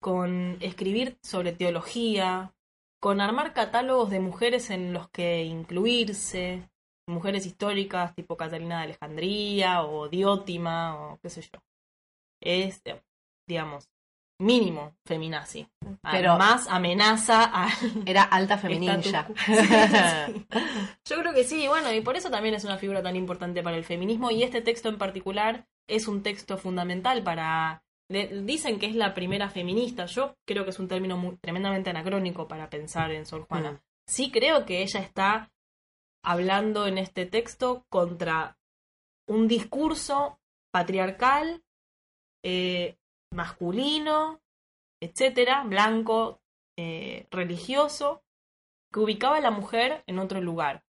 [0.00, 2.54] con escribir sobre teología,
[3.00, 6.68] con armar catálogos de mujeres en los que incluirse,
[7.06, 11.60] mujeres históricas tipo Catalina de Alejandría o Diótima o qué sé yo.
[12.40, 12.82] Es,
[13.46, 13.88] digamos,
[14.42, 15.66] mínimo feminazi.
[16.10, 17.68] Pero más amenaza a...
[18.04, 19.28] Era alta feminilla.
[21.04, 23.76] Yo creo que sí, bueno, y por eso también es una figura tan importante para
[23.76, 27.82] el feminismo y este texto en particular es un texto fundamental para
[28.12, 30.06] dicen que es la primera feminista.
[30.06, 33.72] Yo creo que es un término muy, tremendamente anacrónico para pensar en Sor Juana.
[33.72, 33.80] Mm.
[34.06, 35.50] Sí creo que ella está
[36.22, 38.58] hablando en este texto contra
[39.26, 40.38] un discurso
[40.70, 41.62] patriarcal,
[42.42, 42.98] eh,
[43.32, 44.40] masculino,
[45.00, 46.40] etcétera, blanco,
[46.76, 48.22] eh, religioso,
[48.92, 50.84] que ubicaba a la mujer en otro lugar.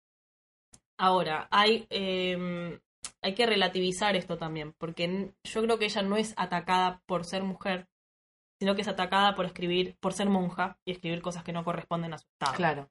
[0.98, 2.80] Ahora, hay em,
[3.24, 7.44] hay que relativizar esto también, porque yo creo que ella no es atacada por ser
[7.44, 7.88] mujer,
[8.60, 12.14] sino que es atacada por escribir, por ser monja y escribir cosas que no corresponden
[12.14, 12.56] a su estado.
[12.56, 12.90] Claro.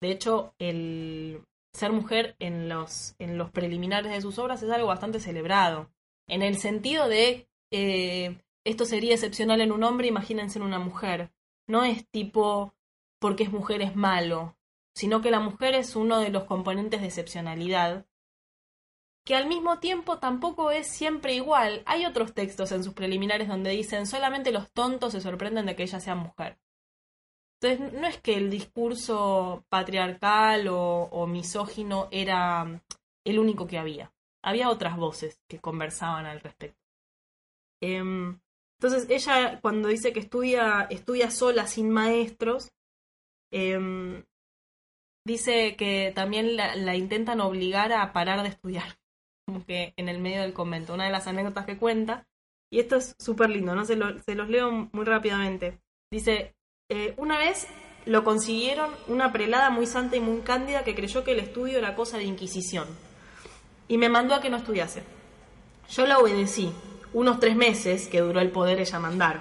[0.00, 4.86] De hecho, el ser mujer en los, en los preliminares de sus obras es algo
[4.86, 5.90] bastante celebrado,
[6.28, 11.32] en el sentido de eh, esto sería excepcional en un hombre, imagínense en una mujer.
[11.66, 12.74] No es tipo
[13.18, 14.56] porque es mujer es malo,
[14.94, 18.06] sino que la mujer es uno de los componentes de excepcionalidad
[19.24, 21.82] que al mismo tiempo tampoco es siempre igual.
[21.86, 25.84] Hay otros textos en sus preliminares donde dicen solamente los tontos se sorprenden de que
[25.84, 26.58] ella sea mujer.
[27.60, 32.82] Entonces, no es que el discurso patriarcal o, misógino era
[33.24, 34.12] el único que había.
[34.42, 36.80] Había otras voces que conversaban al respecto.
[37.80, 38.40] Em,
[38.82, 42.72] entonces, ella cuando dice que estudia, estudia sola, sin maestros,
[43.52, 44.24] em,
[45.24, 48.96] dice que también la intentan obligar a parar de estudiar
[49.46, 50.94] como que en el medio del convento.
[50.94, 52.26] Una de las anécdotas que cuenta,
[52.72, 53.84] y esto es súper lindo, ¿no?
[53.84, 55.78] Se, se, los leo muy rápidamente.
[56.10, 56.56] Dice,
[56.90, 57.68] eh, una vez
[58.04, 61.94] lo consiguieron una prelada muy santa y muy cándida que creyó que el estudio era
[61.94, 62.88] cosa de inquisición.
[63.86, 65.04] Y me mandó a que no estudiase.
[65.88, 66.72] Yo la obedecí,
[67.14, 69.40] unos tres meses que duró el poder ella mandar.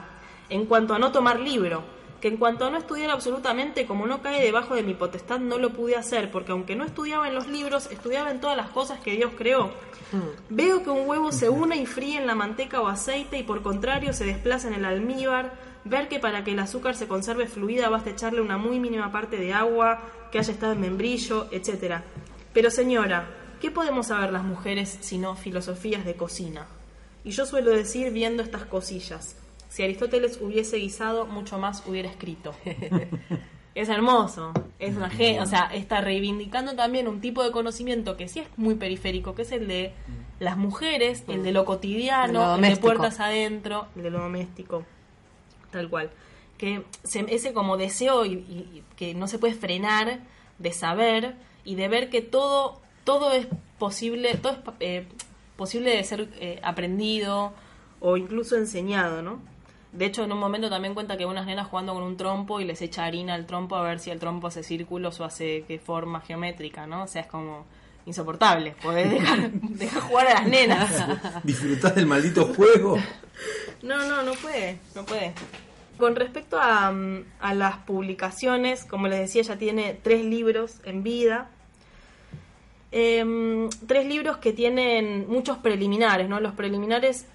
[0.50, 1.84] En cuanto a no tomar libro,
[2.22, 5.58] que en cuanto a no estudiar absolutamente, como no cae debajo de mi potestad, no
[5.58, 9.00] lo pude hacer, porque aunque no estudiaba en los libros, estudiaba en todas las cosas
[9.00, 9.72] que Dios creó.
[10.12, 10.30] Hmm.
[10.50, 13.64] Veo que un huevo se une y fríe en la manteca o aceite y por
[13.64, 15.54] contrario se desplaza en el almíbar,
[15.84, 19.38] ver que para que el azúcar se conserve fluida basta echarle una muy mínima parte
[19.38, 20.02] de agua,
[20.32, 22.02] que haya estado en membrillo, etc.
[22.54, 23.28] Pero señora,
[23.60, 26.68] ¿qué podemos saber las mujeres sino filosofías de cocina?
[27.24, 29.36] Y yo suelo decir viendo estas cosillas.
[29.70, 32.54] Si Aristóteles hubiese guisado, mucho más hubiera escrito.
[33.76, 38.28] es hermoso, es una gen- o sea, está reivindicando también un tipo de conocimiento que
[38.28, 39.94] sí es muy periférico, que es el de
[40.40, 44.20] las mujeres, el de lo De lo cotidiano, el de puertas adentro, el de lo
[44.20, 44.84] doméstico,
[45.72, 46.10] tal cual.
[46.58, 50.20] Que se- ese como deseo y que no se puede frenar
[50.60, 53.48] de saber y de ver que todo todo es
[53.80, 55.06] posible, todo es eh,
[55.62, 57.54] posible de ser eh, aprendido
[58.00, 59.40] o incluso enseñado, ¿no?
[59.92, 62.66] De hecho, en un momento también cuenta que unas nenas jugando con un trompo y
[62.66, 65.78] les echa harina al trompo a ver si el trompo hace círculos o hace qué
[65.78, 67.04] forma geométrica, ¿no?
[67.04, 67.68] O sea, es como
[68.08, 68.74] insoportable.
[68.82, 71.06] Podés dejar, dejar jugar a las nenas.
[71.44, 72.98] ¿Disfrutás del maldito juego?
[73.84, 75.34] No, no, no puede, no puede.
[76.00, 81.04] Con respecto a, mm, a las publicaciones, como les decía, ya tiene tres libros en
[81.04, 81.52] vida.
[82.92, 86.40] Em, tres libros que tienen muchos preliminares, ¿no?
[86.42, 87.26] Los preliminares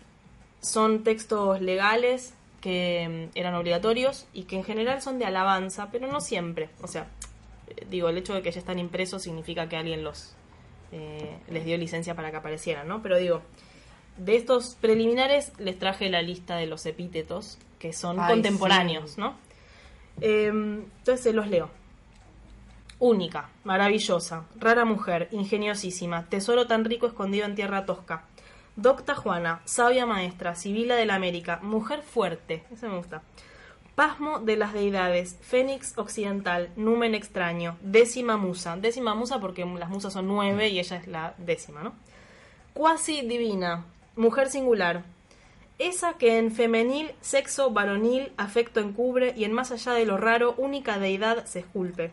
[0.61, 6.09] son textos legales que mm, eran obligatorios y que en general son de alabanza, pero
[6.09, 6.68] no siempre.
[6.82, 7.09] O sea,
[7.68, 10.34] eh, digo, el hecho de que ya están impresos significa que alguien los
[10.92, 13.02] eh, les dio licencia para que aparecieran, ¿no?
[13.02, 13.40] Pero digo,
[14.18, 19.20] de estos preliminares les traje la lista de los epítetos que son Ay, contemporáneos, sí.
[19.20, 19.36] ¿no?
[20.20, 21.70] Eh, entonces se los leo.
[22.99, 28.24] Única, maravillosa, rara mujer, ingeniosísima, tesoro tan rico escondido en tierra tosca.
[28.74, 33.22] Docta Juana, sabia maestra, Sibila de la América, mujer fuerte, eso me gusta.
[33.94, 40.14] Pasmo de las deidades, Fénix occidental, numen extraño, décima musa, décima musa porque las musas
[40.14, 41.94] son nueve y ella es la décima, ¿no?
[42.72, 43.84] Cuasi divina,
[44.16, 45.05] mujer singular,
[45.78, 50.55] esa que en femenil, sexo varonil, afecto encubre y en más allá de lo raro,
[50.57, 52.12] única deidad se esculpe.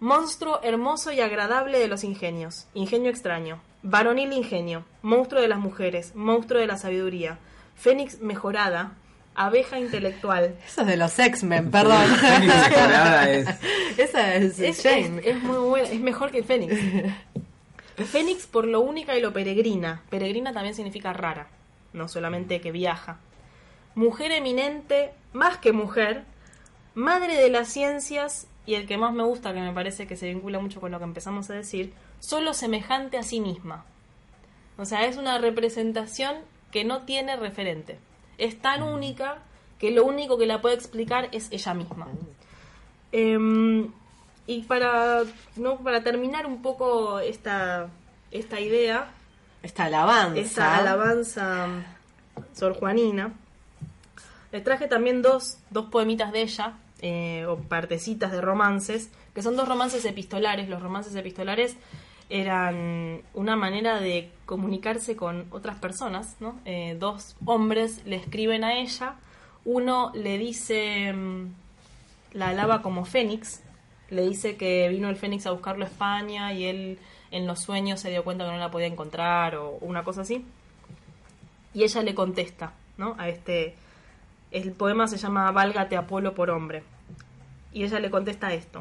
[0.00, 6.14] Monstruo hermoso y agradable de los ingenios, ingenio extraño, varonil ingenio, monstruo de las mujeres,
[6.14, 7.38] monstruo de la sabiduría,
[7.76, 8.92] fénix mejorada,
[9.34, 10.54] abeja intelectual.
[10.66, 12.04] Eso es de los X-Men, perdón.
[12.16, 13.48] Fénix mejorada es.
[13.98, 15.20] Esa es, Es, Jane.
[15.20, 16.74] es- es muy buena, es mejor que el fénix.
[17.96, 20.02] Fénix por lo única y lo peregrina.
[20.10, 21.46] Peregrina también significa rara,
[21.94, 23.16] no solamente que viaja.
[23.94, 26.24] Mujer eminente, más que mujer,
[26.94, 30.28] madre de las ciencias y el que más me gusta, que me parece que se
[30.28, 33.84] vincula mucho con lo que empezamos a decir, solo semejante a sí misma.
[34.76, 36.36] O sea, es una representación
[36.72, 37.98] que no tiene referente.
[38.38, 39.38] Es tan única
[39.78, 42.08] que lo único que la puede explicar es ella misma.
[43.12, 43.90] Em,
[44.46, 45.22] y para,
[45.56, 47.88] no, para terminar un poco esta,
[48.30, 49.10] esta idea,
[49.62, 50.40] Esta alabanza.
[50.40, 51.68] esta alabanza
[52.52, 53.32] sor Juanina,
[54.52, 59.56] le traje también dos, dos poemitas de ella, eh, o partecitas de romances, que son
[59.56, 60.68] dos romances epistolares.
[60.68, 61.76] Los romances epistolares
[62.28, 66.58] eran una manera de comunicarse con otras personas, ¿no?
[66.64, 69.14] Eh, dos hombres le escriben a ella,
[69.64, 71.52] uno le dice, mm,
[72.32, 73.62] la alaba como Fénix,
[74.10, 76.98] le dice que vino el Fénix a buscarlo a España y él
[77.30, 80.44] en los sueños se dio cuenta que no la podía encontrar o una cosa así.
[81.74, 83.14] Y ella le contesta, ¿no?
[83.18, 83.74] A este.
[84.56, 86.82] El poema se llama Válgate Apolo por hombre.
[87.74, 88.80] Y ella le contesta esto.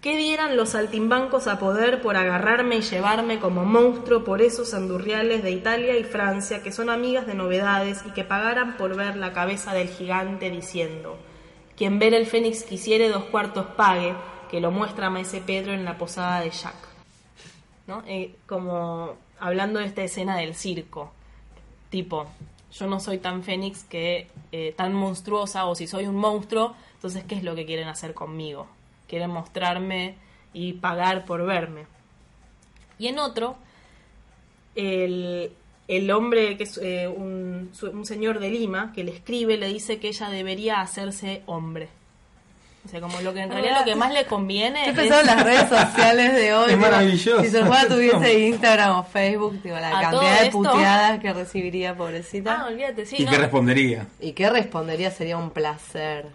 [0.00, 5.44] ¿Qué dieran los saltimbancos a poder por agarrarme y llevarme como monstruo por esos andurriales
[5.44, 9.32] de Italia y Francia que son amigas de novedades y que pagaran por ver la
[9.32, 11.16] cabeza del gigante diciendo,
[11.76, 14.16] quien ver el fénix quisiere dos cuartos pague,
[14.50, 16.90] que lo muestra Maese Pedro en la posada de Jacques.
[17.86, 18.02] ¿No?
[18.08, 21.12] Eh, como hablando de esta escena del circo,
[21.88, 22.26] tipo,
[22.72, 27.24] yo no soy tan fénix que eh, tan monstruosa o si soy un monstruo, entonces
[27.24, 28.66] ¿qué es lo que quieren hacer conmigo?
[29.06, 30.16] Quieren mostrarme
[30.52, 31.86] y pagar por verme.
[32.98, 33.56] Y en otro,
[34.74, 35.52] el,
[35.86, 39.98] el hombre que es eh, un, un señor de Lima que le escribe le dice
[39.98, 41.88] que ella debería hacerse hombre.
[42.88, 45.26] O sea, como lo que en realidad lo que más le conviene Estoy es- en
[45.26, 46.72] las redes sociales de hoy.
[46.72, 47.42] Es maravilloso.
[47.44, 51.32] Si Sor Juana tuviese Instagram o Facebook, tipo, la A cantidad de esto- puteadas que
[51.34, 52.62] recibiría, pobrecita.
[52.62, 53.16] Ah, olvídate, sí.
[53.18, 53.30] ¿Y no.
[53.30, 54.06] qué respondería?
[54.20, 55.10] ¿Y qué respondería?
[55.10, 56.26] Sería un placer.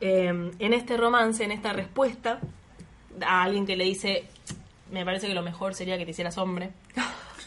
[0.00, 2.38] eh, en este romance, en esta respuesta,
[3.20, 4.24] a alguien que le dice,
[4.90, 6.70] me parece que lo mejor sería que te hicieras hombre.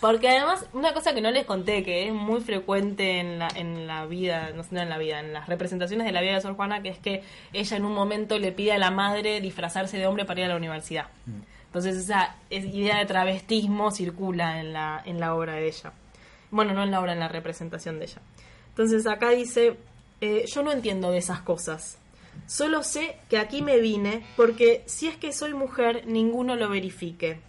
[0.01, 3.85] Porque además, una cosa que no les conté, que es muy frecuente en la, en
[3.85, 6.41] la vida, no sé, no en la vida, en las representaciones de la vida de
[6.41, 7.21] Sor Juana, que es que
[7.53, 10.49] ella en un momento le pide a la madre disfrazarse de hombre para ir a
[10.49, 11.05] la universidad.
[11.67, 15.93] Entonces esa es- idea de travestismo circula en la, en la obra de ella.
[16.49, 18.21] Bueno, no en la obra, en la representación de ella.
[18.69, 19.77] Entonces acá dice,
[20.19, 21.99] eh, yo no entiendo de esas cosas.
[22.47, 27.39] Solo sé que aquí me vine porque si es que soy mujer, ninguno lo verifique.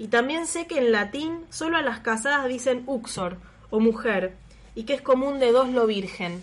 [0.00, 3.36] Y también sé que en latín solo a las casadas dicen uxor
[3.68, 4.34] o mujer,
[4.74, 6.42] y que es común de dos lo virgen.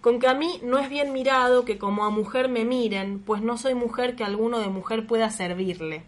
[0.00, 3.42] Con que a mí no es bien mirado que como a mujer me miren, pues
[3.42, 6.02] no soy mujer que alguno de mujer pueda servirle.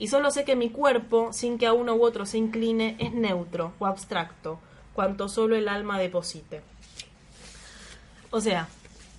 [0.00, 3.12] Y solo sé que mi cuerpo, sin que a uno u otro se incline, es
[3.12, 4.58] neutro o abstracto,
[4.94, 6.62] cuanto solo el alma deposite.
[8.32, 8.66] O sea,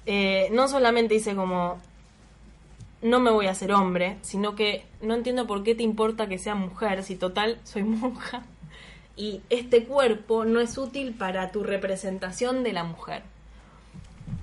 [0.06, 1.80] eh, no solamente dice como
[3.04, 6.40] no me voy a hacer hombre, sino que no entiendo por qué te importa que
[6.40, 8.44] sea mujer, si total soy monja
[9.16, 13.24] y este cuerpo no es útil para tu representación de la mujer.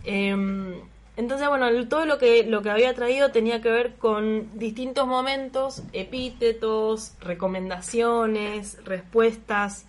[0.04, 0.74] Em,
[1.16, 5.82] entonces, bueno, todo lo que, lo que había traído tenía que ver con distintos momentos,
[5.92, 9.86] epítetos, recomendaciones, respuestas,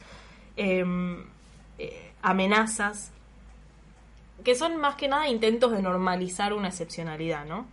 [0.58, 1.24] em,
[1.78, 3.12] eh, amenazas,
[4.44, 7.68] que son más que nada intentos de normalizar una excepcionalidad, ¿no?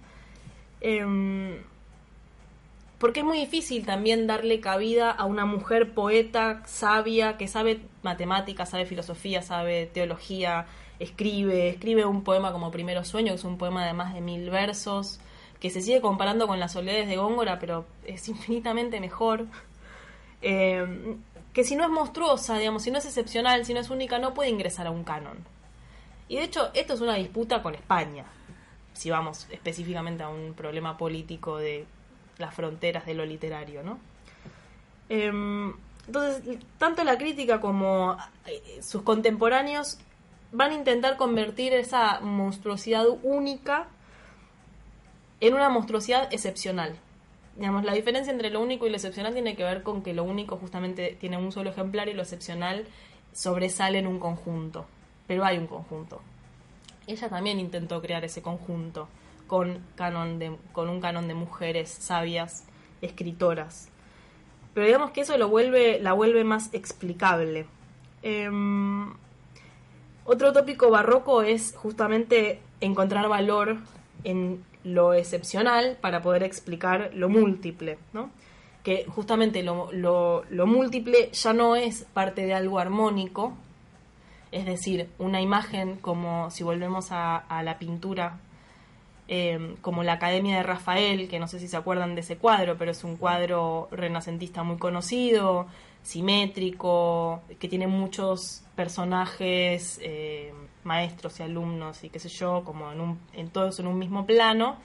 [0.80, 1.62] Em,
[2.98, 8.70] porque es muy difícil también darle cabida a una mujer poeta, sabia, que sabe matemáticas,
[8.70, 10.66] sabe filosofía, sabe teología,
[10.98, 14.50] escribe, escribe un poema como Primero Sueño, que es un poema de más de mil
[14.50, 15.20] versos,
[15.60, 19.46] que se sigue comparando con las soledades de Góngora, pero es infinitamente mejor.
[20.42, 21.16] Eh,
[21.52, 24.34] que si no es monstruosa, digamos, si no es excepcional, si no es única, no
[24.34, 25.38] puede ingresar a un canon.
[26.28, 28.24] Y de hecho, esto es una disputa con España,
[28.98, 31.86] si vamos específicamente a un problema político de
[32.36, 34.00] las fronteras de lo literario, ¿no?
[35.08, 35.72] Em,
[36.08, 39.98] entonces, tanto la crítica como eh, sus contemporáneos
[40.50, 43.86] van a intentar convertir esa monstruosidad única
[45.40, 46.96] en una monstruosidad excepcional.
[47.54, 50.24] Digamos, la diferencia entre lo único y lo excepcional tiene que ver con que lo
[50.24, 52.84] único justamente tiene un solo ejemplar y lo excepcional
[53.32, 54.86] sobresale en un conjunto.
[55.28, 56.20] Pero hay un conjunto.
[57.08, 59.08] Ella también intentó crear ese conjunto
[59.48, 62.64] con, canon con un canon de mujeres sabias,
[63.02, 63.88] escritoras.
[64.74, 67.66] Pero digamos que eso lo vuelve, la vuelve más explicable.
[68.22, 69.12] Em,
[70.24, 73.78] otro tópico barroco es justamente encontrar valor
[74.22, 78.30] en lo excepcional para poder explicar lo múltiple, ¿no?
[78.88, 83.52] que justamente lo, lo, múltiple ya no es parte de algo armónico,
[84.52, 88.38] es decir, una imagen como si volvemos a, a la pintura
[89.30, 92.78] Em, como la Academia de Rafael, que no sé si se acuerdan de ese cuadro,
[92.78, 95.66] pero es un cuadro renacentista muy conocido,
[96.02, 103.02] simétrico, que tiene muchos personajes, eh, maestros y alumnos y qué sé yo, como en,
[103.02, 104.76] un, en todos en un mismo plano.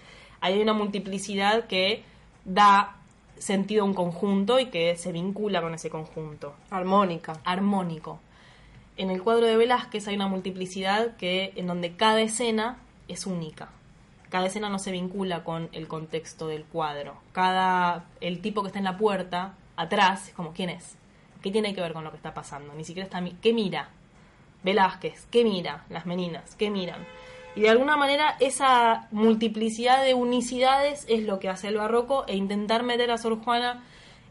[0.41, 2.03] Hay una multiplicidad que
[2.43, 2.97] da
[3.37, 6.53] sentido a un conjunto y que se vincula con ese conjunto.
[6.69, 7.39] Armónica.
[7.45, 8.19] Armónico.
[8.97, 12.77] En el cuadro de Velázquez hay una multiplicidad que en donde cada escena
[13.07, 13.69] es única
[14.33, 17.17] cada escena no se vincula con el contexto del cuadro.
[17.33, 20.95] Cada el tipo que está en la puerta atrás, como quién es,
[21.43, 22.73] qué tiene que ver con lo que está pasando.
[22.73, 23.89] Ni siquiera está qué mira.
[24.63, 27.05] Velázquez, qué mira, las meninas, qué miran.
[27.55, 32.35] Y de alguna manera esa multiplicidad de unicidades es lo que hace el barroco e
[32.35, 33.83] intentar meter a Sor Juana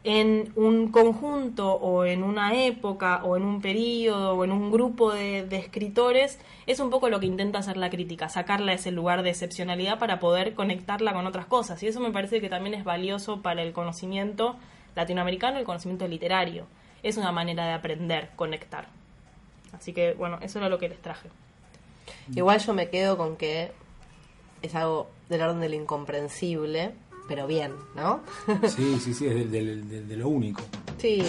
[0.03, 5.13] en un conjunto o en una época o en un periodo o en un grupo
[5.13, 9.23] de, escritores es un poco lo que intenta hacer la crítica, sacarla de ese lugar
[9.23, 11.81] de excepcionalidad para poder conectarla con otras cosas.
[11.83, 14.57] Y eso me parece que también es valioso para el conocimiento
[14.95, 16.65] latinoamericano, el conocimiento literario.
[17.01, 18.87] Es una manera de aprender, conectar.
[19.71, 21.29] Así que bueno, eso era lo que les traje.
[22.35, 23.71] Igual yo me quedo con que
[24.61, 26.93] es algo del orden de lo incomprensible
[27.27, 28.21] pero bien, ¿no?
[28.67, 30.61] Sí, sí, sí, es de, lo único.
[30.97, 31.23] Sí.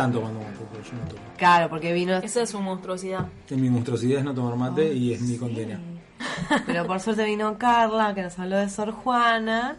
[0.00, 1.22] Sí, están tomando mate, pero yo no tomo.
[1.36, 2.16] Claro, porque vino...
[2.18, 3.26] Esa es su monstruosidad.
[3.50, 5.80] Mi monstruosidad es no tomar mate y es mi condena.
[6.66, 9.76] Pero por suerte vino Carla, que nos habló de Sor Juana,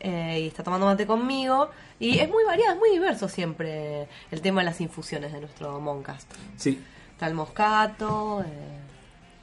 [0.00, 1.70] eh, y está tomando mate conmigo.
[2.00, 5.80] Y es muy variado, es muy diverso siempre el tema de las infusiones de nuestro
[5.80, 6.32] Moncast.
[6.56, 6.80] Sí,
[7.12, 8.78] Está el moscato, eh,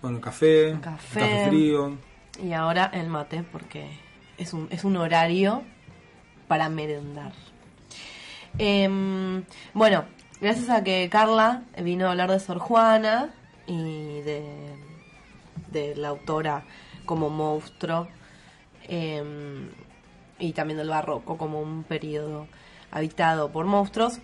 [0.02, 1.20] bueno, café, Café.
[1.20, 1.98] café frío.
[2.44, 3.90] y ahora el mate, porque
[4.38, 5.64] es un, es un horario
[6.48, 7.32] para merendar.
[8.58, 9.44] Em,
[9.74, 10.06] bueno,
[10.42, 13.30] gracias a que Carla vino a hablar de Sor Juana
[13.68, 14.76] y de,
[15.72, 16.64] de la autora
[17.06, 18.08] como monstruo
[18.88, 19.70] em,
[20.38, 22.48] y también del barroco como un periodo
[22.92, 24.20] habitado por monstruos,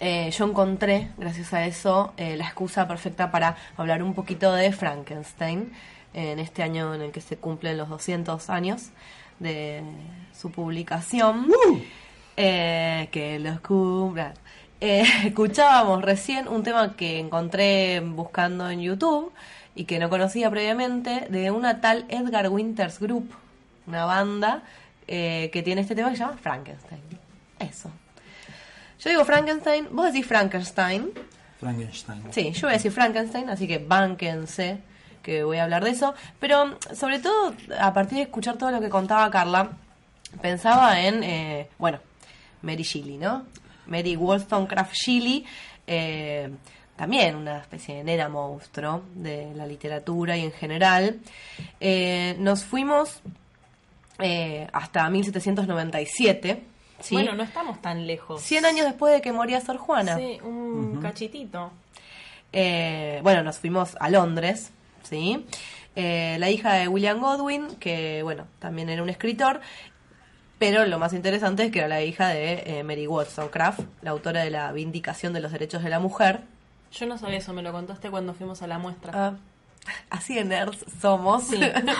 [0.00, 4.72] eh, yo encontré, gracias a eso, eh, la excusa perfecta para hablar un poquito de
[4.72, 5.72] Frankenstein
[6.12, 8.90] en este año en el que se cumplen los 200 años
[9.38, 9.82] de
[10.32, 11.48] su publicación.
[12.36, 14.34] Eh, que los cumplan.
[14.80, 19.32] Eh, escuchábamos recién un tema que encontré buscando en YouTube
[19.74, 23.34] y que no conocía previamente de una tal Edgar Winters Group,
[23.86, 24.62] una banda
[25.06, 27.00] eh, que tiene este tema que se llama Frankenstein.
[27.58, 27.90] Eso.
[29.00, 31.10] Yo digo Frankenstein, vos decís Frankenstein.
[31.58, 32.22] Frankenstein.
[32.30, 34.78] Sí, yo voy a decir Frankenstein, así que bánquense
[35.22, 36.14] que voy a hablar de eso.
[36.38, 39.70] Pero sobre todo, a partir de escuchar todo lo que contaba Carla,
[40.40, 41.98] pensaba en, eh, bueno,
[42.62, 43.44] Mary Shelley, ¿no?
[43.86, 45.44] Mary Wollstonecraft Shelley,
[45.86, 46.50] eh,
[46.96, 51.18] también una especie de nena monstruo de la literatura y en general.
[51.80, 53.20] Eh, nos fuimos
[54.18, 56.62] eh, hasta 1797.
[57.00, 57.14] ¿sí?
[57.14, 58.40] Bueno, no estamos tan lejos.
[58.42, 60.16] 100 años después de que moría Sor Juana.
[60.16, 61.72] Sí, un cachitito.
[62.52, 64.70] Bueno, nos fuimos a Londres,
[65.02, 65.44] ¿sí?
[65.96, 69.60] Eh, la hija de William Godwin, que, bueno, también era un escritor,
[70.58, 74.42] pero lo más interesante es que era la hija de eh, Mary Wollstonecraft, la autora
[74.44, 76.40] de la Vindicación de los Derechos de la Mujer.
[76.92, 79.12] Yo no sabía eso, me lo contaste cuando fuimos a la muestra.
[79.14, 79.32] Ah,
[80.10, 81.44] así de nerds somos,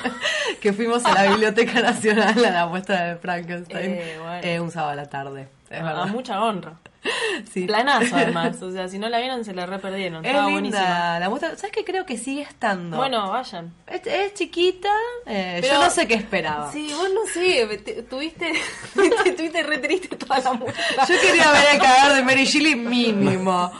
[0.60, 4.40] que fuimos a la Biblioteca Nacional a la muestra de Frankenstein Eh, bueno.
[4.46, 5.48] eh, un sábado a la tarde.
[5.68, 6.06] Es a verdad.
[6.06, 6.74] mucha honra.
[7.52, 7.66] Sí.
[7.66, 8.60] Planazo, además.
[8.62, 10.24] O sea, si no la vieron, se la re perdieron.
[10.24, 11.18] Es Estaba linda buenísima.
[11.20, 11.56] la muestra.
[11.56, 11.84] ¿Sabes qué?
[11.84, 12.96] Creo que sigue estando.
[12.96, 13.72] Bueno, vayan.
[13.86, 14.88] Es, es chiquita,
[15.26, 16.72] eh, Pero- yo no sé qué esperaba.
[16.72, 18.52] Sí, vos no sé, te- tuviste,
[19.24, 21.06] te- tuviste re triste toda la muestra.
[21.06, 23.70] Yo quería ver el cadáver de Mary Shelley mínimo.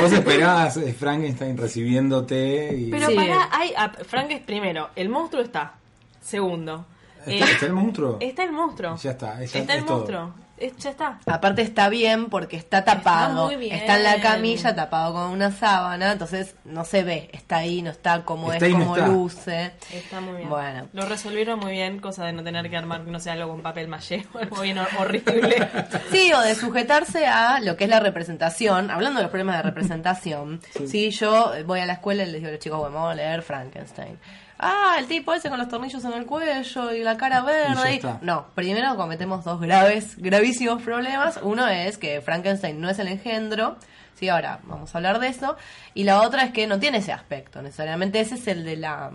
[0.00, 2.90] Vos esperabas eh, Frankenstein recibiéndote y...
[2.90, 3.14] Pero Sí.
[3.14, 5.74] para, hay, ah, Frank es primero, el monstruo está.
[6.20, 6.84] Segundo.
[7.24, 8.16] ¿Está, eh, está el monstruo?
[8.20, 8.96] está el monstruo.
[8.96, 10.34] Ya está, ya está el es monstruo.
[10.78, 11.18] Ya está.
[11.26, 13.46] Aparte está bien porque está tapado.
[13.46, 13.74] muy bien.
[13.74, 17.28] Está en la camilla tapado con una sábana, entonces no se ve.
[17.32, 19.08] Está ahí, no está como Está es, no como está.
[19.08, 19.72] luce.
[19.92, 20.48] Está muy bien.
[20.48, 20.88] Bueno.
[20.92, 23.88] Lo resolvieron muy bien, cosa de no tener que armar, no sé, algo con papel
[23.88, 25.68] maché o algo bien hor- horrible.
[26.10, 28.90] Sí, o de sujetarse a lo que es la representación.
[28.90, 31.10] Hablando de los problemas de representación, sí.
[31.10, 33.42] yo voy a la escuela y les digo a los chicos, bueno, vamos a leer
[33.42, 34.18] Frankenstein.
[34.58, 37.96] Ah, el tipo ese con los tornillos en el cuello y la cara verde.
[37.96, 38.24] y-.
[38.24, 41.38] No, primero cometemos dos graves, gravísimos problemas.
[41.42, 43.76] Uno es que Frankenstein no es el engendro.
[44.18, 45.56] Sí, ahora vamos a hablar de eso.
[45.92, 47.60] Y la otra es que no tiene ese aspecto.
[47.60, 49.10] Necesariamente ese es el de la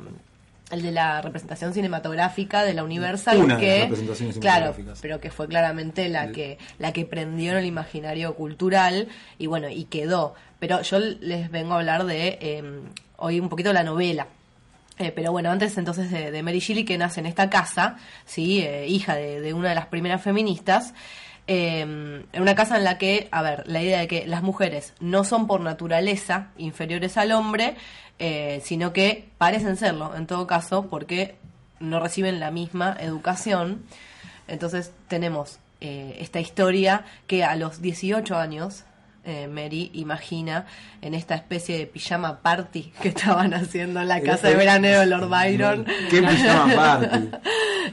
[0.70, 5.20] el de la representación cinematográfica de la Universal Una de que las representaciones claro pero
[5.20, 9.84] que fue claramente la que la que prendió en el imaginario cultural y bueno y
[9.84, 12.64] quedó pero yo les vengo a hablar de eh,
[13.18, 14.28] hoy un poquito de la novela
[14.98, 18.60] Eh, pero bueno, antes entonces de, Mary Shelley, que nace en esta casa, ¿sí?
[18.62, 20.94] Eh, hija de, una de las primeras feministas,
[21.48, 24.94] eh, en una casa en la que, a ver, la idea de que las mujeres
[25.00, 27.76] no son por naturaleza inferiores al hombre,
[28.20, 31.36] eh, sino que parecen serlo, en todo caso, porque
[31.80, 33.84] no reciben la misma educación.
[34.48, 38.84] Entonces tenemos esta historia que a los 18 años
[39.24, 40.66] eh, Mary imagina
[41.02, 45.06] en esta especie de pijama party que estaban haciendo en la casa de veraneo de
[45.06, 47.30] Lord Byron ¿Qué pijama party?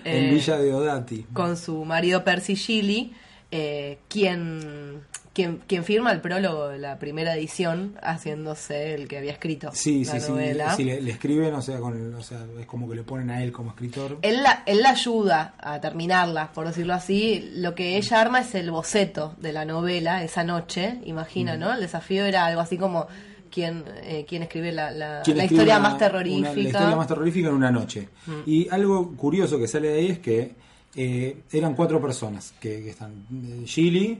[0.04, 1.26] Eh, en Villa de Odati.
[1.32, 3.12] con su marido Percy Shelley,
[3.50, 5.02] eh, quien,
[5.38, 10.04] quien, quien firma el prólogo de la primera edición, haciéndose el que había escrito Sí,
[10.04, 10.32] la sí, sí.
[10.32, 10.74] novela.
[10.74, 13.40] Si le, le escriben, o sea, con, o sea, es como que le ponen a
[13.42, 14.18] él como escritor.
[14.22, 17.52] Él la, él la ayuda a terminarla, por decirlo así.
[17.54, 21.72] Lo que ella arma es el boceto de la novela esa noche, imagina, ¿no?
[21.72, 23.06] El desafío era algo así como
[23.50, 26.50] quién, eh, quién escribe la, la, ¿Quién la escribe historia una- más terrorífica.
[26.50, 28.08] una- la historia más terrorífica en una noche.
[28.44, 30.52] Y algo curioso que sale de ahí es que
[30.96, 33.12] eh, eran cuatro personas que, que están.
[33.32, 34.18] eh, Shelley,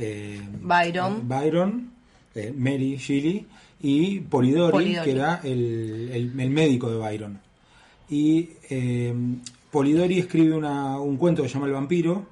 [0.00, 1.12] eh, Byron.
[1.12, 1.90] eh, Byron,
[2.34, 3.46] eh, Mary Shelley
[3.82, 5.04] y Polidori, Polidori.
[5.04, 7.40] que era el, el- el médico de Byron.
[8.08, 9.14] Y eh,
[9.70, 12.26] Polidori escribe una- un cuento que se llama El vampiro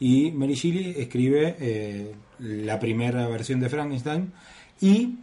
[0.00, 4.32] y Mary Shelley escribe la primera versión de Frankenstein.
[4.80, 5.16] Y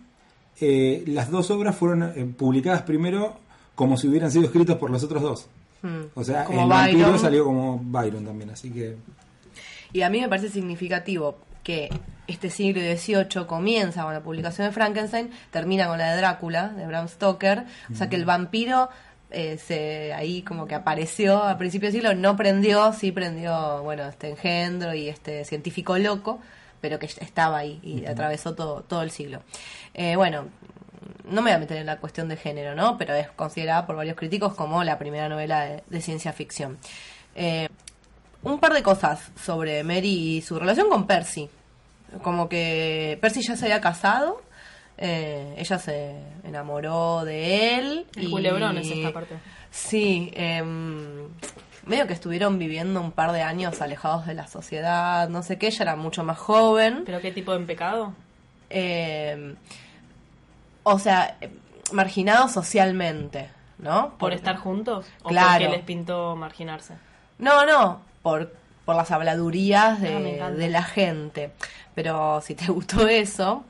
[1.07, 3.37] las dos obras fueron publicadas primero
[3.75, 5.47] como si hubieran sido escritas por los otros dos.
[5.83, 6.05] Mm.
[6.15, 8.95] O sea, Como el vampiro salió como Byron también, así que...
[9.93, 11.37] Y a mí me parece significativo
[11.67, 11.89] que
[12.27, 16.87] este siglo XVIII comienza con la publicación de Frankenstein, termina con la de Drácula, de
[16.87, 17.65] Bram Stoker.
[17.91, 18.87] O sea que el vampiro
[19.31, 24.07] eh, se ahí como que apareció a principios del siglo, no prendió, sí prendió, bueno,
[24.07, 26.39] este engendro y este científico loco,
[26.79, 29.41] pero que estaba ahí y atravesó todo, todo el siglo.
[29.93, 30.45] Eh, bueno,
[31.25, 32.97] no me voy a meter en la cuestión de género, ¿no?
[32.97, 36.77] Pero es considerada por varios críticos como la primera novela de, de ciencia ficción.
[37.35, 37.67] Eh,
[38.43, 41.49] un par de cosas sobre Mary y su relación con Percy.
[42.21, 44.41] Como que Percy ya se había casado,
[44.97, 48.07] eh, ella se enamoró de él.
[48.15, 49.35] El y- culebrón es esta parte.
[49.69, 51.27] Sí, em,
[51.85, 55.67] medio que estuvieron viviendo un par de años alejados de la sociedad, no sé qué,
[55.67, 57.03] ella era mucho más joven.
[57.05, 58.13] ¿Pero qué tipo de pecado?
[58.69, 59.55] eh,
[60.83, 61.49] o sea, eh,
[61.91, 64.13] marginados socialmente, ¿no?
[64.17, 65.05] ¿Por estar juntos?
[65.23, 65.65] ¿O Claro.
[65.65, 66.95] porque les pintó marginarse?
[67.39, 68.53] No, no, por,
[68.85, 71.51] por las habladurías de, Ah, de la gente.
[71.97, 73.65] Pero si te gustó eso,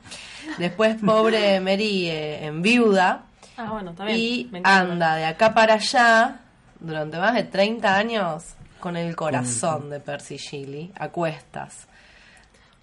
[0.58, 3.22] después pobre Mary eh, en viuda
[3.56, 4.18] Ah, bueno, está bien.
[4.18, 6.40] y Me anda de acá para allá
[6.78, 8.44] durante más de 30 años
[8.80, 11.88] con el corazón de Percy Shelley a cuestas.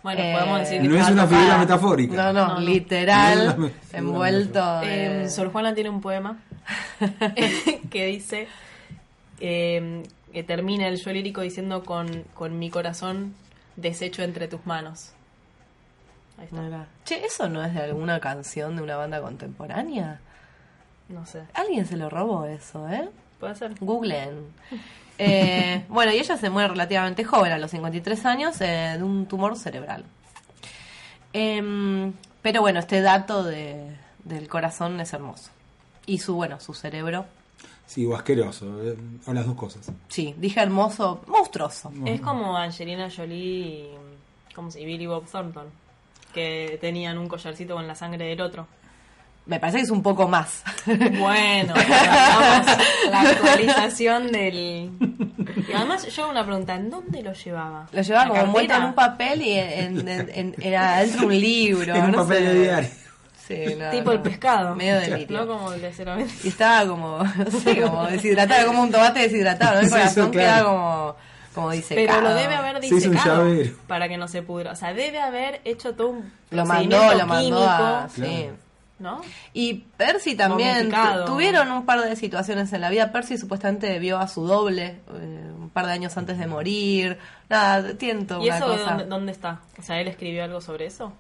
[0.04, 2.16] Bueno, Eh, podemos decir que No es una figura metafórica.
[2.16, 2.60] No, no, No, no.
[2.60, 4.82] literal, No es envuelto.
[4.84, 6.40] Eh, de- Sor Juana tiene un poema
[7.92, 8.48] que dice
[9.40, 10.04] eh,
[10.34, 13.34] que termina el yo lírico diciendo con, con mi corazón
[13.78, 15.12] deshecho entre tus manos.
[16.38, 16.62] Ahí está.
[16.62, 16.88] Mira.
[17.04, 20.20] Che, ¿eso no es de alguna canción de una banda contemporánea?
[21.10, 21.44] No sé.
[21.54, 23.10] Alguien se lo robó eso, ¿eh?
[23.40, 23.76] Puede ser.
[23.80, 24.54] Googlen.
[25.18, 29.28] Eh, bueno, y ella se muere relativamente joven, a los 53 años, eh, de un
[29.28, 30.04] tumor cerebral.
[31.32, 33.96] Em, pero bueno, este dato de,
[34.26, 35.52] del corazón es hermoso.
[36.06, 37.26] Y su, bueno, su cerebro.
[37.86, 39.90] Sí, o asqueroso, eh, o las dos cosas.
[40.10, 41.94] Sí, dije hermoso, monstruoso.
[42.06, 43.90] Es como Angelina Jolie y,
[44.54, 45.68] ¿cómo se, y Billy Bob Thornton,
[46.36, 48.68] que tenían un collarcito con la sangre del otro.
[49.48, 50.64] Me parece que es un poco más.
[50.86, 52.68] Bueno, vamos,
[53.12, 54.90] la actualización del...
[55.68, 57.88] Y además yo hago una pregunta, ¿en dónde lo llevaba?
[57.92, 61.26] Lo llevaba ¿La como envuelto en un papel y en, en, en- era dentro de
[61.28, 61.96] un libro.
[61.96, 62.44] En un no papel sé.
[62.54, 62.90] de diario.
[63.48, 64.12] Sí, no, Tipo no.
[64.14, 64.76] el pescado.
[64.76, 65.38] Medio delirio.
[65.38, 69.20] No como el de cero Y estaba como, no sé, como deshidratado, como un tomate
[69.20, 69.80] deshidratado, ¿no?
[69.82, 71.16] El Sí, corazón eso, queda como,
[71.56, 71.96] como dice.
[71.96, 73.50] Pero lo debe haber disecado
[73.88, 74.74] para que no se pudra.
[74.74, 78.10] O sea, debe haber hecho todo un Lo mandó, lo mandó químico, a.
[78.10, 78.22] Sí.
[78.22, 78.66] Claro.
[78.98, 79.22] ¿no?
[79.54, 80.92] Y Percy también
[81.26, 83.12] tuvieron un par de situaciones en la vida.
[83.12, 87.18] Percy supuestamente vio a su doble eh, un par de años antes de morir.
[87.50, 88.90] Nada, tiento ¿Y una eso cosa.
[88.92, 89.60] dónde, dónde está?
[89.78, 91.12] O sea, ¿él escribió algo sobre eso?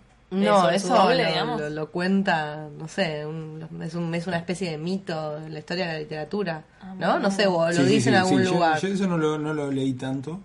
[0.43, 4.71] No, eso doble, lo, lo- lo cuenta, no sé, un- es, un- es una especie
[4.71, 7.19] de mito en la historia de la literatura, Ah, ¿no?
[7.19, 8.79] No sé, o lo Sí, sí, dice en algún sí, lugar.
[8.79, 10.39] Yo, eso no lo, no lo leí tanto,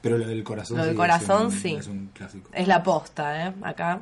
[0.00, 1.74] pero lo del corazón Lo del corazón, es un, sí.
[1.74, 2.50] Es un clásico.
[2.52, 3.52] Es la posta, ¿eh?
[3.62, 4.00] Acá.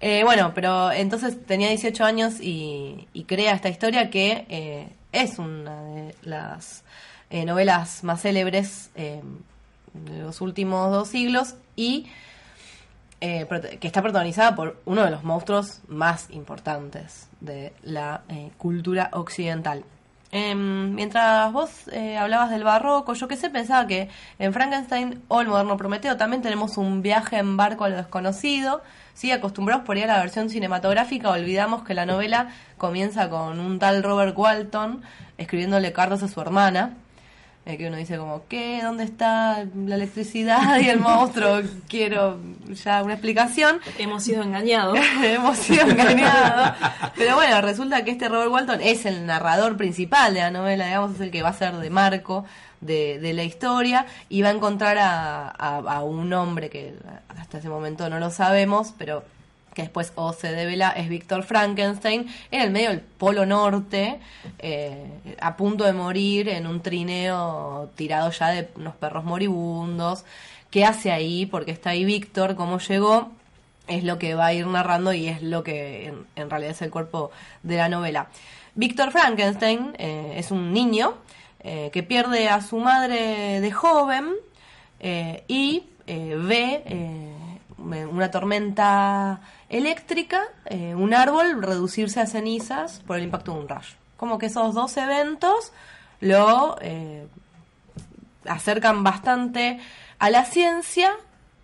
[0.00, 5.38] Eh, bueno, pero entonces tenía 18 años y, y crea esta historia que eh, es
[5.38, 6.84] una de las
[7.30, 9.22] eh, novelas más célebres eh,
[9.94, 12.06] de los últimos dos siglos y
[13.26, 13.46] eh,
[13.80, 19.82] que está protagonizada por uno de los monstruos más importantes de la eh, cultura occidental.
[20.30, 25.40] Em, mientras vos eh, hablabas del barroco, yo qué sé, pensaba que en Frankenstein o
[25.40, 28.82] el moderno Prometeo también tenemos un viaje en barco a lo desconocido.
[29.14, 33.78] Sí, acostumbrados por ahí a la versión cinematográfica, olvidamos que la novela comienza con un
[33.78, 35.00] tal Robert Walton
[35.38, 36.98] escribiéndole cartas a su hermana.
[37.66, 38.80] Eh, que uno dice como, ¿qué?
[38.82, 41.60] ¿Dónde está la electricidad y el monstruo?
[41.88, 42.38] Quiero
[42.84, 43.80] ya una explicación.
[43.98, 44.98] Hemos sido engañados.
[45.22, 46.76] Hemos sido engañados.
[47.16, 51.14] Pero bueno, resulta que este Robert Walton es el narrador principal de la novela, digamos,
[51.14, 52.44] es el que va a ser de marco
[52.80, 56.94] de, de la historia y va a encontrar a, a- a un hombre que
[57.38, 59.24] hasta ese momento no lo sabemos, pero
[59.74, 64.20] que después o se devela es Víctor Frankenstein, en el medio del Polo Norte,
[64.60, 70.24] eh, a punto de morir en un trineo tirado ya de unos perros moribundos.
[70.70, 71.46] ¿Qué hace ahí?
[71.46, 73.32] Porque está ahí Víctor, cómo llegó,
[73.86, 76.90] es lo que va a ir narrando y es lo que en, realidad es el
[76.90, 77.30] cuerpo
[77.62, 78.28] de la novela.
[78.74, 81.14] Víctor Frankenstein eh, es un niño
[81.60, 84.32] eh, que pierde a su madre de joven
[85.48, 86.82] y ve
[87.86, 93.94] una tormenta eléctrica, eh, un árbol reducirse a cenizas por el impacto de un rayo.
[94.16, 95.72] Como que esos dos eventos
[96.20, 97.26] lo eh,
[98.46, 99.80] acercan bastante
[100.18, 101.12] a la ciencia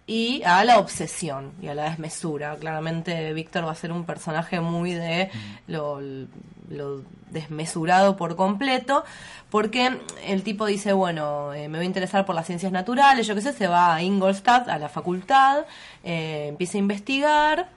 [0.07, 2.57] y a la obsesión y a la desmesura.
[2.57, 5.31] Claramente Víctor va a ser un personaje muy de
[5.69, 6.01] lo,
[6.69, 9.05] lo desmesurado por completo,
[9.51, 13.35] porque el tipo dice, bueno, eh, me voy a interesar por las ciencias naturales, yo
[13.35, 15.65] qué sé, se va a Ingolstadt, a la facultad,
[16.03, 17.69] eh, empieza a investigar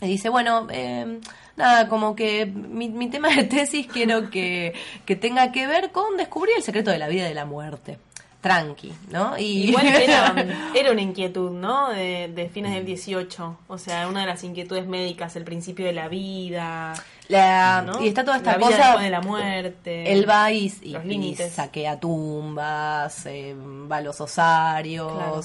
[0.00, 1.20] y dice, bueno, eh,
[1.56, 4.74] nada, como que mi, mi tema de tesis quiero que,
[5.04, 7.98] que tenga que ver con descubrir el secreto de la vida y de la muerte.
[8.46, 9.36] Tranqui, ¿no?
[9.38, 10.34] Y Igual era,
[10.74, 11.88] era una inquietud, ¿no?
[11.90, 13.58] De, de fines del 18.
[13.66, 16.94] O sea, una de las inquietudes médicas, el principio de la vida.
[17.28, 18.00] La- ¿no?
[18.04, 20.12] y está toda esta la vida cosa después de la muerte.
[20.12, 21.52] Él va y, y- Los y límites.
[21.52, 23.54] saquea tumbas, eh,
[23.90, 25.40] va a los osarios, Claro.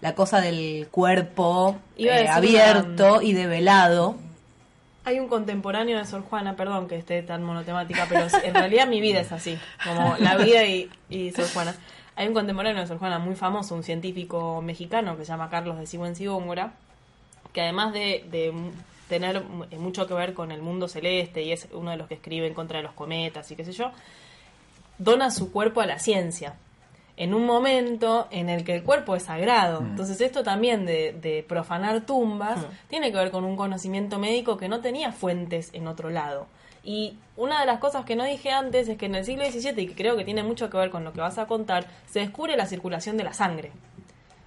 [0.00, 4.14] la cosa del cuerpo eh, abierto y develado.
[5.06, 9.00] Hay un contemporáneo de Sor Juana, perdón que esté tan monotemática, pero en realidad mi
[9.02, 11.74] vida es así, como la vida y, y Sor Juana.
[12.16, 15.78] Hay un contemporáneo de Sor Juana muy famoso, un científico mexicano que se llama Carlos
[15.78, 16.74] de Sigüenza y Góngora,
[17.52, 18.52] que además de,
[19.08, 22.46] tener mucho que ver con el mundo celeste y es uno de los que escribe
[22.46, 23.90] en contra de los cometas y qué sé yo,
[24.98, 26.54] dona su cuerpo a la ciencia
[27.16, 29.80] en un momento en el que el cuerpo es sagrado.
[29.80, 34.68] Entonces esto también de, de profanar tumbas tiene que ver con un conocimiento médico que
[34.68, 36.46] no tenía fuentes en otro lado.
[36.84, 39.82] Y una de las cosas que no dije antes es que en el siglo XVII,
[39.82, 42.20] y que creo que tiene mucho que ver con lo que vas a contar, se
[42.20, 43.72] descubre la circulación de la sangre.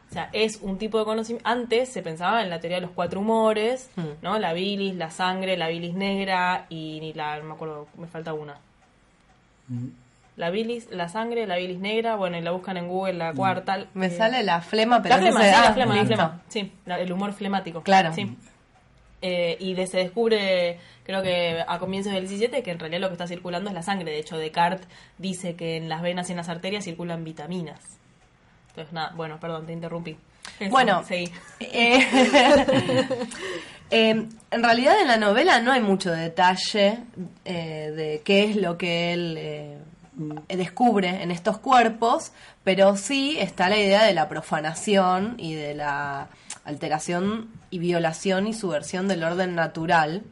[0.09, 1.49] O sea, es un tipo de conocimiento.
[1.49, 4.01] Antes se pensaba en la teoría de los cuatro humores, Mm.
[4.21, 4.39] ¿no?
[4.39, 7.37] La bilis, la sangre, la bilis negra y ni la.
[7.39, 8.55] No me acuerdo, me falta una.
[10.37, 13.85] La bilis, la sangre, la bilis negra, bueno, y la buscan en Google, la cuarta.
[13.95, 16.41] Me eh, sale la flema, pero la flema, ese- sí, la ah, flema, la flema.
[16.47, 17.81] Sí, la- el humor flemático.
[17.81, 18.13] Claro.
[18.13, 18.37] Sí.
[19.21, 23.07] Eh, y de- se descubre, creo que a comienzos del 17, que en realidad lo
[23.07, 24.11] que está circulando es la sangre.
[24.11, 24.87] De hecho, Descartes
[25.17, 27.79] dice que en las venas y en las arterias circulan vitaminas.
[28.69, 30.15] Entonces, nada, bueno, perdón, te interrumpí.
[30.59, 31.31] Eso, Bueno, seguí.
[31.59, 31.99] Eh,
[33.89, 36.99] eh, en realidad en la novela no hay mucho detalle
[37.43, 39.79] de qué es lo que él
[40.47, 42.31] descubre en estos cuerpos,
[42.63, 46.27] pero sí está la idea de la profanación y de la
[46.67, 50.23] alteración y violación y subversión del orden natural.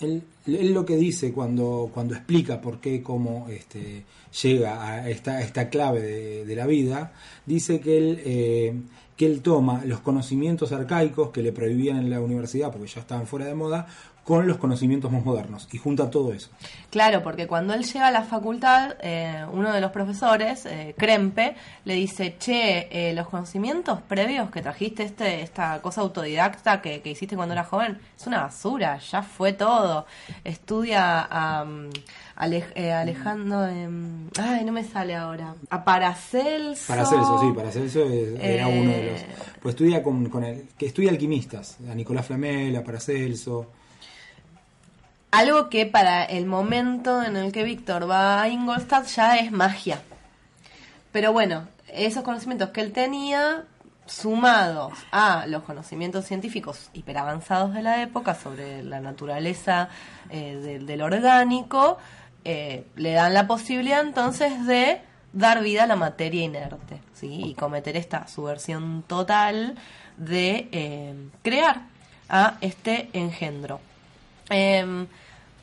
[0.00, 4.04] Él, él lo que dice cuando, cuando explica por qué, cómo este,
[4.42, 7.12] llega a esta, esta clave de, de la vida,
[7.46, 8.74] dice que él, eh,
[9.16, 13.26] que él toma los conocimientos arcaicos que le prohibían en la universidad porque ya estaban
[13.26, 13.86] fuera de moda
[14.24, 16.48] con los conocimientos más modernos y junta todo eso.
[16.90, 21.56] Claro, porque cuando él llega a la facultad, eh, uno de los profesores, eh, Krempe,
[21.84, 27.10] le dice, che, eh, los conocimientos previos que trajiste, este, esta cosa autodidacta que, que
[27.10, 30.06] hiciste cuando eras joven, es una basura, ya fue todo.
[30.44, 31.88] Estudia a um,
[32.36, 36.84] Ale- eh, Alejandro, em, ay, no me sale ahora, a Paracelso.
[36.86, 39.20] Paracelso, sí, Paracelso es- era Eh, uno de los...
[39.60, 43.66] Pues estudia con, con el, que estudia alquimistas, a Nicolás Flamel, a Paracelso.
[45.32, 50.00] Algo que para el momento en el que Víctor va a Ingolstadt ya es magia.
[51.10, 53.64] Pero bueno, esos conocimientos que él tenía,
[54.06, 59.88] sumados a los conocimientos científicos hiperavanzados de la época sobre la naturaleza
[60.28, 61.96] eh, del- orgánico,
[62.44, 65.00] eh, le dan la posibilidad entonces de
[65.32, 67.40] dar vida a la materia inerte ¿sí?
[67.42, 69.76] y cometer esta subversión total
[70.18, 71.82] de eh, crear
[72.28, 73.80] a este engendro.
[74.52, 75.06] Eh,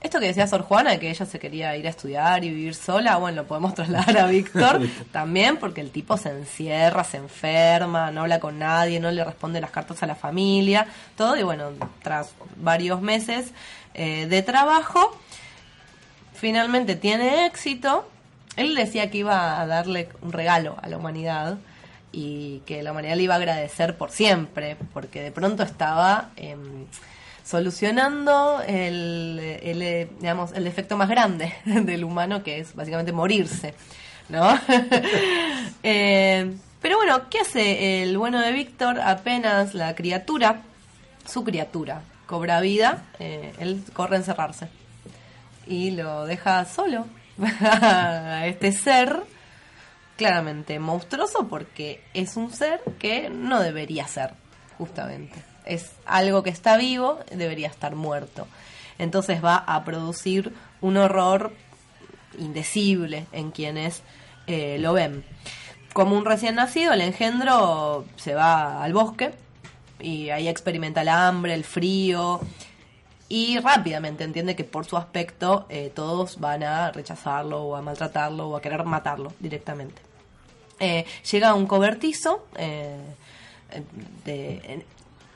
[0.01, 2.73] esto que decía Sor Juana, de que ella se quería ir a estudiar y vivir
[2.73, 4.79] sola, bueno, lo podemos trasladar a Víctor
[5.11, 9.59] también, porque el tipo se encierra, se enferma, no habla con nadie, no le responde
[9.59, 10.87] las cartas a la familia,
[11.17, 11.71] todo, y bueno,
[12.01, 13.51] tras varios meses
[13.93, 15.17] eh, de trabajo,
[16.33, 18.09] finalmente tiene éxito.
[18.55, 21.57] Él decía que iba a darle un regalo a la humanidad
[22.13, 26.85] y que la humanidad le iba a agradecer por siempre, porque de pronto estaba em,
[27.49, 33.73] solucionando el, eh, digamos, el defecto más grande del humano, que es básicamente morirse,
[34.29, 34.59] ¿no?
[35.81, 38.99] Eh, pero bueno, ¿qué hace el bueno de Víctor?
[38.99, 40.61] Apenas la criatura,
[41.25, 44.67] su criatura, cobra vida, eh, él corre a encerrarse
[45.65, 47.07] y lo deja solo
[47.61, 49.23] a este ser
[50.17, 54.33] claramente monstruoso porque es un ser que no debería ser,
[54.77, 55.48] justamente.
[55.69, 58.47] Es algo que está vivo, debería estar muerto.
[58.97, 60.51] Entonces va a producir
[60.81, 61.53] un horror
[62.37, 64.01] indecible en quienes
[64.47, 65.23] eh, lo ven.
[65.93, 69.31] Como un recién nacido, el engendro se va al bosque
[69.99, 72.41] y ahí experimenta el hambre, el frío,
[73.27, 78.49] y rápidamente entiende que por su aspecto eh, todos van a rechazarlo o a maltratarlo
[78.49, 80.01] o a querer matarlo directamente.
[80.79, 82.45] Eh, llega a un cobertizo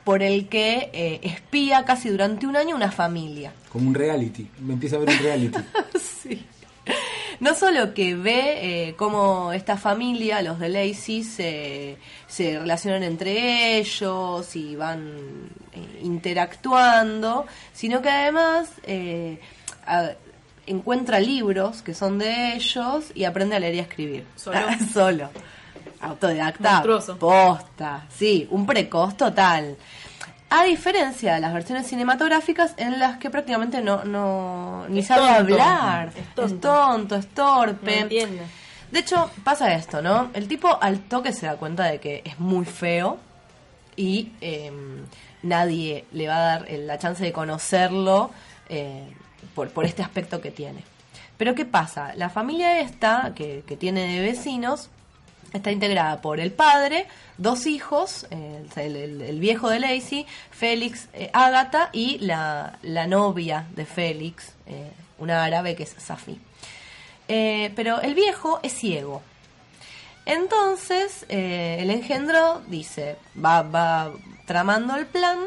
[0.04, 3.54] por el que eh, espía casi durante un año una familia.
[3.72, 4.48] Como un reality.
[4.60, 5.60] Me empieza a ver un reality.
[6.24, 6.46] Sí.
[7.40, 11.98] No solo que ve eh, cómo esta familia, los de Lacey, se,
[12.28, 19.40] se relacionan entre ellos y van eh, interactuando, sino que además eh,
[19.86, 20.12] a-
[20.68, 24.24] encuentra libros que son de ellos y aprende a leer y a escribir.
[24.36, 24.60] ¿Solo?
[24.94, 25.30] Solo.
[26.04, 26.72] Autodidacta.
[26.72, 27.18] Monstruoso.
[27.18, 28.06] Posta.
[28.10, 29.78] Sí, un precoz total.
[30.50, 35.22] A diferencia de las versiones cinematográficas en las que prácticamente no, no ni Es sabe
[35.28, 35.54] tonto.
[35.54, 36.10] hablar.
[36.10, 36.16] Es
[36.52, 37.16] Es tonto.
[37.16, 37.96] es torpe.
[37.96, 38.42] No entiende.
[38.92, 40.30] De hecho, pasa esto, ¿no?
[40.34, 43.18] El tipo al toque se da cuenta de que es muy feo
[43.96, 44.72] y eh,
[45.42, 48.30] nadie le va a dar la chance de conocerlo
[48.70, 49.12] eh,
[49.56, 50.84] por, por este aspecto que tiene.
[51.38, 52.14] Pero ¿qué pasa?
[52.16, 54.90] La familia esta, que, que tiene de vecinos,
[55.54, 57.08] está integrada por el padre,
[57.38, 64.54] dos hijos, el, viejo de Lacey, Félix, eh, Ágata y la, la novia de Félix,
[64.66, 66.40] eh, una árabe que es Safi.
[67.28, 69.22] Eh, pero el viejo es ciego.
[70.26, 74.12] Entonces, eh, el engendro dice, va, va
[74.46, 75.40] tramando el plan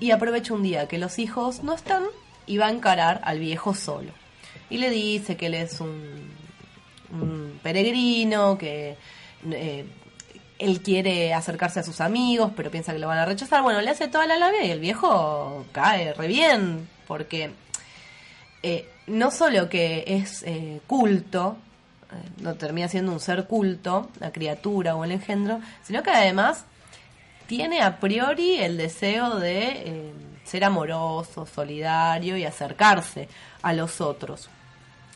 [0.00, 2.04] y aprovecha un día que los hijos no están
[2.46, 4.12] y va a encarar al viejo solo.
[4.70, 6.30] Y le dice que él es un,
[7.10, 8.96] un peregrino, que
[9.50, 9.86] eh,
[10.58, 13.62] él quiere acercarse a sus amigos, pero piensa que lo van a rechazar.
[13.62, 17.50] Bueno, le hace toda la labia y el viejo cae re bien, porque
[18.62, 21.56] eh, no solo que es eh, culto,
[22.40, 26.64] no termina siendo un ser culto, la criatura o el engendro, sino que además
[27.46, 30.12] tiene a priori el deseo de
[30.44, 33.28] ser amoroso, solidario y acercarse
[33.62, 34.48] a los otros.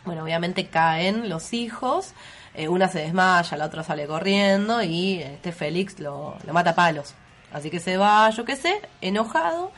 [0.04, 2.12] Bueno, obviamente caen los hijos,
[2.54, 6.74] eh, una se desmaya, la otra sale corriendo y este Félix lo, lo mata a
[6.74, 7.14] palos.
[7.52, 9.72] Así que se va, yo qué sé, enojado,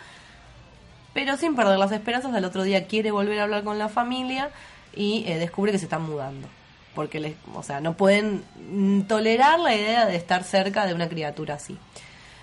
[1.15, 4.51] pero sin perder las esperanzas, al otro día quiere volver a hablar con la familia
[4.95, 6.49] y eh, descubre que se están mudando.
[6.95, 11.09] Porque, les, o sea, no pueden mm, tolerar la idea de estar cerca de una
[11.09, 11.79] criatura así.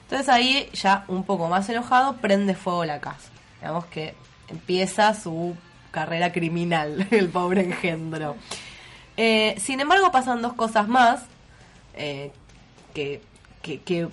[0.03, 3.29] Entonces ahí, ya un poco más enojado, prende fuego la casa.
[3.59, 4.15] Digamos que
[4.47, 5.55] empieza su
[5.91, 8.35] carrera criminal, el pobre engendro.
[9.23, 11.25] Eh, sin embargo, pasan dos cosas más
[11.93, 12.31] eh,
[12.91, 13.21] que,
[13.61, 14.07] que,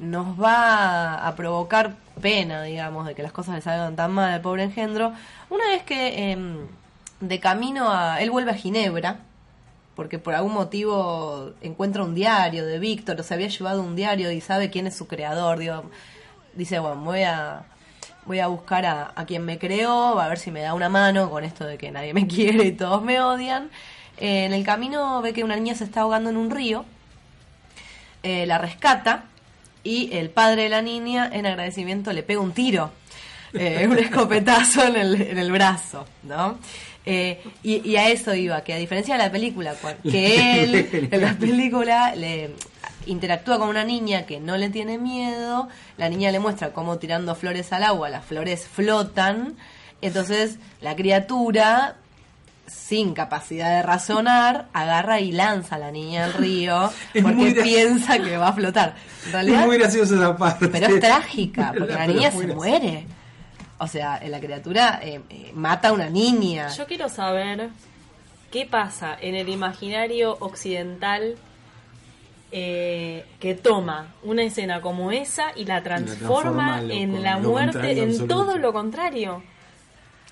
[0.00, 4.40] nos va a provocar pena, digamos, de que las cosas le salgan tan mal al
[4.40, 5.12] pobre engendro.
[5.50, 6.66] Una vez que em,
[7.20, 8.20] de camino a...
[8.20, 9.20] Él vuelve a Ginebra,
[9.94, 14.32] porque por algún motivo encuentra un diario de Víctor, o se había llevado un diario
[14.32, 15.60] y sabe quién es su creador.
[15.60, 15.84] Digo,
[16.54, 17.66] dice, bueno, voy a,
[18.26, 21.30] voy a buscar a, a quien me creó, a ver si me da una mano
[21.30, 23.70] con esto de que nadie me quiere y todos me odian.
[24.20, 26.84] Eh, en el camino ve que una niña se está ahogando en un río,
[28.22, 29.24] eh, la rescata
[29.82, 32.90] y el padre de la niña en agradecimiento le pega un tiro,
[33.54, 36.58] eh, un escopetazo en el, en el brazo, ¿no?
[37.06, 41.20] Eh, y, y a eso iba, que a diferencia de la película, que él en
[41.20, 42.50] la película le
[43.06, 47.34] interactúa con una niña que no le tiene miedo, la niña le muestra cómo tirando
[47.34, 49.56] flores al agua, las flores flotan,
[50.02, 51.96] entonces la criatura
[52.70, 58.18] sin capacidad de razonar, agarra y lanza a la niña al río Es porque piensa
[58.18, 58.94] que va a flotar.
[59.22, 60.68] En Es realidad, muy graciosa esa parte.
[60.68, 63.06] pero es trágica, porque la niña se muere.
[63.78, 66.68] O sea, la criatura eh, eh, mata a una niña.
[66.68, 67.70] Yo quiero saber
[68.50, 71.36] qué pasa en el imaginario occidental
[72.52, 77.38] eh, que toma una escena como esa y la transforma, transforma a lo- en la
[77.38, 79.42] lo muerte, en todo lo contrario.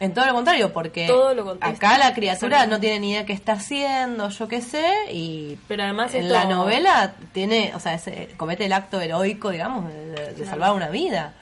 [0.01, 3.11] En todo lo contrario, porque Todo lo con- acá es- la criatura no tiene ni
[3.11, 7.81] idea qué está haciendo, yo qué sé, y Pero además en la novela tiene, o
[7.81, 11.35] sea, ese- comete el acto heroico, digamos, de, de- de salvar una vida.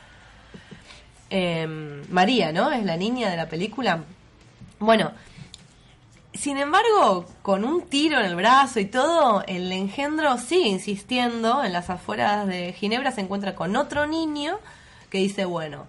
[1.30, 1.66] Eh,
[2.08, 2.70] María, ¿no?
[2.70, 4.04] Es la niña de la película.
[4.78, 5.12] Bueno,
[6.32, 11.64] sin embargo, con un tiro en el brazo y todo, el engendro sigue insistiendo.
[11.64, 14.58] En las afueras de Ginebra se encuentra con otro niño
[15.10, 15.86] que dice, bueno,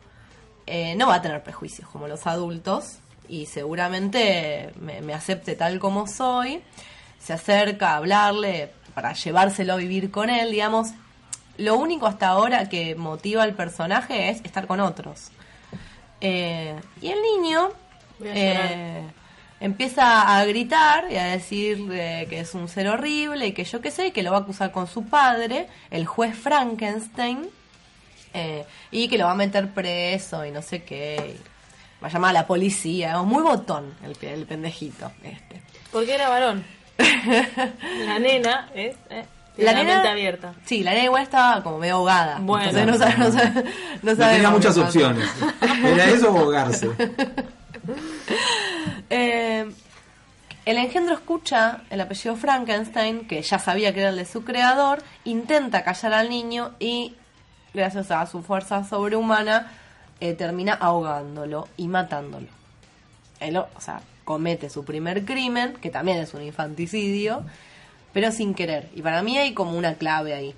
[0.67, 5.79] eh, no va a tener prejuicios como los adultos y seguramente me, me acepte tal
[5.79, 6.61] como soy.
[7.19, 10.89] Se acerca a hablarle para llevárselo a vivir con él, digamos.
[11.57, 15.31] Lo único hasta ahora que motiva al personaje es estar con otros.
[16.21, 17.69] Eh, y el niño
[18.23, 19.03] eh,
[19.59, 23.81] empieza a gritar y a decir eh, que es un ser horrible y que yo
[23.81, 27.47] qué sé, que lo va a acusar con su padre, el juez Frankenstein,
[28.37, 31.37] eh, y que lo va a meter preso y no sé qué.
[32.03, 35.61] va a llamar a la policía, es muy botón el, el pendejito este.
[35.91, 36.63] Porque era varón.
[38.05, 39.25] La nena es eh,
[39.57, 40.53] La la nena- mente abierta.
[40.65, 42.37] Sí, la nena igual estaba como medio ahogada.
[42.39, 42.69] Bueno.
[42.69, 43.53] Entonces no, sabe- no, sabe-
[44.01, 44.85] no No sabemos tenía muchas pasó.
[44.87, 45.29] opciones.
[45.83, 46.89] Era eso o ahogarse.
[49.09, 49.65] Eh,
[50.65, 55.01] el engendro escucha el apellido Frankenstein, que ya sabía que era el de su creador,
[55.23, 57.15] intenta callar al niño y,
[57.73, 59.71] gracias a su fuerza sobrehumana,
[60.19, 62.47] eh, termina ahogándolo y matándolo.
[63.39, 67.43] Él, o sea, comete su primer crimen, que también es un infanticidio,
[68.13, 68.89] pero sin querer.
[68.95, 70.55] Y para mí hay como una clave ahí.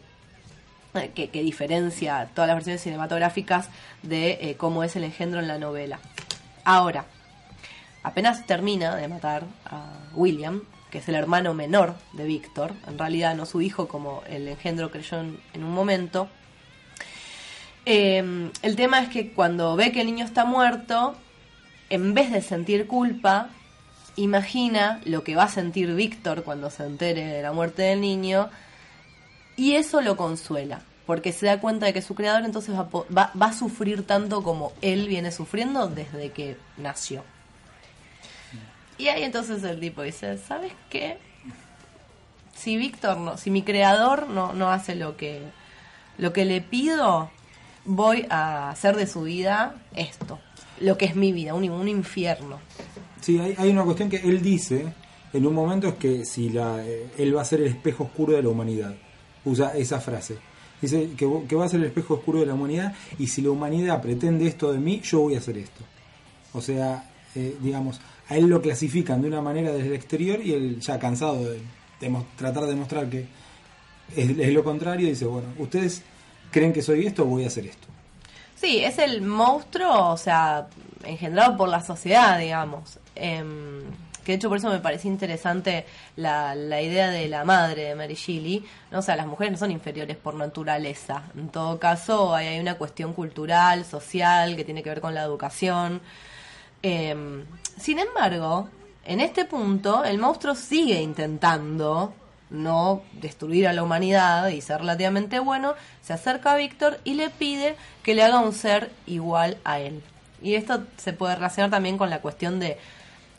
[0.93, 3.69] eh, Que, que diferencia todas las versiones cinematográficas
[4.01, 5.99] de eh, cómo es el engendro en la novela.
[6.63, 7.05] Ahora,
[8.01, 13.35] apenas termina de matar a William, que es el hermano menor de Víctor, en realidad
[13.35, 16.29] no su hijo como el engendro creyó en, en un momento.
[17.91, 21.15] Eh, el tema es que cuando ve que el niño está muerto,
[21.89, 23.49] en vez de sentir culpa,
[24.15, 28.49] imagina lo que va a sentir Víctor cuando se entere de la muerte del niño
[29.55, 33.45] y eso lo consuela, porque se da cuenta de que su creador entonces va- va
[33.47, 37.23] a sufrir tanto como él viene sufriendo desde que nació.
[38.99, 41.17] Y ahí entonces el tipo dice, ¿sabes qué?
[42.55, 45.41] Si Víctor no, si mi creador no, no hace lo que,
[46.19, 47.31] lo que le pido,
[47.85, 50.39] voy a hacer de su vida esto,
[50.79, 52.59] lo que es mi vida, un, infierno.
[53.21, 54.93] Sí, hay, una cuestión que él dice
[55.33, 58.33] en un momento es que si la, eh, él va a ser el espejo oscuro
[58.33, 58.95] de la humanidad.
[59.45, 60.37] Usa esa frase.
[60.81, 64.01] Dice que, va a ser el espejo oscuro de la humanidad y si la humanidad
[64.01, 65.83] pretende esto de mí, yo voy a hacer esto.
[66.53, 67.99] O sea, eh, digamos,
[68.29, 71.59] a él lo clasifican de una manera desde el exterior y él ya cansado de,
[72.37, 73.27] tratar de demostrar que
[74.15, 76.01] es lo contrario, dice, bueno, ustedes
[76.51, 77.87] creen que soy esto, voy a hacer esto.
[78.55, 80.67] Sí, es el monstruo, o sea,
[81.03, 82.99] engendrado por la sociedad, digamos.
[83.15, 83.83] Em,
[84.23, 85.85] que de hecho por eso me pareció interesante
[86.17, 88.65] la, la idea de la madre de Mary Shelley.
[88.91, 88.99] ¿no?
[88.99, 91.23] O sea, las mujeres no son inferiores por naturaleza.
[91.37, 95.23] En todo caso, hay, hay una cuestión cultural, social, que tiene que ver con la
[95.23, 96.01] educación.
[96.81, 97.45] Em,
[97.77, 98.69] sin embargo,
[99.05, 102.13] en este punto, el monstruo sigue intentando
[102.49, 107.29] no destruir a la humanidad y ser relativamente bueno, se acerca a Víctor y le
[107.29, 110.01] pide que le haga un ser igual a él.
[110.41, 112.77] Y esto se puede relacionar también con la cuestión de,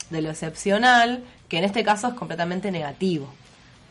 [0.09, 3.27] de lo excepcional, que en este caso es completamente negativo.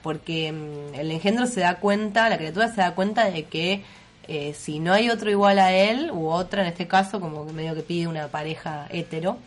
[0.02, 3.82] Porque mm, el engendro se da cuenta, la criatura se da cuenta de que
[4.28, 7.74] eh, si no hay otro igual a él, u otra en este caso, como medio
[7.74, 9.38] que pide una pareja hetero,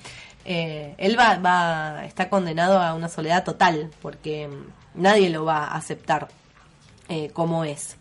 [0.46, 5.66] eh, él va, va, está condenado a una soledad total, porque mm, nadie lo va
[5.66, 6.28] a aceptar
[7.10, 7.98] eh, como es.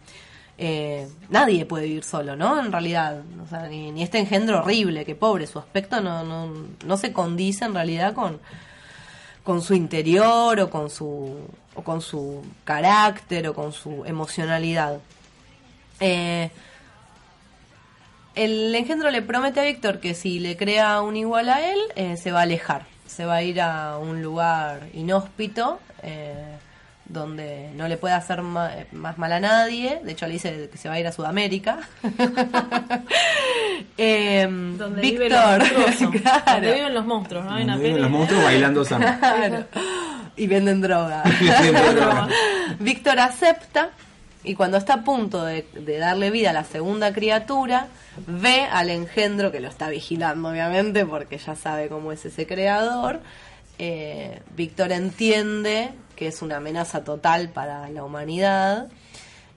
[0.59, 2.61] Eh, nadie puede vivir solo, ¿no?
[2.61, 6.53] En realidad, o sea, ni, este engendro horrible, que pobre, su aspecto no, no,
[6.85, 8.39] no se condice en realidad con,
[9.43, 11.37] con su interior o con su,
[11.75, 15.01] o con su carácter o con su emocionalidad.
[15.99, 16.51] Eh,
[18.35, 22.31] el engendro le promete a Víctor que si le crea un igual a él, se
[22.31, 25.81] va a alejar, se va a ir a un lugar inhóspito,
[27.13, 30.69] donde no le puede hacer ma- eh, más mal a nadie, de hecho le dice
[30.73, 31.81] que se va a ir a Sudamérica.
[33.99, 35.65] Eh, Donde Víctor, claro.
[36.47, 37.53] Donde viven los monstruos, ¿no?
[37.55, 38.03] Hay una Donde viven peli.
[38.03, 39.19] los monstruos bailando samba.
[39.21, 39.65] Claro.
[40.37, 41.23] Y venden droga.
[42.79, 43.91] Víctor acepta
[44.45, 47.89] y cuando está a punto de, de darle vida a la segunda criatura,
[48.27, 53.21] ve al engendro que lo está vigilando, obviamente, porque ya sabe cómo es ese creador.
[53.79, 55.91] Eh, Víctor entiende
[56.23, 58.87] que es una amenaza total para la humanidad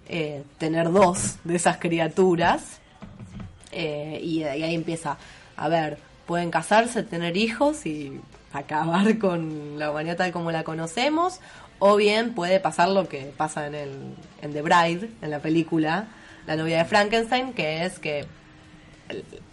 [0.09, 2.79] eh, tener dos de esas criaturas.
[3.71, 5.19] Eh, y, y ahí empieza,
[5.57, 8.19] a ver, pueden casarse, tener hijos y
[8.51, 11.39] acabar con la humanidad tal como la conocemos,
[11.77, 13.91] o bien puede pasar lo que pasa en, el,
[14.41, 16.07] en The Bride, en la película,
[16.47, 18.25] la novia de Frankenstein, que es que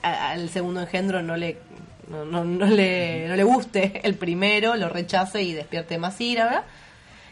[0.00, 1.58] al segundo engendro no le,
[2.08, 6.64] no, le, no le guste el primero, lo rechace y despierte más ira.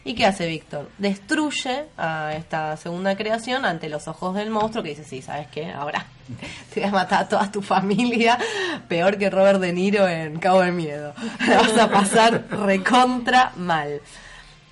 [0.03, 0.89] ¿Y qué hace Víctor?
[0.97, 5.71] Destruye a esta segunda creación ante los ojos del monstruo que dice, sí, ¿sabes qué?
[5.71, 6.05] Ahora
[6.73, 8.37] te voy a matar a toda tu familia,
[8.87, 11.13] peor que Robert De Niro en Cabo del Miedo.
[11.47, 14.01] La vas a pasar recontra mal.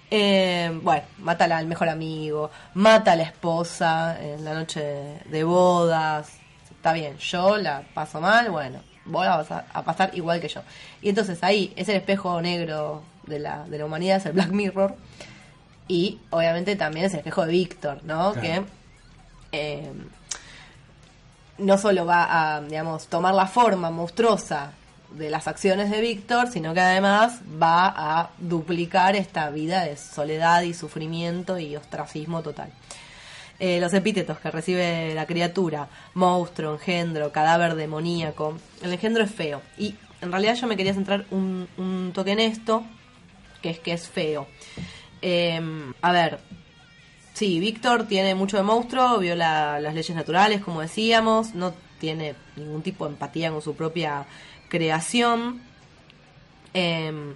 [0.09, 5.43] Eh, bueno, mata al mejor amigo, mata a la esposa en la noche de, de
[5.43, 6.31] bodas.
[6.71, 10.61] Está bien, yo la paso mal, bueno, vos la vas a pasar igual que yo.
[11.03, 14.51] Y entonces ahí es el espejo negro de la, de la humanidad, es el Black
[14.51, 14.95] Mirror.
[15.87, 18.33] Y obviamente también es el espejo de Víctor, ¿no?
[18.33, 18.41] Claro.
[18.41, 18.63] Que
[19.51, 19.91] eh,
[21.57, 24.73] no solo va a, digamos, tomar la forma monstruosa
[25.11, 30.61] de las acciones de Víctor, sino que además va a duplicar esta vida de soledad
[30.61, 32.69] y sufrimiento y ostracismo total.
[33.59, 38.57] Eh, los epítetos que recibe la criatura, monstruo, engendro, cadáver demoníaco.
[38.81, 39.61] El engendro es feo.
[39.77, 42.83] Y en realidad yo me quería centrar un, un toque en esto,
[43.61, 44.47] que es que es feo.
[45.21, 45.61] Eh,
[46.01, 46.39] a ver,
[47.33, 52.81] sí, Víctor tiene mucho de monstruo, viola las leyes naturales, como decíamos, no tiene ningún
[52.81, 54.25] tipo de empatía con su propia
[54.69, 55.61] creación.
[56.73, 57.33] Eh,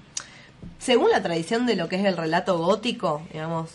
[0.80, 3.72] según la tradición de lo que es el relato gótico, digamos,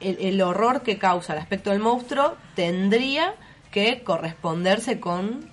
[0.00, 3.34] el, el horror que causa el aspecto del monstruo tendría
[3.70, 5.50] que corresponderse con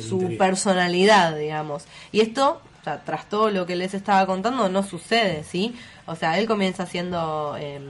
[0.00, 1.84] su personalidad, digamos.
[2.12, 2.60] Y esto,
[3.04, 5.74] tras todo lo que les estaba contando, no sucede, ¿sí?
[6.06, 7.80] O sea, él comienza siendo eh,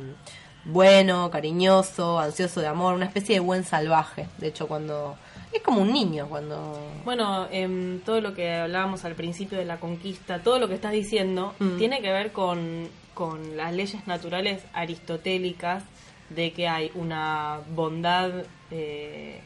[0.64, 4.26] bueno, cariñoso, ansioso de amor, una especie de buen salvaje.
[4.38, 5.16] De hecho, cuando...
[5.52, 6.78] Es como un niño cuando...
[7.04, 10.92] Bueno, em, todo lo que hablábamos al principio de la conquista, todo lo que estás
[10.92, 11.78] diciendo, Mm.
[11.78, 15.84] tiene que ver con, con las leyes naturales aristotélicas
[16.30, 18.30] de que hay una bondad
[18.70, 19.40] eh,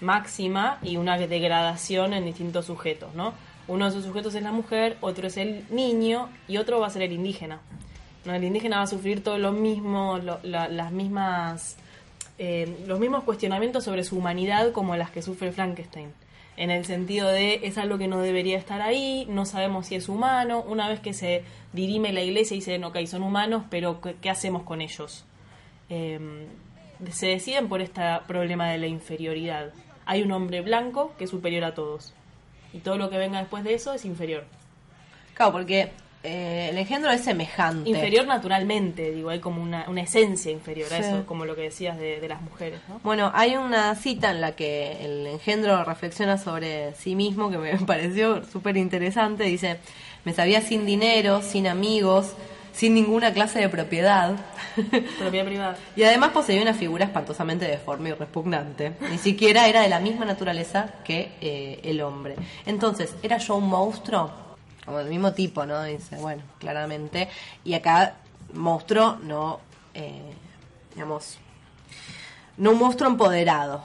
[0.00, 3.32] máxima y una degradación en distintos sujetos, ¿no?
[3.68, 6.90] Uno de esos sujetos es la mujer, otro es el niño y otro va a
[6.90, 7.60] ser el indígena.
[8.24, 8.34] ¿no?
[8.34, 11.76] El indígena va a sufrir todo lo mismo, lo- la- las mismas
[12.36, 16.12] eh, los mismos cuestionamientos sobre su humanidad como las que sufre Frankenstein.
[16.56, 20.08] En el sentido de es algo que no debería estar ahí, no sabemos si es
[20.08, 20.60] humano.
[20.66, 24.30] Una vez que se dirime la iglesia y dicen, ok, son humanos, pero ¿qué, qué
[24.30, 25.24] hacemos con ellos?
[25.90, 26.46] Eh,
[27.10, 29.72] se deciden por este problema de la inferioridad.
[30.06, 32.14] Hay un hombre blanco que es superior a todos.
[32.74, 34.44] Y todo lo que venga después de eso es inferior.
[35.34, 35.92] Claro, porque
[36.24, 37.88] eh, el engendro es semejante.
[37.88, 41.98] Inferior naturalmente, digo, hay como una, una esencia inferior a eso, como lo que decías
[41.98, 42.98] de, de las mujeres, ¿no?
[43.04, 47.76] Bueno, hay una cita en la que el engendro reflexiona sobre sí mismo que me
[47.86, 49.44] pareció súper interesante.
[49.44, 49.78] Dice,
[50.24, 52.34] me sabía sin dinero, sin amigos,
[52.74, 54.34] sin ninguna clase de propiedad.
[55.18, 55.76] Propiedad privada.
[55.94, 58.94] y además poseía una figura espantosamente deforme y repugnante.
[59.10, 62.34] Ni siquiera era de la misma naturaleza que eh, el hombre.
[62.66, 64.30] Entonces, ¿era yo un monstruo?
[64.84, 65.82] Como del mismo tipo, ¿no?
[65.84, 67.28] Dice, bueno, claramente.
[67.64, 68.16] Y acá,
[68.52, 69.60] monstruo, no,
[69.94, 70.32] eh,
[70.94, 71.38] digamos,
[72.58, 73.84] no un monstruo empoderado,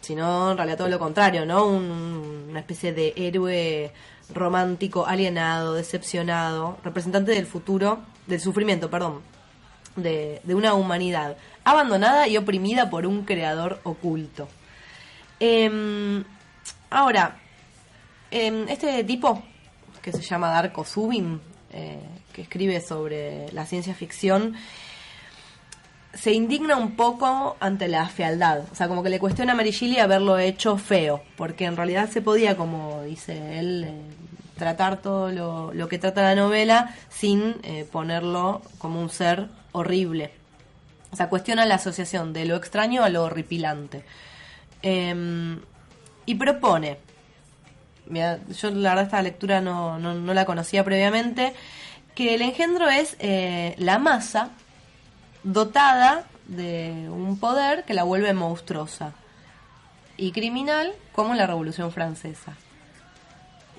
[0.00, 1.66] sino en realidad todo lo contrario, ¿no?
[1.66, 3.92] Un- una especie de héroe
[4.32, 9.20] romántico, alienado, decepcionado, representante del futuro, del sufrimiento, perdón,
[9.96, 14.48] de, de una humanidad abandonada y oprimida por un creador oculto.
[15.40, 16.24] Em,
[16.90, 17.38] ahora,
[18.30, 19.42] em, este tipo,
[20.02, 21.40] que se llama Darko Subin,
[21.72, 22.00] eh,
[22.32, 24.54] que escribe sobre la ciencia ficción,
[26.14, 28.64] se indigna un poco ante la fealdad.
[28.72, 32.22] O sea, como que le cuestiona a Shelley haberlo hecho feo, porque en realidad se
[32.22, 33.92] podía, como dice él, eh,
[34.56, 35.30] tratar todo
[35.72, 40.32] lo, que trata la novela sin eh, ponerlo como un ser horrible.
[41.10, 44.04] O sea, cuestiona la asociación de lo extraño a lo horripilante.
[44.82, 45.60] Em,
[46.26, 46.98] y propone,
[48.06, 51.54] mira, yo la verdad esta lectura no, no, no la conocía previamente,
[52.14, 54.50] que el engendro es eh, la masa
[55.42, 59.12] dotada de un poder que la vuelve monstruosa
[60.16, 62.54] y criminal como en la Revolución Francesa.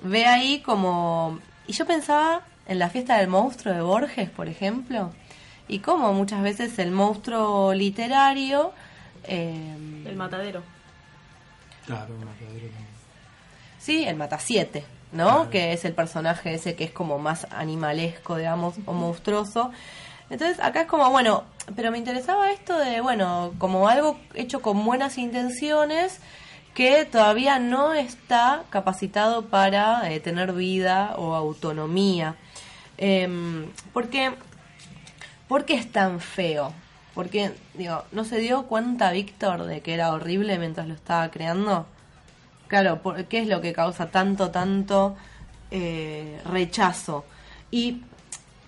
[0.02, 1.38] Ve ahí como...
[1.66, 5.12] Y yo pensaba en la fiesta del monstruo de Borges, por ejemplo,
[5.68, 8.72] y como muchas veces el monstruo literario...
[9.24, 10.62] eh, El matadero.
[11.86, 12.90] Claro, un matadero también.
[13.78, 15.24] Sí, el Matasiete, ¿no?
[15.24, 15.50] Claro.
[15.50, 19.72] Que es el personaje ese que es como más animalesco, digamos, o monstruoso.
[20.30, 21.44] Entonces, acá es como, bueno,
[21.76, 26.20] pero me interesaba esto de, bueno, como algo hecho con buenas intenciones
[26.74, 32.36] que todavía no está capacitado para eh, tener vida o autonomía.
[32.96, 34.32] Em, porque,
[35.48, 36.72] ¿Por qué es tan feo?
[37.14, 41.86] Porque, digo, ¿no se dio cuenta Víctor de que era horrible mientras lo estaba creando?
[42.68, 45.16] Claro, por- ¿qué es lo que causa tanto, tanto
[45.72, 47.24] eh, rechazo?
[47.72, 48.02] Y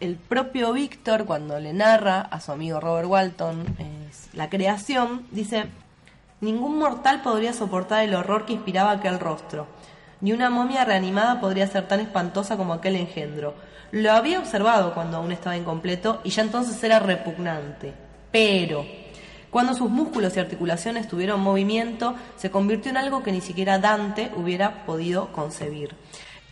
[0.03, 3.65] el propio Víctor, cuando le narra a su amigo Robert Walton
[4.33, 5.67] la creación, dice,
[6.41, 9.67] ningún mortal podría soportar el horror que inspiraba aquel rostro.
[10.21, 13.55] Ni una momia reanimada podría ser tan espantosa como aquel engendro.
[13.91, 17.93] Lo había observado cuando aún estaba incompleto y ya entonces era repugnante.
[18.31, 18.87] Pero,
[19.51, 24.31] cuando sus músculos y articulaciones tuvieron movimiento, se convirtió en algo que ni siquiera Dante
[24.35, 25.95] hubiera podido concebir.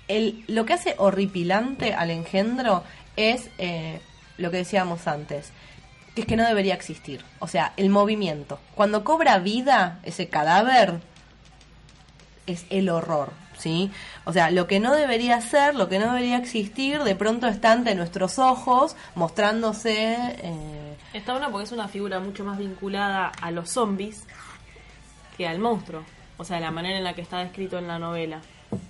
[0.09, 2.82] El- lo que hace horripilante al engendro
[3.21, 4.01] es eh,
[4.39, 5.51] lo que decíamos antes,
[6.15, 7.25] que es que no debería existir.
[7.39, 8.59] O sea, el movimiento.
[8.75, 11.01] Cuando cobra vida ese cadáver,
[12.47, 13.33] es el horror.
[13.61, 13.91] ¿sí?
[14.25, 17.73] O sea, lo que no debería ser, lo que no debería existir, de pronto está
[17.73, 20.17] ante nuestros ojos, mostrándose...
[20.19, 24.25] eh, Está bueno porque es una figura mucho más vinculada a los zombies
[25.37, 26.05] que al monstruo.
[26.37, 28.41] O sea, la manera en la que está descrito en la novela.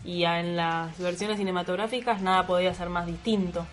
[0.05, 3.67] Y en las versiones cinematográficas nada podía ser más distinto.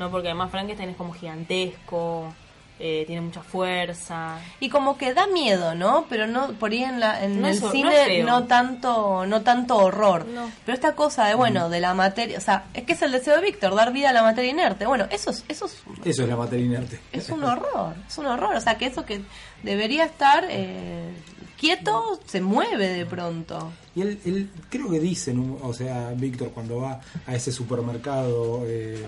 [0.00, 0.10] ¿No?
[0.10, 2.32] Porque además Frankenstein es como gigantesco,
[2.82, 4.38] eh, tiene mucha fuerza.
[4.58, 6.06] Y como que da miedo, ¿no?
[6.08, 9.26] Pero no por ahí en, la, en No el es hor- no cine no, tanto
[9.26, 10.24] no tanto horror.
[10.24, 10.50] No.
[10.64, 13.36] Pero esta cosa de bueno, de la materia, o sea, es que es el deseo
[13.36, 14.86] de Víctor dar vida a la materia inerte.
[14.86, 16.98] Bueno, eso es eso es, Eso es la materia inerte.
[17.12, 19.20] es un horror, es un horror, o sea, que eso que
[19.62, 21.10] debería estar eh,
[21.58, 23.70] quieto se mueve de pronto.
[23.94, 27.52] Y él, él creo que dice, en un- o sea, Víctor cuando va a ese
[27.52, 29.04] supermercado, eh,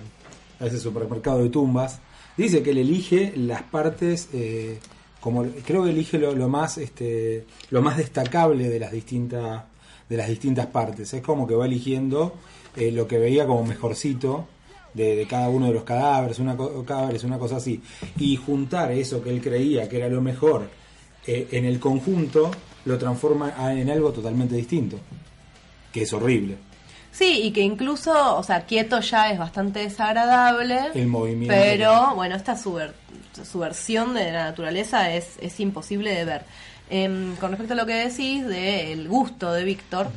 [0.63, 2.01] a ese supermercado de tumbas,
[2.37, 4.79] dice que él elige las partes, eh,
[5.21, 9.65] como creo que elige lo, más, este, lo más destacable de las distintas,
[10.09, 11.13] de las distintas partes.
[11.13, 12.35] Es como que va eligiendo
[12.77, 14.47] eh, lo que veía como mejorcito
[14.95, 16.57] de, de cada uno de los cadáveres, una
[16.87, 17.83] cadáveres, una cosa así,
[18.19, 20.69] y juntar eso que él creía que era lo mejor
[21.27, 22.51] eh, en el conjunto
[22.85, 24.99] lo transforma en algo totalmente distinto,
[25.93, 26.57] que es horrible.
[27.13, 30.81] Sí, y que incluso, o sea, quieto ya es bastante desagradable.
[30.95, 31.55] El movimiento.
[31.55, 32.95] Pero, bueno, esta subver-
[33.45, 36.43] subversión de la naturaleza es, es imposible de ver.
[36.91, 40.09] Em, con respecto a lo que decís del gusto de Víctor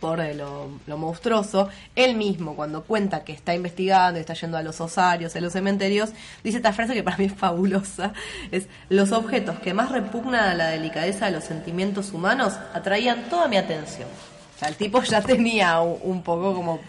[0.00, 4.62] por eh, lo, lo monstruoso, él mismo cuando cuenta que está investigando, está yendo a
[4.62, 6.10] los osarios, a los cementerios,
[6.44, 8.12] dice esta frase que para mí es fabulosa,
[8.52, 13.48] es los objetos que más repugnan a la delicadeza de los sentimientos humanos atraían toda
[13.48, 14.08] mi atención.
[14.56, 16.80] O sea, el tipo ya tenía un, un poco como...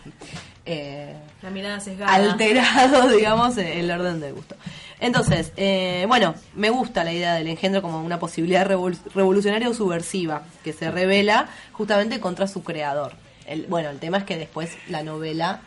[0.65, 2.14] eh, La mirada sesgada.
[2.14, 4.56] alterado, digamos, el orden del gusto.
[4.99, 9.73] Entonces, eh, bueno, me gusta la idea del engendro como una posibilidad revol- revolucionaria o
[9.73, 13.14] subversiva que se revela justamente contra su creador.
[13.45, 15.61] El, bueno, el tema es que después la novela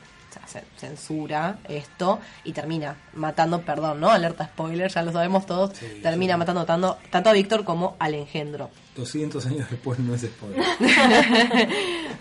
[0.77, 4.11] censura esto y termina matando, perdón, ¿no?
[4.11, 5.73] Alerta spoiler, ya lo sabemos todos,
[6.03, 8.71] termina matando tanto, tanto a Víctor como al engendro.
[8.97, 10.65] 200 años después no es spoiler.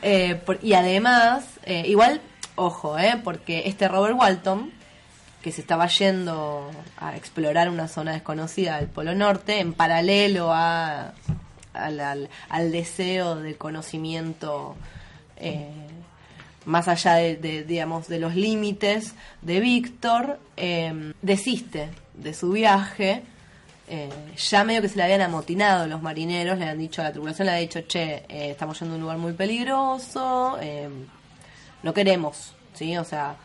[0.01, 2.21] Eh, por- y además, eh, igual,
[2.55, 4.71] ojo, eh, porque este Robert Walton,
[5.41, 11.13] que se estaba yendo a explorar una zona desconocida del Polo Norte, en paralelo a,
[11.73, 14.75] al, al- al deseo de conocimiento
[15.35, 15.69] eh,
[16.65, 23.23] más allá de, digamos, de los límites de Víctor, eh, desiste de su viaje.
[23.89, 27.11] eh, ya medio que se le habían amotinado los marineros, le han dicho a la
[27.11, 30.87] tripulación, le ha dicho, che, eh, estamos yendo a un lugar muy peligroso, eh,
[31.81, 32.95] no queremos, ¿sí?
[32.97, 33.35] O sea,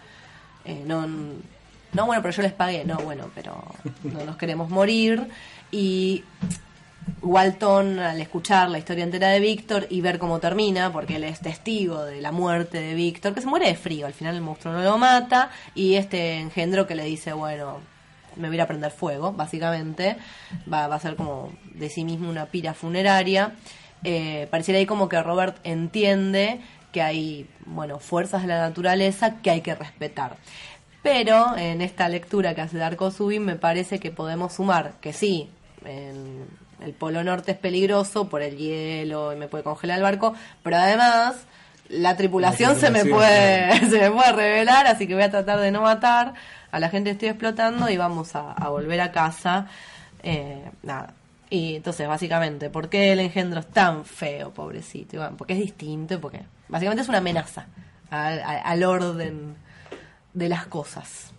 [0.67, 3.65] eh, no, no, bueno, pero yo les pagué, no, bueno, pero
[4.03, 5.29] no nos queremos morir.
[5.71, 6.25] Y
[7.23, 11.41] Walton, al escuchar la historia entera de Víctor y ver cómo termina, porque él es
[11.41, 14.75] testigo de la muerte de Víctor, que se muere de frío, al final el monstruo
[14.75, 17.79] no lo mata, y este engendro que le dice, bueno,
[18.37, 20.17] me voy a prender fuego, básicamente,
[20.71, 23.53] va, va a ser como de sí mismo una pira funeraria.
[24.03, 26.61] Eh, pareciera ahí como que Robert entiende
[26.93, 30.37] que hay, bueno, fuerzas de la naturaleza que hay que respetar.
[31.03, 35.51] Pero en esta lectura que hace Darko Subin me parece que podemos sumar que sí,
[35.85, 36.47] en
[36.81, 40.77] el Polo Norte es peligroso por el hielo y me puede congelar el barco, pero
[40.77, 41.35] además
[41.89, 45.61] la tripulación, La se me puede se me puede revelar, así que voy a tratar
[45.61, 46.35] de no matar
[46.71, 49.67] a la gente que estoy explotando y vamos a, a volver a casa.
[50.23, 51.13] Eh, nada.
[51.51, 55.19] Y entonces, básicamente, ¿por qué el engendro es tan feo, pobrecito?
[55.19, 57.67] Bueno, porque es distinto, y porque básicamente es una amenaza
[58.11, 59.55] al, al- al orden
[60.33, 61.34] de las cosas.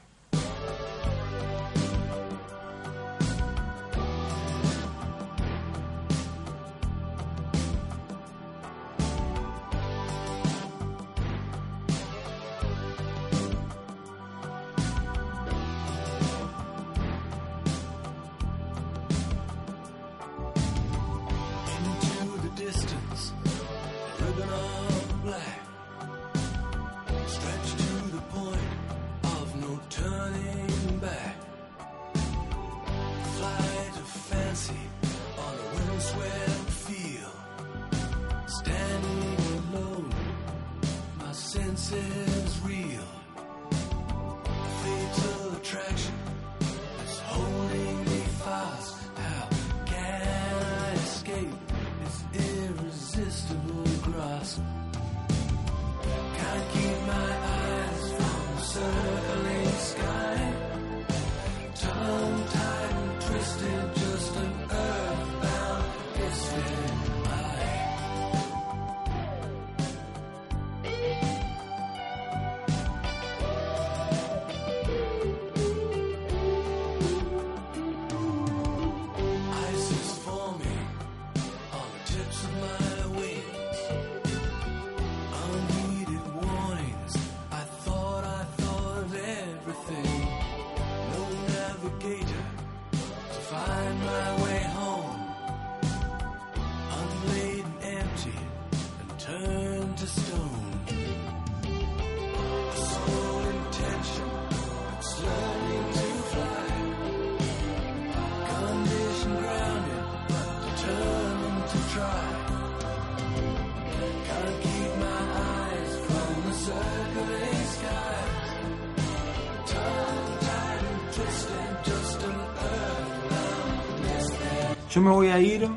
[124.95, 125.67] Yo me voy a ir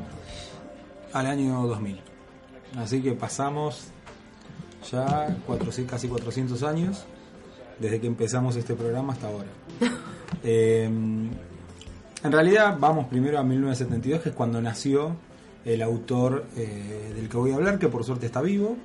[1.11, 1.99] al año 2000.
[2.77, 3.87] Así que pasamos
[4.89, 7.03] ya 400 casi 400 años
[7.79, 9.49] desde que empezamos este programa hasta ahora.
[10.41, 15.17] Eh, en realidad vamos primero a 1972, que es cuando nació
[15.65, 18.77] el autor eh, del que voy a hablar, que por suerte está vivo.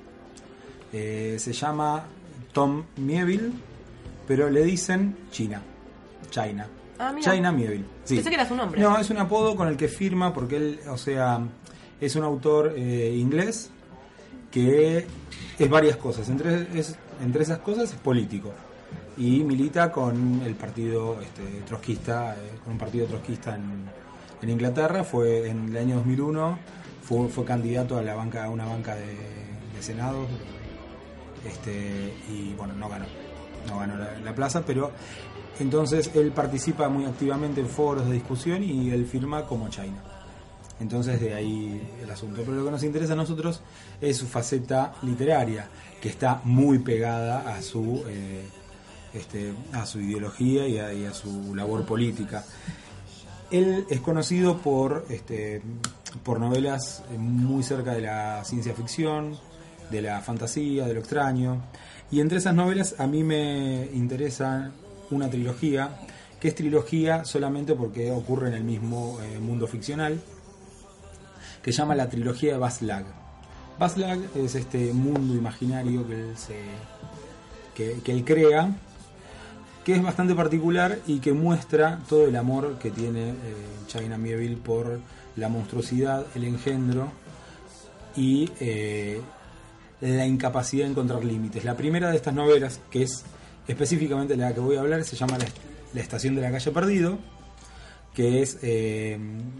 [0.93, 2.07] Eh, se llama
[2.53, 3.53] Tom Mieville,
[4.27, 5.63] pero le dicen China.
[6.31, 6.67] China.
[6.99, 7.15] Ah.
[7.21, 7.94] China Mieville.
[8.05, 8.17] Sí.
[8.17, 8.81] Pensé que era su nombre.
[8.81, 11.41] No, es un apodo con el que firma porque él, o sea,
[12.01, 13.71] es un autor eh, inglés
[14.51, 15.07] que
[15.59, 16.29] es varias cosas.
[16.29, 18.53] Entre, es- entre esas cosas es político
[19.17, 23.85] y milita con el partido este, trotskista, eh, con un partido trotskista en,
[24.43, 25.03] en Inglaterra.
[25.05, 26.59] Fue en el año 2001
[27.03, 30.27] fue, fue candidato a la banca a una banca de, de senado
[31.47, 33.05] este, y bueno no ganó
[33.69, 34.91] no ganó la, la plaza pero
[35.61, 40.03] entonces él participa muy activamente en foros de discusión y él firma como China.
[40.81, 42.43] Entonces de ahí el asunto.
[42.45, 43.61] Pero lo que nos interesa a nosotros
[44.01, 45.69] es su faceta literaria
[46.01, 48.45] que está muy pegada a su eh,
[49.15, 52.45] este, a su ideología y a, su labor política.
[53.51, 55.63] Él es conocido por, este,
[56.25, 59.39] por novelas muy cerca de la ciencia ficción,
[59.91, 61.63] de la fantasía, de lo extraño.
[62.11, 64.73] Y entre esas novelas a mí me interesa
[65.11, 65.99] una trilogía,
[66.41, 70.21] que es trilogía solamente porque ocurre en el mismo eh, mundo ficcional,
[71.63, 73.05] que llama la trilogía de Baslag.
[73.79, 76.57] Baslag es este mundo imaginario que él, se,
[77.75, 78.75] que, que él crea
[79.85, 83.35] que es bastante particular y que muestra todo el amor que tiene eh,
[83.87, 85.01] China Mieville por
[85.37, 87.13] la monstruosidad, el engendro
[88.17, 89.21] y eh,
[90.01, 91.65] la incapacidad de encontrar límites.
[91.65, 93.25] La primera de estas novelas, que es
[93.69, 95.57] específicamente la que voy a hablar, se llama La, Est-
[95.95, 97.19] La Estación de la Calle Perdido,
[98.15, 99.19] que es eh,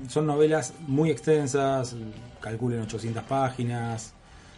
[0.09, 1.95] son novelas muy extensas,
[2.41, 4.13] calculen 800 páginas,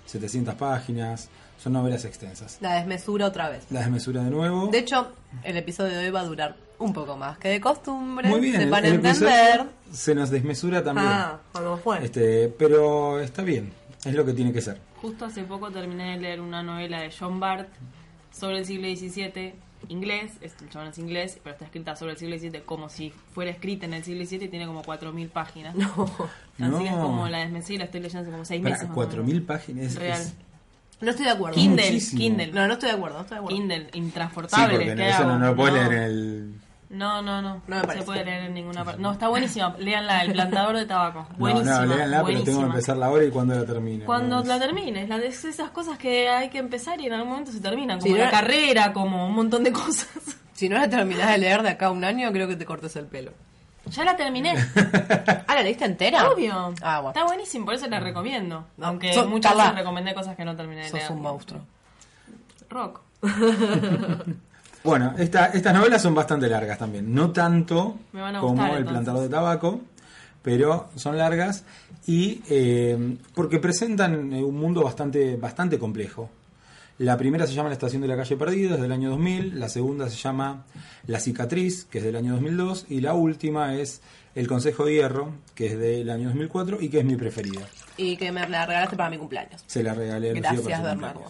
[0.06, 1.28] 700 páginas,
[1.62, 2.58] son novelas extensas.
[2.60, 3.64] La desmesura otra vez.
[3.70, 4.68] La desmesura de nuevo.
[4.68, 5.12] De hecho,
[5.42, 8.28] el episodio de hoy va a durar un poco más que de costumbre.
[8.28, 9.64] Muy bien, Se el- van a el entender.
[9.90, 11.08] se nos desmesura también.
[11.08, 12.04] Ah, cuando fue.
[12.04, 13.72] Este, pero está bien,
[14.04, 14.78] es lo que tiene que ser.
[15.00, 17.68] Justo hace poco terminé de leer una novela de John Bart
[18.38, 19.54] sobre el siglo XVII,
[19.88, 23.10] inglés, es- el chabón es inglés, pero está escrita sobre el siglo XVII como si
[23.34, 25.74] fuera escrita en el siglo XVII y tiene como 4.000 páginas.
[25.76, 25.86] No.
[26.58, 27.02] Así que es No.
[27.02, 28.88] como la desmesí, la estoy leyendo hace como 6 Para meses.
[28.88, 29.46] más o 4.000 menos.
[29.46, 30.20] páginas es, Real.
[30.20, 30.34] es-
[31.00, 31.54] No estoy de acuerdo.
[31.56, 32.20] Kindle, muchísimo.
[32.20, 32.52] Kindle.
[32.52, 33.56] No, no estoy de acuerdo, no estoy de acuerdo.
[33.58, 34.74] Kindle, Sí, intransportable.
[34.76, 35.80] porque no, ¿qué eso no, no lo puedes No.
[35.90, 36.54] leer en el...
[36.88, 37.54] No, no, no.
[37.54, 38.04] No me No se parece.
[38.06, 39.02] puede leer en ninguna parte.
[39.02, 39.74] No, está buenísima.
[39.78, 41.26] Leanla, El plantador de tabaco.
[41.36, 41.80] Buenísima.
[41.80, 44.04] no, no, léanla, pero tengo que empezar la hora y cuando la termine.
[44.04, 47.50] Cuando la termines, la de esas cosas que hay que empezar y en algún momento
[47.52, 50.08] se terminan, como la no- carrera, como un montón de cosas.
[50.56, 52.96] Si no la terminás de leer de acá a un año, creo que te cortes
[52.96, 53.32] el pelo.
[53.90, 54.54] ya la terminé.
[55.48, 56.30] Ah, ¿la leíste entera?
[56.30, 56.72] Obvio.
[56.82, 57.08] Ah, bueno.
[57.10, 58.64] Está buenísimo, por eso la recomiendo.
[58.78, 61.12] No, Aunque sos- muchas veces recomendé cosas que no terminé de Sos leer.
[61.12, 61.60] un monstruo.
[62.70, 63.00] Rock.
[64.86, 67.12] Bueno, esta- estas novelas son bastante largas también.
[67.14, 67.98] No tanto
[68.40, 68.88] como gustar, El entonces.
[68.92, 69.80] plantador de tabaco,
[70.42, 71.64] pero son largas
[72.06, 76.30] y eh, porque presentan eh, un mundo bastante, bastante complejo.
[76.98, 79.60] La primera se llama La estación de la calle perdida, es del año 2000.
[79.60, 80.64] La segunda se llama
[81.06, 82.86] La cicatriz, que es del año 2002.
[82.88, 84.00] Y la última es
[84.34, 87.60] El consejo de hierro, que es del año 2004 y que es mi preferida.
[87.98, 89.62] Y que me la regalaste para mi cumpleaños.
[89.66, 91.24] Se la regalé Gracias, Bernardo.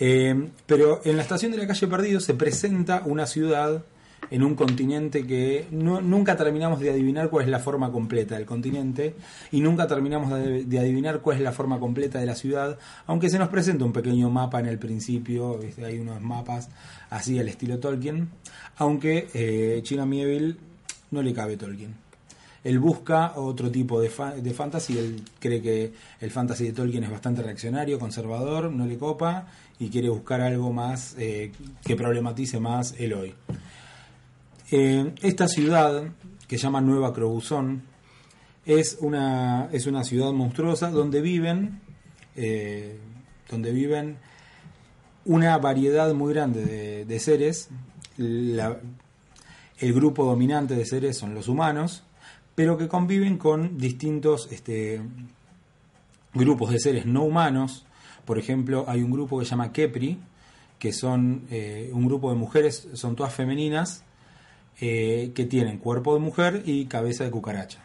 [0.00, 3.84] Eh, pero en la estación de la calle Perdido se presenta una ciudad
[4.30, 8.46] en un continente que no- nunca terminamos de adivinar cuál es la forma completa del
[8.46, 9.14] continente
[9.50, 13.28] y nunca terminamos de, de adivinar cuál es la forma completa de la ciudad, aunque
[13.28, 15.84] se nos presenta un pequeño mapa en el principio, ¿viste?
[15.84, 16.68] hay unos mapas
[17.10, 18.28] así al estilo Tolkien,
[18.76, 20.56] aunque eh, China Mieville
[21.10, 21.94] no le cabe Tolkien.
[22.62, 27.04] Él busca otro tipo de, fa- de fantasy, él cree que el fantasy de Tolkien
[27.04, 29.46] es bastante reaccionario, conservador, no le copa
[29.78, 33.34] y quiere buscar algo más eh, que problematice más el hoy.
[34.70, 36.04] Eh, esta ciudad,
[36.46, 37.82] que se llama Nueva Crobuzón,
[38.66, 41.80] es una, es una ciudad monstruosa donde viven,
[42.36, 42.98] eh,
[43.48, 44.18] donde viven
[45.24, 47.68] una variedad muy grande de, de seres.
[48.18, 48.78] La-
[49.78, 52.04] el grupo dominante de seres son los humanos,
[52.54, 55.00] pero que conviven con distintos este,
[56.34, 57.86] grupos de seres no humanos,
[58.24, 60.18] Por ejemplo, hay un grupo que se llama Kepri,
[60.78, 64.04] que son eh, un grupo de mujeres, son todas femeninas,
[64.80, 67.80] eh, que tienen cuerpo de mujer y cabeza de cucaracha.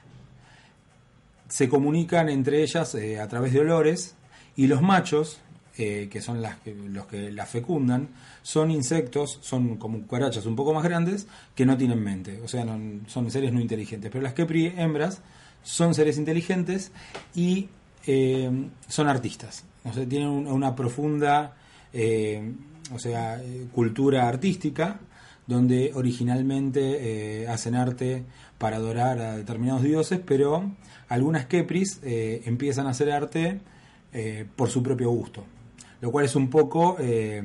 [1.48, 4.16] Se comunican entre ellas eh, a través de olores
[4.56, 5.40] y los machos,
[5.76, 8.08] que son los que las fecundan,
[8.46, 12.64] son insectos, son como cucarachas un poco más grandes que no tienen mente, o sea,
[12.64, 14.12] no- son seres no inteligentes.
[14.12, 15.22] Pero las Kepri hembras
[15.64, 16.92] son seres inteligentes
[17.34, 17.70] y
[18.06, 18.52] eh,
[18.88, 21.56] son artistas, o sea, tienen un- una profunda
[21.92, 22.54] eh,
[22.94, 23.42] o sea,
[23.74, 25.00] cultura artística,
[25.48, 28.24] donde originalmente eh, hacen arte
[28.60, 30.72] para adorar a determinados dioses, pero
[31.10, 33.60] algunas Kepris eh, empiezan a hacer arte
[34.14, 35.44] eh, por su propio gusto,
[36.02, 37.42] lo cual es un poco, eh,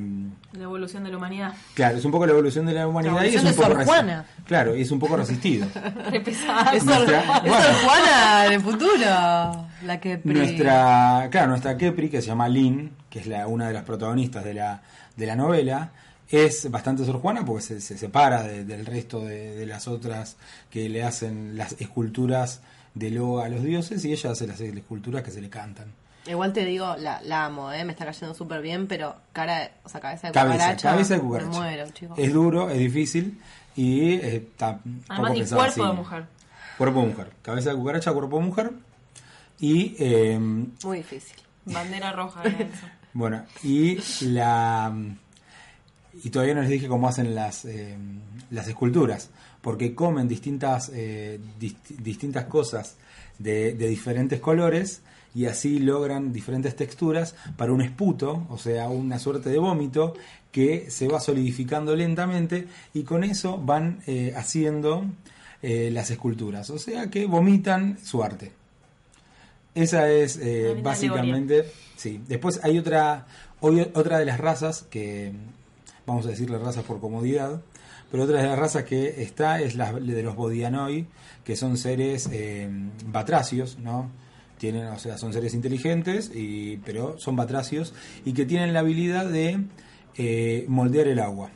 [0.53, 1.55] La evolución de la humanidad.
[1.75, 3.85] claro, es un poco la evolución de la humanidad La y es un de poco
[3.85, 4.27] Juana.
[4.47, 5.67] claro, y es un poco resistido.
[6.13, 7.63] Es Nuestra- es bueno.
[7.63, 9.67] Sor Juana del futuro.
[9.87, 13.69] La que pri- Nuestra, claro, nuestra Kepri, que se llama Lynn, que es la, una
[13.69, 14.83] de las protagonistas de la,
[15.17, 15.93] de la novela,
[16.29, 20.37] es bastante Sor Juana porque se, se separa de- del resto de, de las otras
[20.71, 22.61] que le hacen las esculturas
[22.95, 25.93] de loa a los dioses y ella hace las esculturas que se le cantan.
[26.31, 27.85] Igual te digo, la, la amo, ¿eh?
[27.85, 30.91] me está cayendo súper bien, pero cara, de- o sea, cabeza de Cabeza, cucaracha.
[30.91, 31.51] cabeza de cucaracha.
[31.51, 32.19] Me muero, chicos.
[32.19, 33.41] Es duro, es difícil
[33.77, 35.91] y eh, está Además, poco ni pensado cuerpo así.
[35.91, 36.25] de mujer.
[36.79, 37.31] Cuerpo de mujer.
[37.43, 38.71] Cabeza de cucaracha, cuerpo de mujer.
[39.59, 41.37] Y eh, Muy difícil.
[41.67, 42.43] Bandera roja.
[42.45, 42.87] eso.
[43.13, 44.95] Bueno, y la
[46.23, 47.97] y todavía no les dije cómo hacen las eh,
[48.51, 49.31] las esculturas,
[49.61, 52.97] porque comen distintas eh, dist- distintas cosas
[53.39, 55.03] de, de diferentes colores
[55.35, 60.15] y así logran diferentes texturas para un esputo, o sea, una suerte de vómito
[60.51, 65.05] que se va solidificando lentamente y con eso van eh, haciendo
[65.63, 68.53] eh, las esculturas, o sea que vomitan su arte.
[69.75, 71.65] Esa es eh, básicamente,
[71.97, 72.21] sí.
[72.27, 73.27] Después hay otra,
[73.61, 75.33] otra de las razas que,
[76.07, 77.61] vamos a decirle razas por comodidad,
[78.11, 81.07] pero otra de las razas que está es la de los bodianoi,
[81.45, 82.69] que son seres eh,
[83.07, 84.11] batracios, ¿no?
[84.61, 87.95] Tienen, o sea, son seres inteligentes, y, pero son batracios
[88.27, 89.65] y que tienen la habilidad de
[90.17, 91.51] eh, moldear el agua.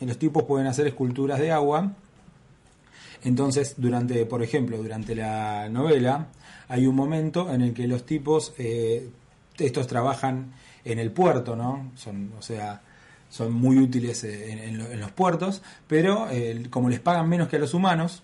[0.00, 1.92] Los tipos pueden hacer esculturas de agua
[3.24, 6.28] entonces, durante, por ejemplo, durante la novela,
[6.68, 9.10] hay un momento en el que los tipos, eh,
[9.58, 10.52] estos trabajan
[10.84, 11.92] en el puerto, ¿no?
[11.94, 12.80] Son, o sea,
[13.30, 16.26] son muy útiles eh, en, en lo- en los puertos, pero
[16.70, 18.22] como les pagan menos que a los humanos,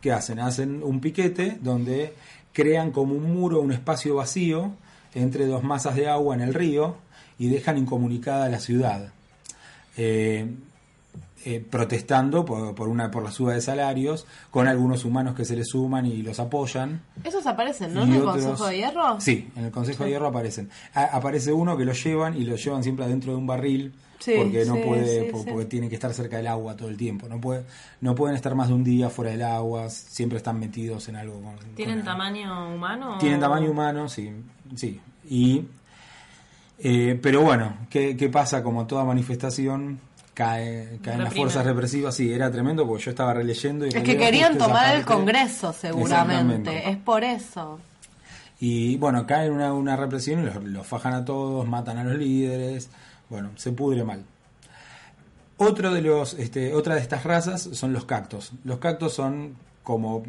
[0.00, 0.38] ¿qué hacen?
[0.38, 2.14] Hacen un piquete donde
[2.54, 4.72] crean como un muro, un espacio vacío
[5.14, 6.96] entre dos masas de agua en el río
[7.38, 9.12] y dejan incomunicada la ciudad.
[9.96, 10.46] Eh,
[11.44, 15.54] eh, protestando por, por una por la suba de salarios, con algunos humanos que se
[15.56, 17.02] les suman y los apoyan.
[17.22, 18.02] Esos aparecen, ¿no?
[18.04, 19.20] En el otros- Consejo de Hierro.
[19.20, 20.70] Sí, en el Consejo de Hierro aparecen.
[20.94, 24.32] A- aparece uno que lo llevan y lo llevan siempre adentro de un barril Sí,
[24.38, 25.50] porque no sí, puede sí, por- sí.
[25.50, 27.28] porque tiene que estar cerca del agua todo el tiempo.
[27.28, 27.64] No puede
[28.00, 31.42] no pueden estar más de un día fuera del agua, siempre están metidos en algo
[31.42, 33.18] con ¿Tienen con- tamaño humano?
[33.18, 34.30] tienen tamaño humano, sí,
[34.76, 34.98] sí.
[35.28, 35.64] Y
[36.78, 38.62] eh, pero bueno, ¿qué, qué pasa?
[38.62, 40.00] Como toda manifestación
[40.34, 42.14] cae, caen las fuerzas represivas.
[42.14, 45.04] Sí, era tremendo porque yo estaba releyendo y Es que querían tomar el.
[45.04, 46.90] Congreso, seguramente.
[46.90, 47.80] Es por eso.
[48.60, 52.16] Y bueno, cae una, una represión y los, los fajan a todos, matan a los
[52.16, 52.88] líderes.
[53.30, 54.24] Bueno, se pudre mal.
[55.56, 58.52] Otro de los, este, otra de estas razas son los cactos.
[58.64, 60.24] Los cactos son, como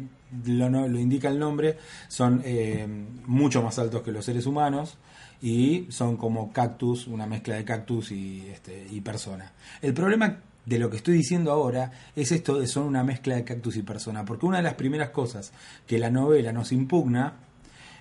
[0.46, 1.78] lo, no- lo indica el nombre,
[2.08, 2.86] son eh,
[3.26, 4.94] mucho más altos que los seres humanos
[5.42, 9.52] y son como cactus, una mezcla de cactus y, este, y persona.
[9.82, 13.44] El problema de lo que estoy diciendo ahora es esto de son una mezcla de
[13.44, 15.52] cactus y persona, porque una de las primeras cosas
[15.86, 17.34] que la novela nos impugna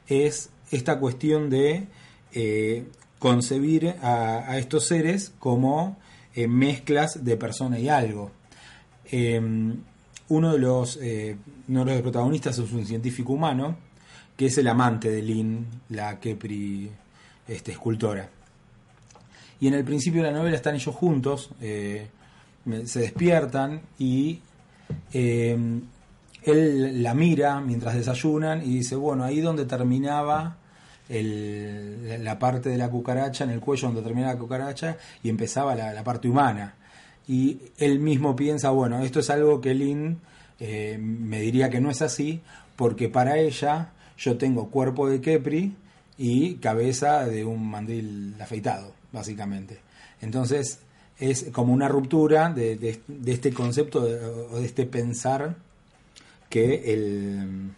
[0.08, 1.88] es esta cuestión de
[2.34, 2.86] eh,
[3.20, 5.98] concebir a, estos seres como
[6.34, 8.32] eh, mezclas de persona y algo.
[9.12, 9.40] Eh,
[10.30, 11.38] uno, de los, eh,
[11.68, 13.78] uno de los protagonistas es un científico humano,
[14.36, 16.92] que es el amante de Lynn, la Kepri
[17.48, 18.30] este, escultora.
[19.60, 22.08] Y en el principio de la novela están ellos juntos, eh,
[22.86, 24.40] se despiertan y
[25.14, 25.58] eh,
[26.44, 30.58] él la mira mientras desayunan y dice, bueno, ahí donde terminaba
[31.08, 35.94] la- parte de la cucaracha, en el cuello donde terminaba la cucaracha y empezaba la,
[35.94, 36.74] la parte humana.
[37.28, 40.20] Y él mismo piensa, bueno, esto es algo que Lynn
[40.60, 42.42] eh, me diría que no es así,
[42.76, 45.76] porque para ella yo tengo cuerpo de Kepri
[46.18, 49.80] y cabeza de un mandil afeitado, básicamente.
[50.22, 50.80] Entonces
[51.20, 55.56] es como una ruptura de, de- de este concepto de- o de este pensar
[56.50, 57.72] que el,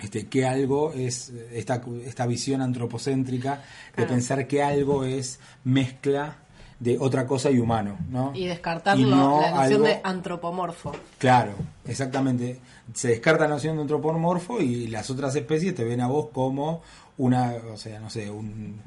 [0.00, 3.62] este, que algo es esta, esta visión antropocéntrica
[3.96, 6.36] de pensar que algo es mezcla
[6.80, 8.32] de otra cosa y humano, ¿no?
[8.34, 10.92] Y descartar Y lo- no la noción algo- de antropomorfo.
[11.18, 11.52] Claro,
[11.86, 12.58] exactamente.
[12.92, 16.82] Se descarta la noción de antropomorfo y las otras especies te ven a vos como
[17.18, 18.80] una, o sea, no sé, un,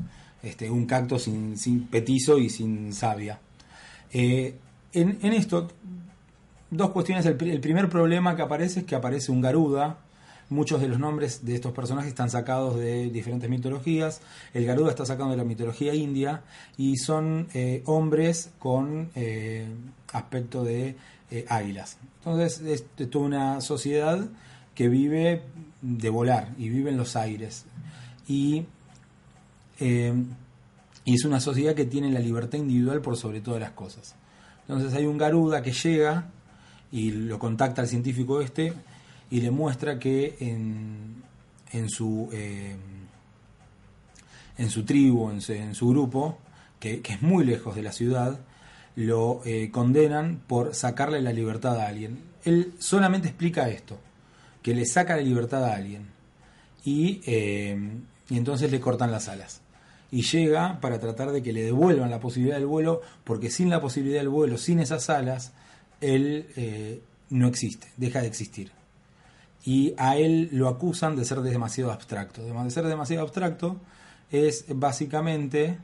[0.43, 3.39] este, un cacto sin, sin petizo y sin savia.
[4.11, 4.55] Eh,
[4.93, 5.69] en, en esto,
[6.71, 7.25] dos cuestiones.
[7.25, 9.99] El, pri- el primer problema que aparece es que aparece un Garuda.
[10.47, 14.21] Muchos de los nombres de estos personajes están sacados de diferentes mitologías.
[14.53, 16.43] El Garuda está sacado de la mitología india
[16.77, 19.65] y son eh, hombres con eh,
[20.13, 20.95] aspecto de
[21.31, 21.97] eh, águilas.
[22.19, 24.23] Entonces, es, es toda una sociedad
[24.75, 25.41] que vive
[25.81, 27.65] de volar y vive en los aires.
[28.27, 28.65] Y
[29.79, 30.13] eh,
[31.05, 34.15] y es una sociedad que tiene la libertad individual por sobre todas las cosas.
[34.67, 36.31] Entonces hay un Garuda que llega
[36.91, 38.73] y lo contacta al científico este
[39.29, 41.23] y le muestra que en,
[41.71, 42.75] en su eh,
[44.57, 46.39] en su tribu, en su, grupo,
[46.79, 48.39] que, es muy lejos de la ciudad,
[48.95, 52.19] lo eh, condenan por sacarle la libertad a alguien.
[52.45, 53.99] Él solamente explica esto,
[54.63, 56.07] que le saca la libertad a alguien
[56.85, 57.19] y,
[58.29, 59.61] y entonces le cortan las alas.
[60.11, 63.81] Y llega para tratar de que le devuelvan la posibilidad del vuelo, porque sin la
[63.81, 65.51] posibilidad del vuelo, sin esas alas,
[66.01, 68.71] él eh, no existe, deja de existir.
[69.63, 72.43] Y a él lo acusan de ser demasiado abstracto.
[72.43, 73.77] De ser demasiado abstracto
[74.31, 75.79] es básicamente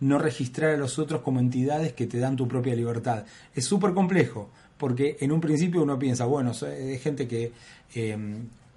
[0.00, 3.24] no registrar a los otros como entidades que te dan tu propia libertad.
[3.54, 7.52] Es súper complejo, porque en un principio uno piensa, bueno, es gente que
[7.94, 8.18] eh,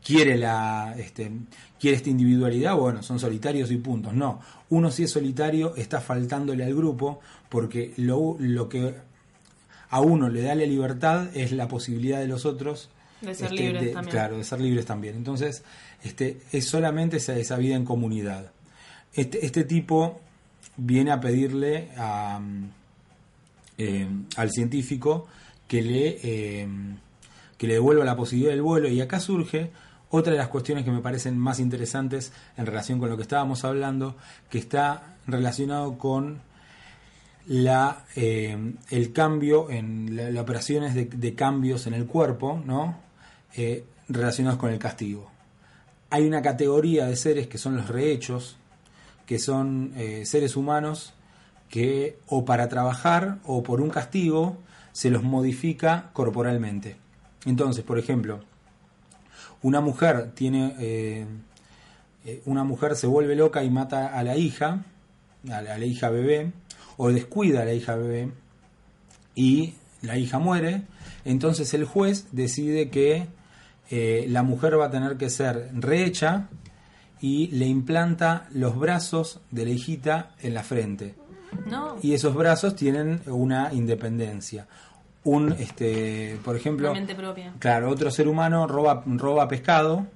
[0.04, 1.32] quiere la este,
[1.80, 4.14] quiere esta individualidad, bueno, son solitarios y puntos.
[4.14, 4.40] No,
[4.70, 7.20] uno si es solitario está faltándole al grupo
[7.50, 8.94] porque lo, lo que
[9.90, 12.90] a uno le da la libertad es la posibilidad de los otros
[13.22, 14.12] De ser este, libres de- también.
[14.12, 15.16] Claro, de ser libres también.
[15.16, 15.64] Entonces,
[16.04, 18.52] este, es solamente esa, esa vida en comunidad.
[19.14, 20.20] Este, este tipo
[20.78, 22.40] viene a pedirle a,
[23.78, 25.28] eh, al científico
[25.68, 26.68] que le, eh,
[27.58, 28.88] que le devuelva la posibilidad del vuelo.
[28.90, 29.72] Y acá surge
[30.12, 33.64] otra de las cuestiones que me parecen más interesantes en relación con lo que estábamos
[33.64, 34.16] hablando,
[34.50, 36.42] que está relacionado con
[37.48, 42.98] la, eh, el cambio en las operaciones de, cambios en el cuerpo, ¿no?
[43.56, 45.32] Eh, relacionados con el castigo.
[46.10, 48.58] Hay una categoría de seres que son los rehechos,
[49.26, 51.14] que son eh, seres humanos
[51.70, 54.58] que o para trabajar o por un castigo
[54.92, 56.98] se los modifica corporalmente.
[57.46, 58.42] Entonces, por ejemplo,
[59.62, 61.26] una mujer tiene eh,
[62.26, 64.84] eh, una mujer se vuelve loca y mata a la hija,
[65.50, 66.52] a la, a la hija bebé,
[66.98, 68.32] o descuida a la hija bebé
[69.36, 70.84] y la hija muere,
[71.26, 73.28] entonces el juez decide que
[73.90, 76.48] eh, la mujer va a tener que ser rehecha
[77.22, 81.16] y le implanta los brazos de la hijita en la frente.
[81.66, 81.98] No.
[82.02, 84.68] Y esos brazos tienen una independencia.
[85.24, 86.94] Un, este, por ejemplo.
[87.60, 90.08] Claro, otro ser humano roba, roba pescado,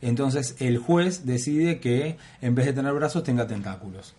[0.00, 4.14] entonces el juez decide que en vez de tener brazos tenga tentáculos.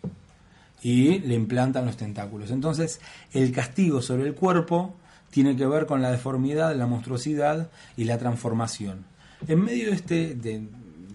[0.81, 2.51] Y le implantan los tentáculos.
[2.51, 3.01] Entonces
[3.33, 4.95] el castigo sobre el cuerpo
[5.29, 9.05] tiene que ver con la deformidad, la monstruosidad y la transformación.
[9.47, 10.67] En medio de, este, de,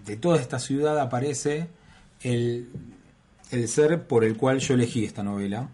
[0.05, 1.67] de toda esta ciudad aparece
[2.21, 2.69] el,
[3.51, 5.69] el ser por el cual yo elegí esta novela,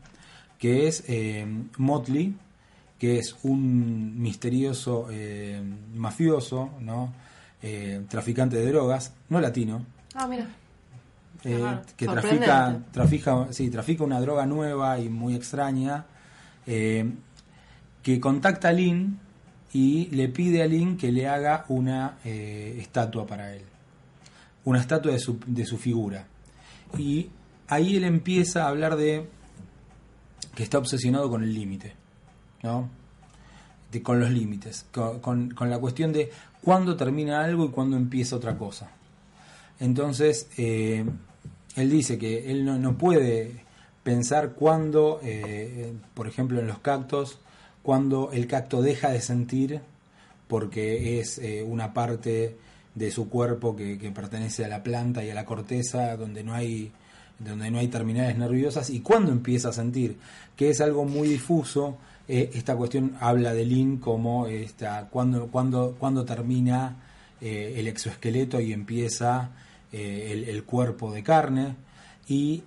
[0.57, 1.45] que es eh,
[1.77, 2.35] Motley,
[3.01, 5.59] que es un misterioso eh,
[5.95, 7.11] mafioso, ¿no?
[7.63, 9.83] Eh, traficante de drogas, no latino,
[10.13, 10.47] Ah, mira.
[11.43, 16.05] eh, que trafica, trafica, sí, trafica una droga nueva y muy extraña,
[16.63, 19.17] que contacta a Lynn
[19.73, 23.63] y le pide a Lynn que le haga una estatua para él,
[24.63, 26.27] una estatua de su, de su figura.
[26.99, 27.31] Y
[27.67, 29.27] ahí él empieza a hablar de
[30.53, 31.95] que está obsesionado con el límite,
[32.63, 32.89] ¿no?
[33.91, 36.31] De, con los límites, con, con- la cuestión de
[36.63, 38.89] cuándo termina algo y cuándo empieza otra cosa.
[39.79, 41.03] Entonces, eh,
[41.75, 43.65] él dice que él no, no puede
[44.03, 47.39] pensar cuándo, eh, por ejemplo, en los cactos,
[47.83, 49.81] cuando el cacto deja de sentir
[50.47, 52.57] porque es eh, una parte
[52.93, 56.53] de su cuerpo que, que pertenece a la planta y a la corteza donde no
[56.53, 56.91] hay
[57.39, 60.17] donde no hay terminales nerviosas y cuándo empieza a sentir
[60.55, 61.97] que es algo muy difuso
[62.33, 66.95] eh, esta cuestión habla de Lin como esta cuando cuando cuando termina
[67.41, 69.49] eh, el exoesqueleto y empieza
[69.91, 71.75] eh, el, cuerpo de carne.
[72.29, 72.63] Y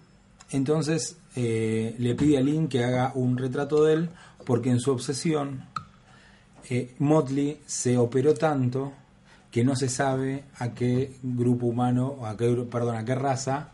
[0.50, 4.10] entonces le pide a Lin que haga un retrato de él
[4.44, 5.64] porque en su obsesión
[6.98, 8.92] Motley se operó tanto
[9.50, 13.70] que no se sabe a qué grupo humano, a qué, perdón, a qué raza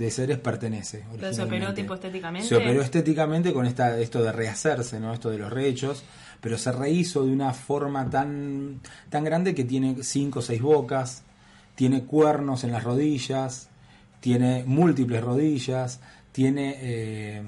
[0.00, 1.04] de seres pertenece.
[1.12, 2.48] Pero se operó tipo estéticamente.
[2.48, 5.12] Se operó estéticamente con esta, esto de rehacerse, ¿no?
[5.12, 6.04] Esto de los rehechos,
[6.40, 11.22] pero se rehizo de una forma tan, tan grande que tiene cinco o seis bocas,
[11.74, 13.68] tiene cuernos en las rodillas,
[14.20, 16.00] tiene múltiples rodillas,
[16.32, 17.42] tiene, eh,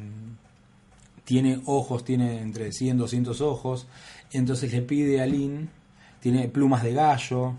[1.25, 3.87] tiene ojos, tiene entre 100 y 200 ojos,
[4.31, 5.71] entonces le pide a Lin,
[6.21, 7.55] tiene plumas de gallo,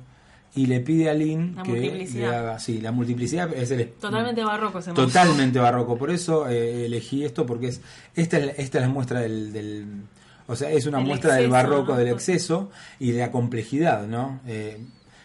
[0.56, 2.30] y le pide a Lin La que multiplicidad.
[2.32, 4.96] le haga, sí, la multiplicidad es el Totalmente barroco monstruo.
[5.08, 7.82] Totalmente barroco, por eso eh, elegí esto porque es
[8.16, 9.86] esta es la, esta es la muestra del, del-
[10.46, 11.98] o sea, es una muestra del barroco, ¿no?
[12.00, 12.70] del exceso
[13.00, 14.42] y de la complejidad, ¿no?
[14.46, 14.78] Eh,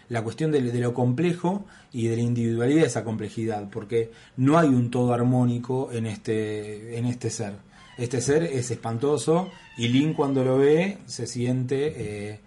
[0.08, 4.58] la cuestión de, de lo complejo y de la individualidad de esa complejidad, porque no
[4.58, 7.54] hay un todo armónico en este en este ser.
[7.98, 12.40] Este ser es espantoso y Lin cuando lo ve se siente eh,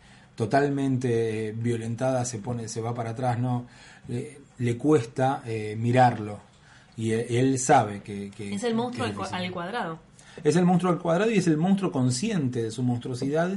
[0.45, 3.65] totalmente violentada, se pone, se va para atrás, no
[4.07, 6.39] le, le cuesta eh, mirarlo
[6.97, 9.17] y él, él sabe que, que- Es el monstruo que al, es
[9.51, 9.99] cuadrado.
[10.43, 13.51] Es el monstruo al cuadrado y es el monstruo consciente de su monstruosidad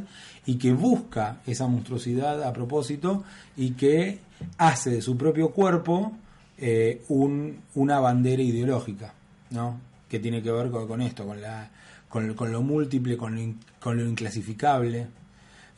[0.45, 3.25] y que busca esa monstruosidad a propósito
[3.57, 4.19] y que
[4.59, 6.13] hace de su propio cuerpo
[6.59, 9.15] eh, un, una bandera ideológica,
[9.51, 9.79] ¿no?
[10.09, 11.71] Que tiene que ver con, con esto, con, la,
[12.09, 15.07] con, con lo múltiple, con lo, in- con lo inclasificable.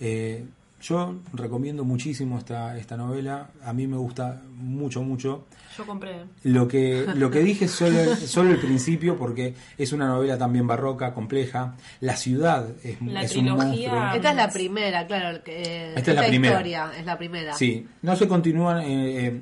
[0.00, 0.44] Eh,
[0.82, 5.46] yo recomiendo muchísimo esta, esta novela, a mí me gusta mucho, mucho.
[5.76, 6.24] Yo compré.
[6.44, 10.66] Lo que, lo que dije es solo, solo el principio, porque es una novela también
[10.66, 11.74] barroca, compleja.
[12.00, 14.14] La ciudad es, La es un trilogía- monstruo.
[14.14, 15.42] Esta es la primera, claro.
[15.42, 16.54] que, eh, Esta es la primera.
[16.54, 17.54] historia es la primera.
[17.54, 19.40] Sí, no se continúan, eh, eh,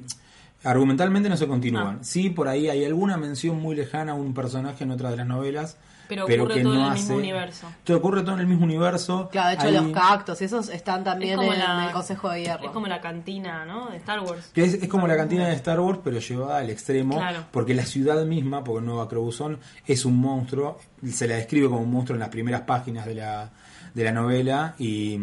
[0.64, 1.96] argumentalmente no se continúan.
[1.98, 2.04] No.
[2.04, 5.26] Sí, por ahí hay alguna mención muy lejana a un personaje en otra de las
[5.26, 5.76] novelas.
[6.08, 7.66] Pero ocurre que todo no en el hace- mismo universo.
[7.94, 9.28] Ocurre todo en el mismo universo.
[9.32, 12.30] Claro, de hecho Hay- los cactos y esos están también Es en la- el Consejo
[12.30, 12.64] de Hierro.
[12.64, 13.88] Es como la cantina, ¿no?
[13.90, 14.50] De Star Wars.
[14.52, 17.44] Que es, es como la cantina de Star Wars, pero llevada al extremo, Claro.
[17.50, 20.78] porque la ciudad misma, porque Nueva Crobuzón es un monstruo,
[21.10, 23.50] se la describe como un monstruo en las primeras páginas de la,
[23.94, 25.18] de la novela, y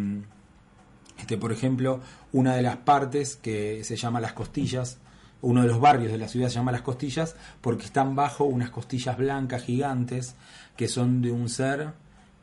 [1.20, 2.00] este, por ejemplo,
[2.32, 4.98] una de las partes que se llama Las Costillas,
[5.42, 8.70] uno de los barrios de la ciudad se llama Las Costillas, porque están bajo unas
[8.70, 10.36] costillas blancas gigantes,
[10.78, 11.90] que son de un ser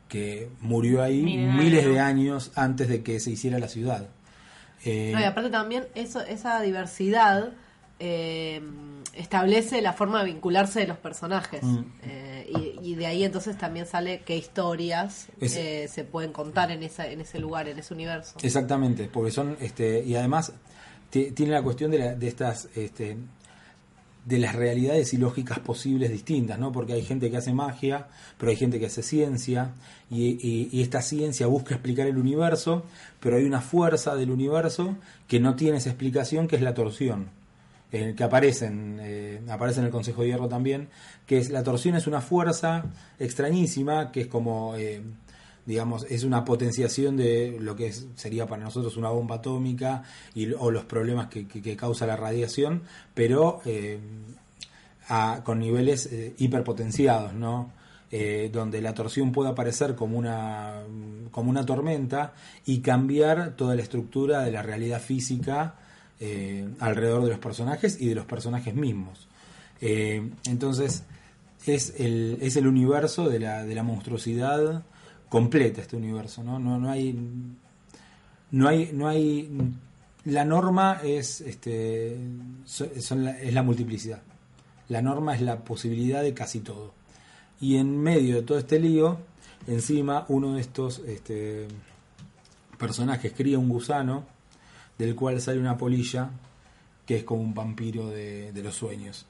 [0.07, 4.07] que murió ahí miles de años antes de que se hiciera la ciudad.
[4.85, 7.51] Eh, No, y aparte también eso, esa diversidad
[7.99, 8.61] eh,
[9.13, 11.61] establece la forma de vincularse de los personajes.
[11.63, 11.79] Mm.
[12.03, 12.51] Eh,
[12.81, 16.81] y, y de ahí entonces también sale qué historias Es- eh, se pueden contar en,
[16.83, 18.35] esa, en ese lugar, en ese universo.
[18.41, 20.53] Exactamente, porque son, este, y además
[21.09, 23.17] tiene la cuestión de, la- de estas, este,
[24.25, 26.71] de las realidades y lógicas posibles distintas, ¿no?
[26.71, 28.07] Porque hay gente que hace magia,
[28.37, 29.71] pero hay gente que hace ciencia,
[30.11, 32.85] y, esta ciencia busca explicar el universo,
[33.19, 37.29] pero hay una fuerza del universo que no tiene esa explicación, que es la torsión
[37.91, 40.89] eh, que aparecen, eh, aparece en el Consejo de Hierro también,
[41.25, 42.85] que es la torsión es una fuerza
[43.17, 45.01] extrañísima, que es como, eh,
[45.69, 50.01] digamos, es una potenciación de lo que sería para nosotros una bomba atómica
[50.33, 52.81] y, o los problemas que, que- causa la radiación,
[53.13, 53.99] pero eh,
[55.43, 57.71] con niveles eh, hiperpotenciados, ¿no?
[58.11, 60.81] Eh, donde la torsión puede aparecer como una,
[61.29, 62.33] como una tormenta
[62.65, 65.75] y cambiar toda la estructura de la realidad física
[66.79, 69.27] alrededor de los personajes y de los personajes mismos.
[69.79, 71.03] Entonces,
[71.65, 74.83] es el, es el universo de la, de la monstruosidad
[75.29, 76.59] completa, este universo, ¿no?
[76.59, 77.13] No, no hay.
[78.51, 78.89] No hay.
[78.93, 79.49] No hay.
[80.25, 82.17] La norma es este
[82.65, 84.21] so- son la- es la multiplicidad.
[84.89, 86.93] La norma es la posibilidad de casi todo.
[87.61, 89.19] Y en medio de todo este lío,
[89.67, 91.67] encima uno de estos este,
[92.77, 94.25] personajes cría un gusano
[94.97, 96.31] del cual sale una polilla
[97.05, 99.25] que es como un vampiro de, de los sueños.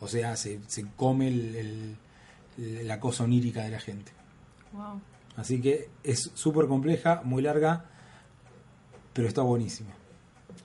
[0.00, 1.96] O sea, se, se come el-
[2.58, 4.12] el- la cosa onírica de la gente.
[4.72, 5.00] Wow.
[5.36, 7.84] Así que es súper compleja, muy larga,
[9.12, 9.90] pero está buenísima.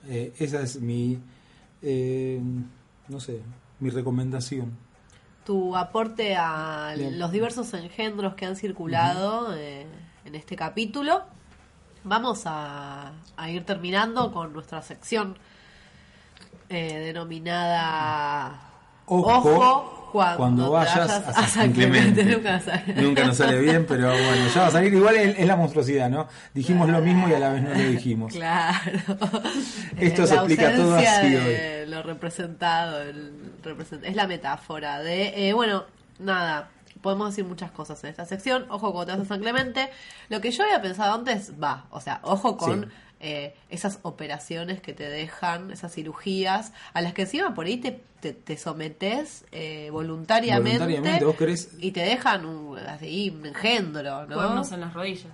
[0.08, 1.18] Eh, esa es mi,
[1.82, 2.40] eh,
[3.08, 3.40] no sé,
[3.80, 4.76] mi recomendación.
[5.44, 7.18] Tu aporte a Bien.
[7.18, 9.86] los diversos engendros que han circulado eh,
[10.24, 11.22] en este capítulo.
[12.04, 15.36] Vamos a, a ir terminando con nuestra sección
[16.68, 18.60] eh, denominada
[19.06, 22.24] Ojo, cuando, vayas a San Clemente.
[22.24, 22.94] Nunca sale.
[23.02, 24.92] Nunca nos sale bien, pero bueno, ya va a salir.
[24.94, 26.28] Igual es, es la monstruosidad, ¿no?
[26.54, 28.32] Dijimos lo mismo y a la vez no lo dijimos.
[28.32, 28.78] Claro.
[29.98, 33.32] Esto se explica todo así de Lo representado, el
[33.62, 35.84] represent- es la metáfora de, eh, bueno,
[36.18, 36.68] nada,
[37.00, 38.66] podemos decir muchas cosas en esta sección.
[38.70, 39.90] Ojo cuando te vas a San Clemente.
[40.28, 42.88] Lo que yo había pensado antes, va, o sea, ojo con Sí.
[43.20, 48.00] Eh, esas operaciones que te dejan, esas cirugías, a las que encima por ahí te,
[48.20, 54.26] te, te sometes eh, voluntariamente, Voluntariamente, vos querés- y te dejan un, así, un engendro,
[54.26, 54.34] ¿no?
[54.34, 55.32] Cuernos en las rodillas.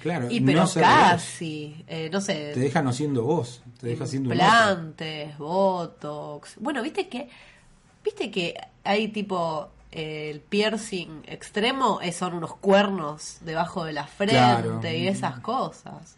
[0.00, 4.06] Claro, Y pero no casi, eh, no sé, Te deja no siendo vos, te deja
[4.06, 4.44] siendo un otro.
[4.46, 6.54] implantes, botox.
[6.58, 7.28] Bueno, viste que
[8.04, 8.54] viste que
[8.84, 14.80] hay tipo eh, el piercing extremo eh, son unos cuernos debajo de la frente Claro.
[14.84, 16.16] y esas cosas.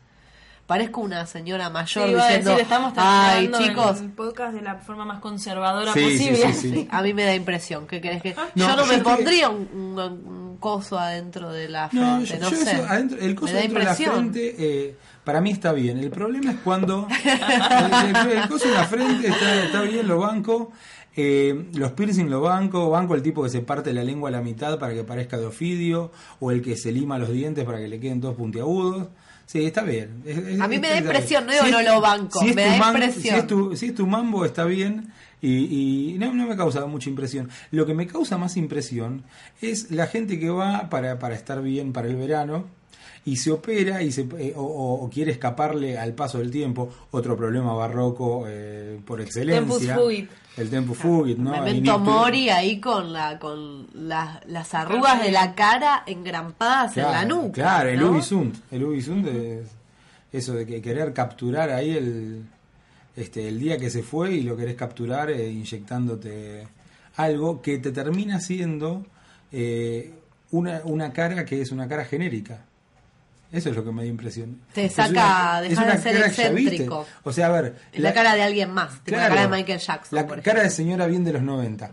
[0.66, 4.62] Parezco una señora mayor Sí, iba a diciendo, decir, estamos ay chicos, el podcast de
[4.62, 6.52] la forma más conservadora Sí, sí, posible.
[6.54, 6.70] sí, sí.
[6.74, 7.86] Sí, a mí me da impresión.
[7.86, 8.34] ¿Qué querés que.?
[8.54, 12.38] No, yo no me pondría un, un- un coso adentro de la No, frente, yo,
[12.40, 12.72] no, yo sé.
[12.76, 15.98] eso, adentro- el me coso da dentro de la frente, eh, para mí está bien.
[15.98, 20.18] El problema es cuando el, el- el coso en la frente está, está bien, lo
[20.18, 20.72] banco.
[21.16, 24.40] Eh, los piercing lo banco, banco el tipo que se parte la lengua a la
[24.40, 26.10] mitad para que parezca de ofidio,
[26.40, 29.08] o el que se lima los dientes para que le queden todos puntiagudos.
[29.46, 30.22] Sí, está bien.
[30.24, 32.76] Es- es- A mí me da impresión, no digo no lo banco, me da
[33.12, 33.22] impresión.
[33.34, 35.12] Si es, tu, si es tu mambo, está bien.
[35.42, 37.50] Y, y no, no me causa mucha impresión.
[37.70, 39.24] Lo que me causa más impresión
[39.60, 42.64] es la gente que va para, para estar bien para el verano
[43.26, 46.90] y se opera y se, eh, o, quiere escaparle al paso del tiempo.
[47.10, 49.60] Otro problema barroco eh, por excelencia.
[49.60, 50.30] Tempus fugit.
[50.56, 51.50] El tempus fugit, ¿no?
[51.50, 57.24] Memento Mori ahí con la con la- las arrugas de la cara engrampadas en la
[57.24, 57.52] nuca.
[57.52, 58.10] Claro, el ¿no?
[58.12, 58.58] Ubisoft.
[58.70, 59.68] El Ubisoft es
[60.32, 62.44] eso de que querer capturar ahí el,
[63.16, 66.66] este, el día que se fue y lo querés capturar eh, inyectándote
[67.16, 69.06] algo que te termina siendo
[69.52, 70.12] eh,
[70.50, 72.64] una, una cara que es una cara genérica.
[73.54, 74.60] Eso es lo que me da impresión.
[74.72, 76.66] Te Es saca, una- deja es de ser ya viste.
[76.74, 77.06] excéntrico.
[77.22, 77.76] O sea, a ver.
[77.92, 80.16] Es la, cara de alguien más, tipo la claro, cara de Michael Jackson.
[80.16, 81.90] La por cara de señora bien de los 90.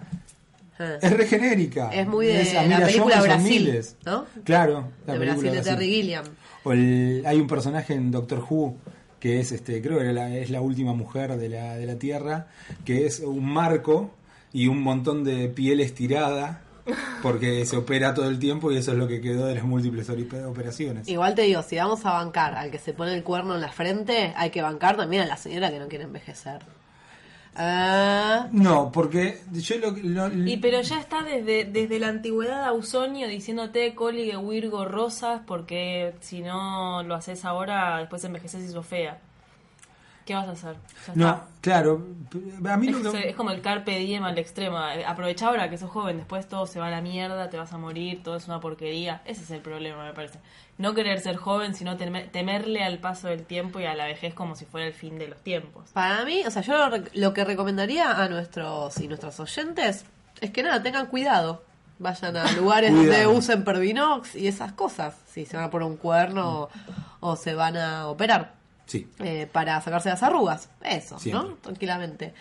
[0.80, 0.98] Ah.
[1.02, 1.90] Es re genérica.
[1.94, 3.96] Es muy de Es la película Jones Brasil, Miles.
[4.06, 4.26] ¿no?
[4.44, 6.26] Claro, la de película Brasil de Terry Gilliam.
[6.64, 8.78] O el- hay un personaje en Doctor Who
[9.20, 12.48] que es, este, creo que la- es la última mujer de la, de la Tierra,
[12.84, 14.10] que es un marco
[14.52, 16.62] y un montón de piel estirada
[17.22, 20.10] porque se opera todo el tiempo y eso es lo que quedó de las múltiples
[20.10, 21.08] ori- operaciones.
[21.08, 23.72] Igual te digo, si vamos a bancar al que se pone el cuerno en la
[23.72, 26.62] frente, hay que bancar también a la señora que no quiere envejecer.
[27.56, 33.28] Ah, No, porque yo lo, lo- Y pero ya está desde, desde la antigüedad Ausonio
[33.28, 39.20] diciéndote Coli, Wirgo, Rosas, porque si no lo haces ahora, después envejeces y sos fea.
[40.32, 40.76] ¿Qué vas a hacer?
[41.08, 41.46] Ya no, está.
[41.60, 42.06] claro,
[42.70, 44.78] a mí lo Es, que- es como el carpe diem al extremo.
[44.78, 47.78] Aprovecha ahora que sos joven, después todo se va a la mierda, te vas a
[47.78, 49.22] morir, todo es una porquería.
[49.26, 50.40] Ese es el problema, me parece.
[50.78, 54.34] No querer ser joven, sino teme- temerle al paso del tiempo y a la vejez
[54.34, 55.90] como si fuera el fin de los tiempos.
[55.92, 60.06] para mí, o sea, yo lo, lo que recomendaría a nuestros y nuestros oyentes
[60.40, 61.62] es que nada, tengan cuidado.
[62.00, 65.16] Vayan a lugares donde usen Pervinox y esas cosas.
[65.28, 66.70] Si se van a poner un cuerno o,
[67.20, 68.61] o se van a operar.
[68.92, 69.08] Sí.
[69.20, 70.70] eh, para sacarse las arrugas.
[70.84, 71.50] Eso, Siempre.
[71.50, 71.56] ¿no?
[71.56, 72.34] Tranquilamente.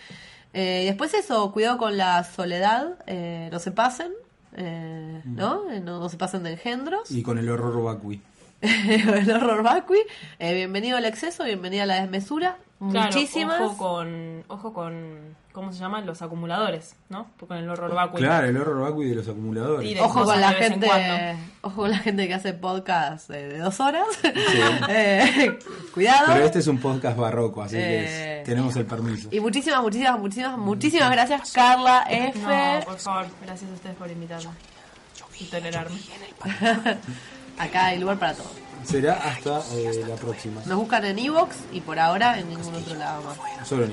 [0.53, 4.11] Eh, y después eso, cuidado con la soledad, eh, no se pasen,
[4.57, 5.71] eh, ¿no?
[5.71, 5.99] Eh, ¿no?
[5.99, 7.09] no se pasen de engendros.
[7.09, 8.21] Y con el horror vacui.
[8.61, 9.99] el horror vacui.
[10.39, 12.57] Eh, bienvenido al exceso, bienvenida a la desmesura.
[12.79, 13.61] Claro, Muchísimas.
[13.61, 16.05] Ojo con, ojo con, ¿cómo se llaman?
[16.05, 17.27] Los acumuladores, ¿no?
[17.47, 18.19] Con el horror vacui.
[18.21, 19.89] Claro, el horror vacui de los acumuladores.
[19.89, 20.87] Y de- Ojo con la gente,
[21.61, 24.07] ojo con la gente que hace podcast eh, de dos horas.
[24.89, 25.57] Eh,
[25.93, 26.25] cuidado.
[26.33, 27.79] Pero este es un podcast barroco, así Eh.
[27.79, 29.27] que es- tenemos el permiso.
[29.31, 32.39] Y muchísimas, muchísimas, muchísimas, muchísimas gracias, Carla F.
[32.39, 34.49] No, por favor, gracias a ustedes por invitarme
[35.39, 35.97] y tolerarme.
[37.57, 38.49] Acá hay lugar para todo.
[38.83, 40.61] Será hasta eh, la próxima.
[40.65, 43.67] Nos buscan en Evox y por ahora en ningún otro lado más.
[43.67, 43.91] Solo en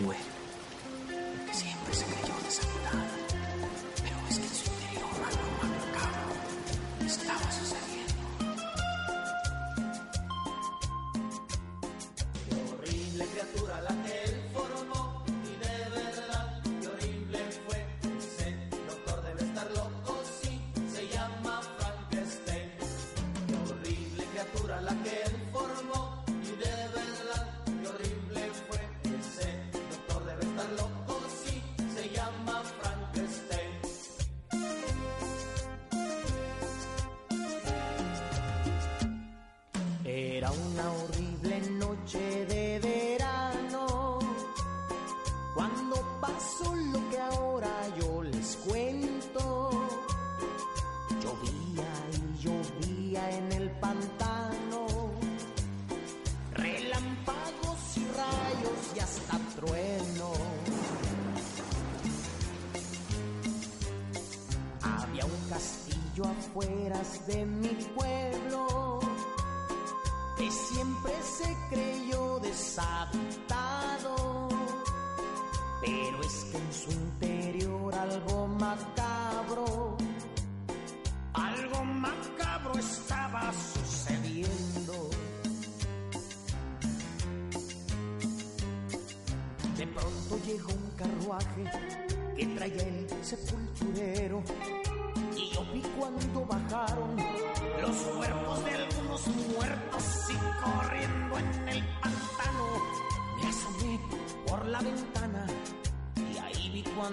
[1.91, 2.29] Ivo.
[2.29, 2.38] Era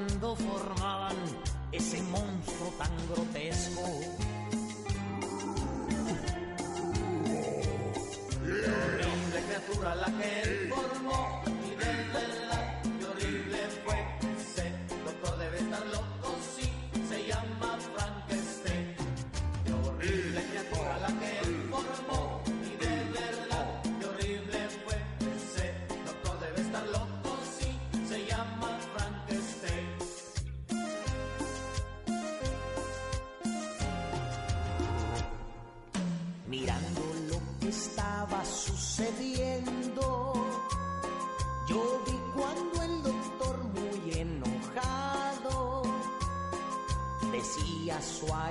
[0.08, 1.16] cuando formaban
[1.72, 3.82] ese monstruo tan grotesco.
[8.44, 11.55] horrible criatura la que él formó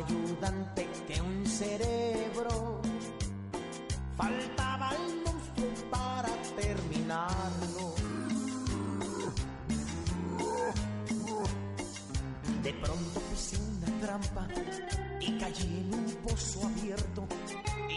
[0.07, 2.81] ayudante que un cerebro
[4.17, 7.95] faltaba al monstruo para terminarlo.
[12.63, 14.49] De pronto puse una trampa
[15.21, 17.27] y caí en un pozo abierto.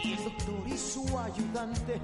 [0.04, 2.00] Y el doctor y su ayudante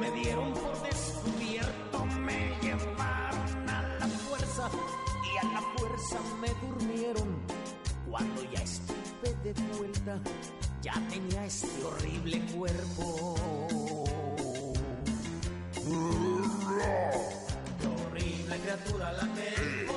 [0.00, 4.70] me dieron por descubierto, me llevaron a la fuerza
[5.22, 7.42] y a la fuerza me durmieron.
[8.08, 10.20] Cuando ya estuve de vuelta,
[10.82, 13.36] ya tenía este horrible cuerpo.
[17.80, 19.91] Qué horrible criatura la que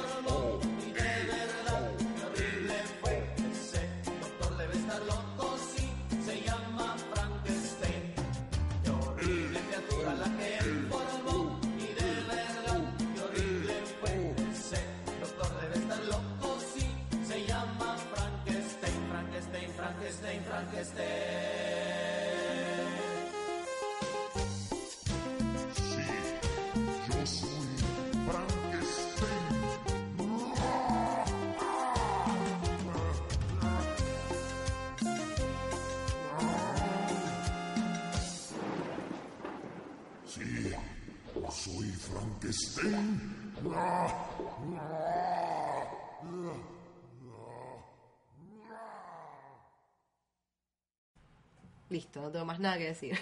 [51.90, 53.18] Listo, no tengo más nada que decir.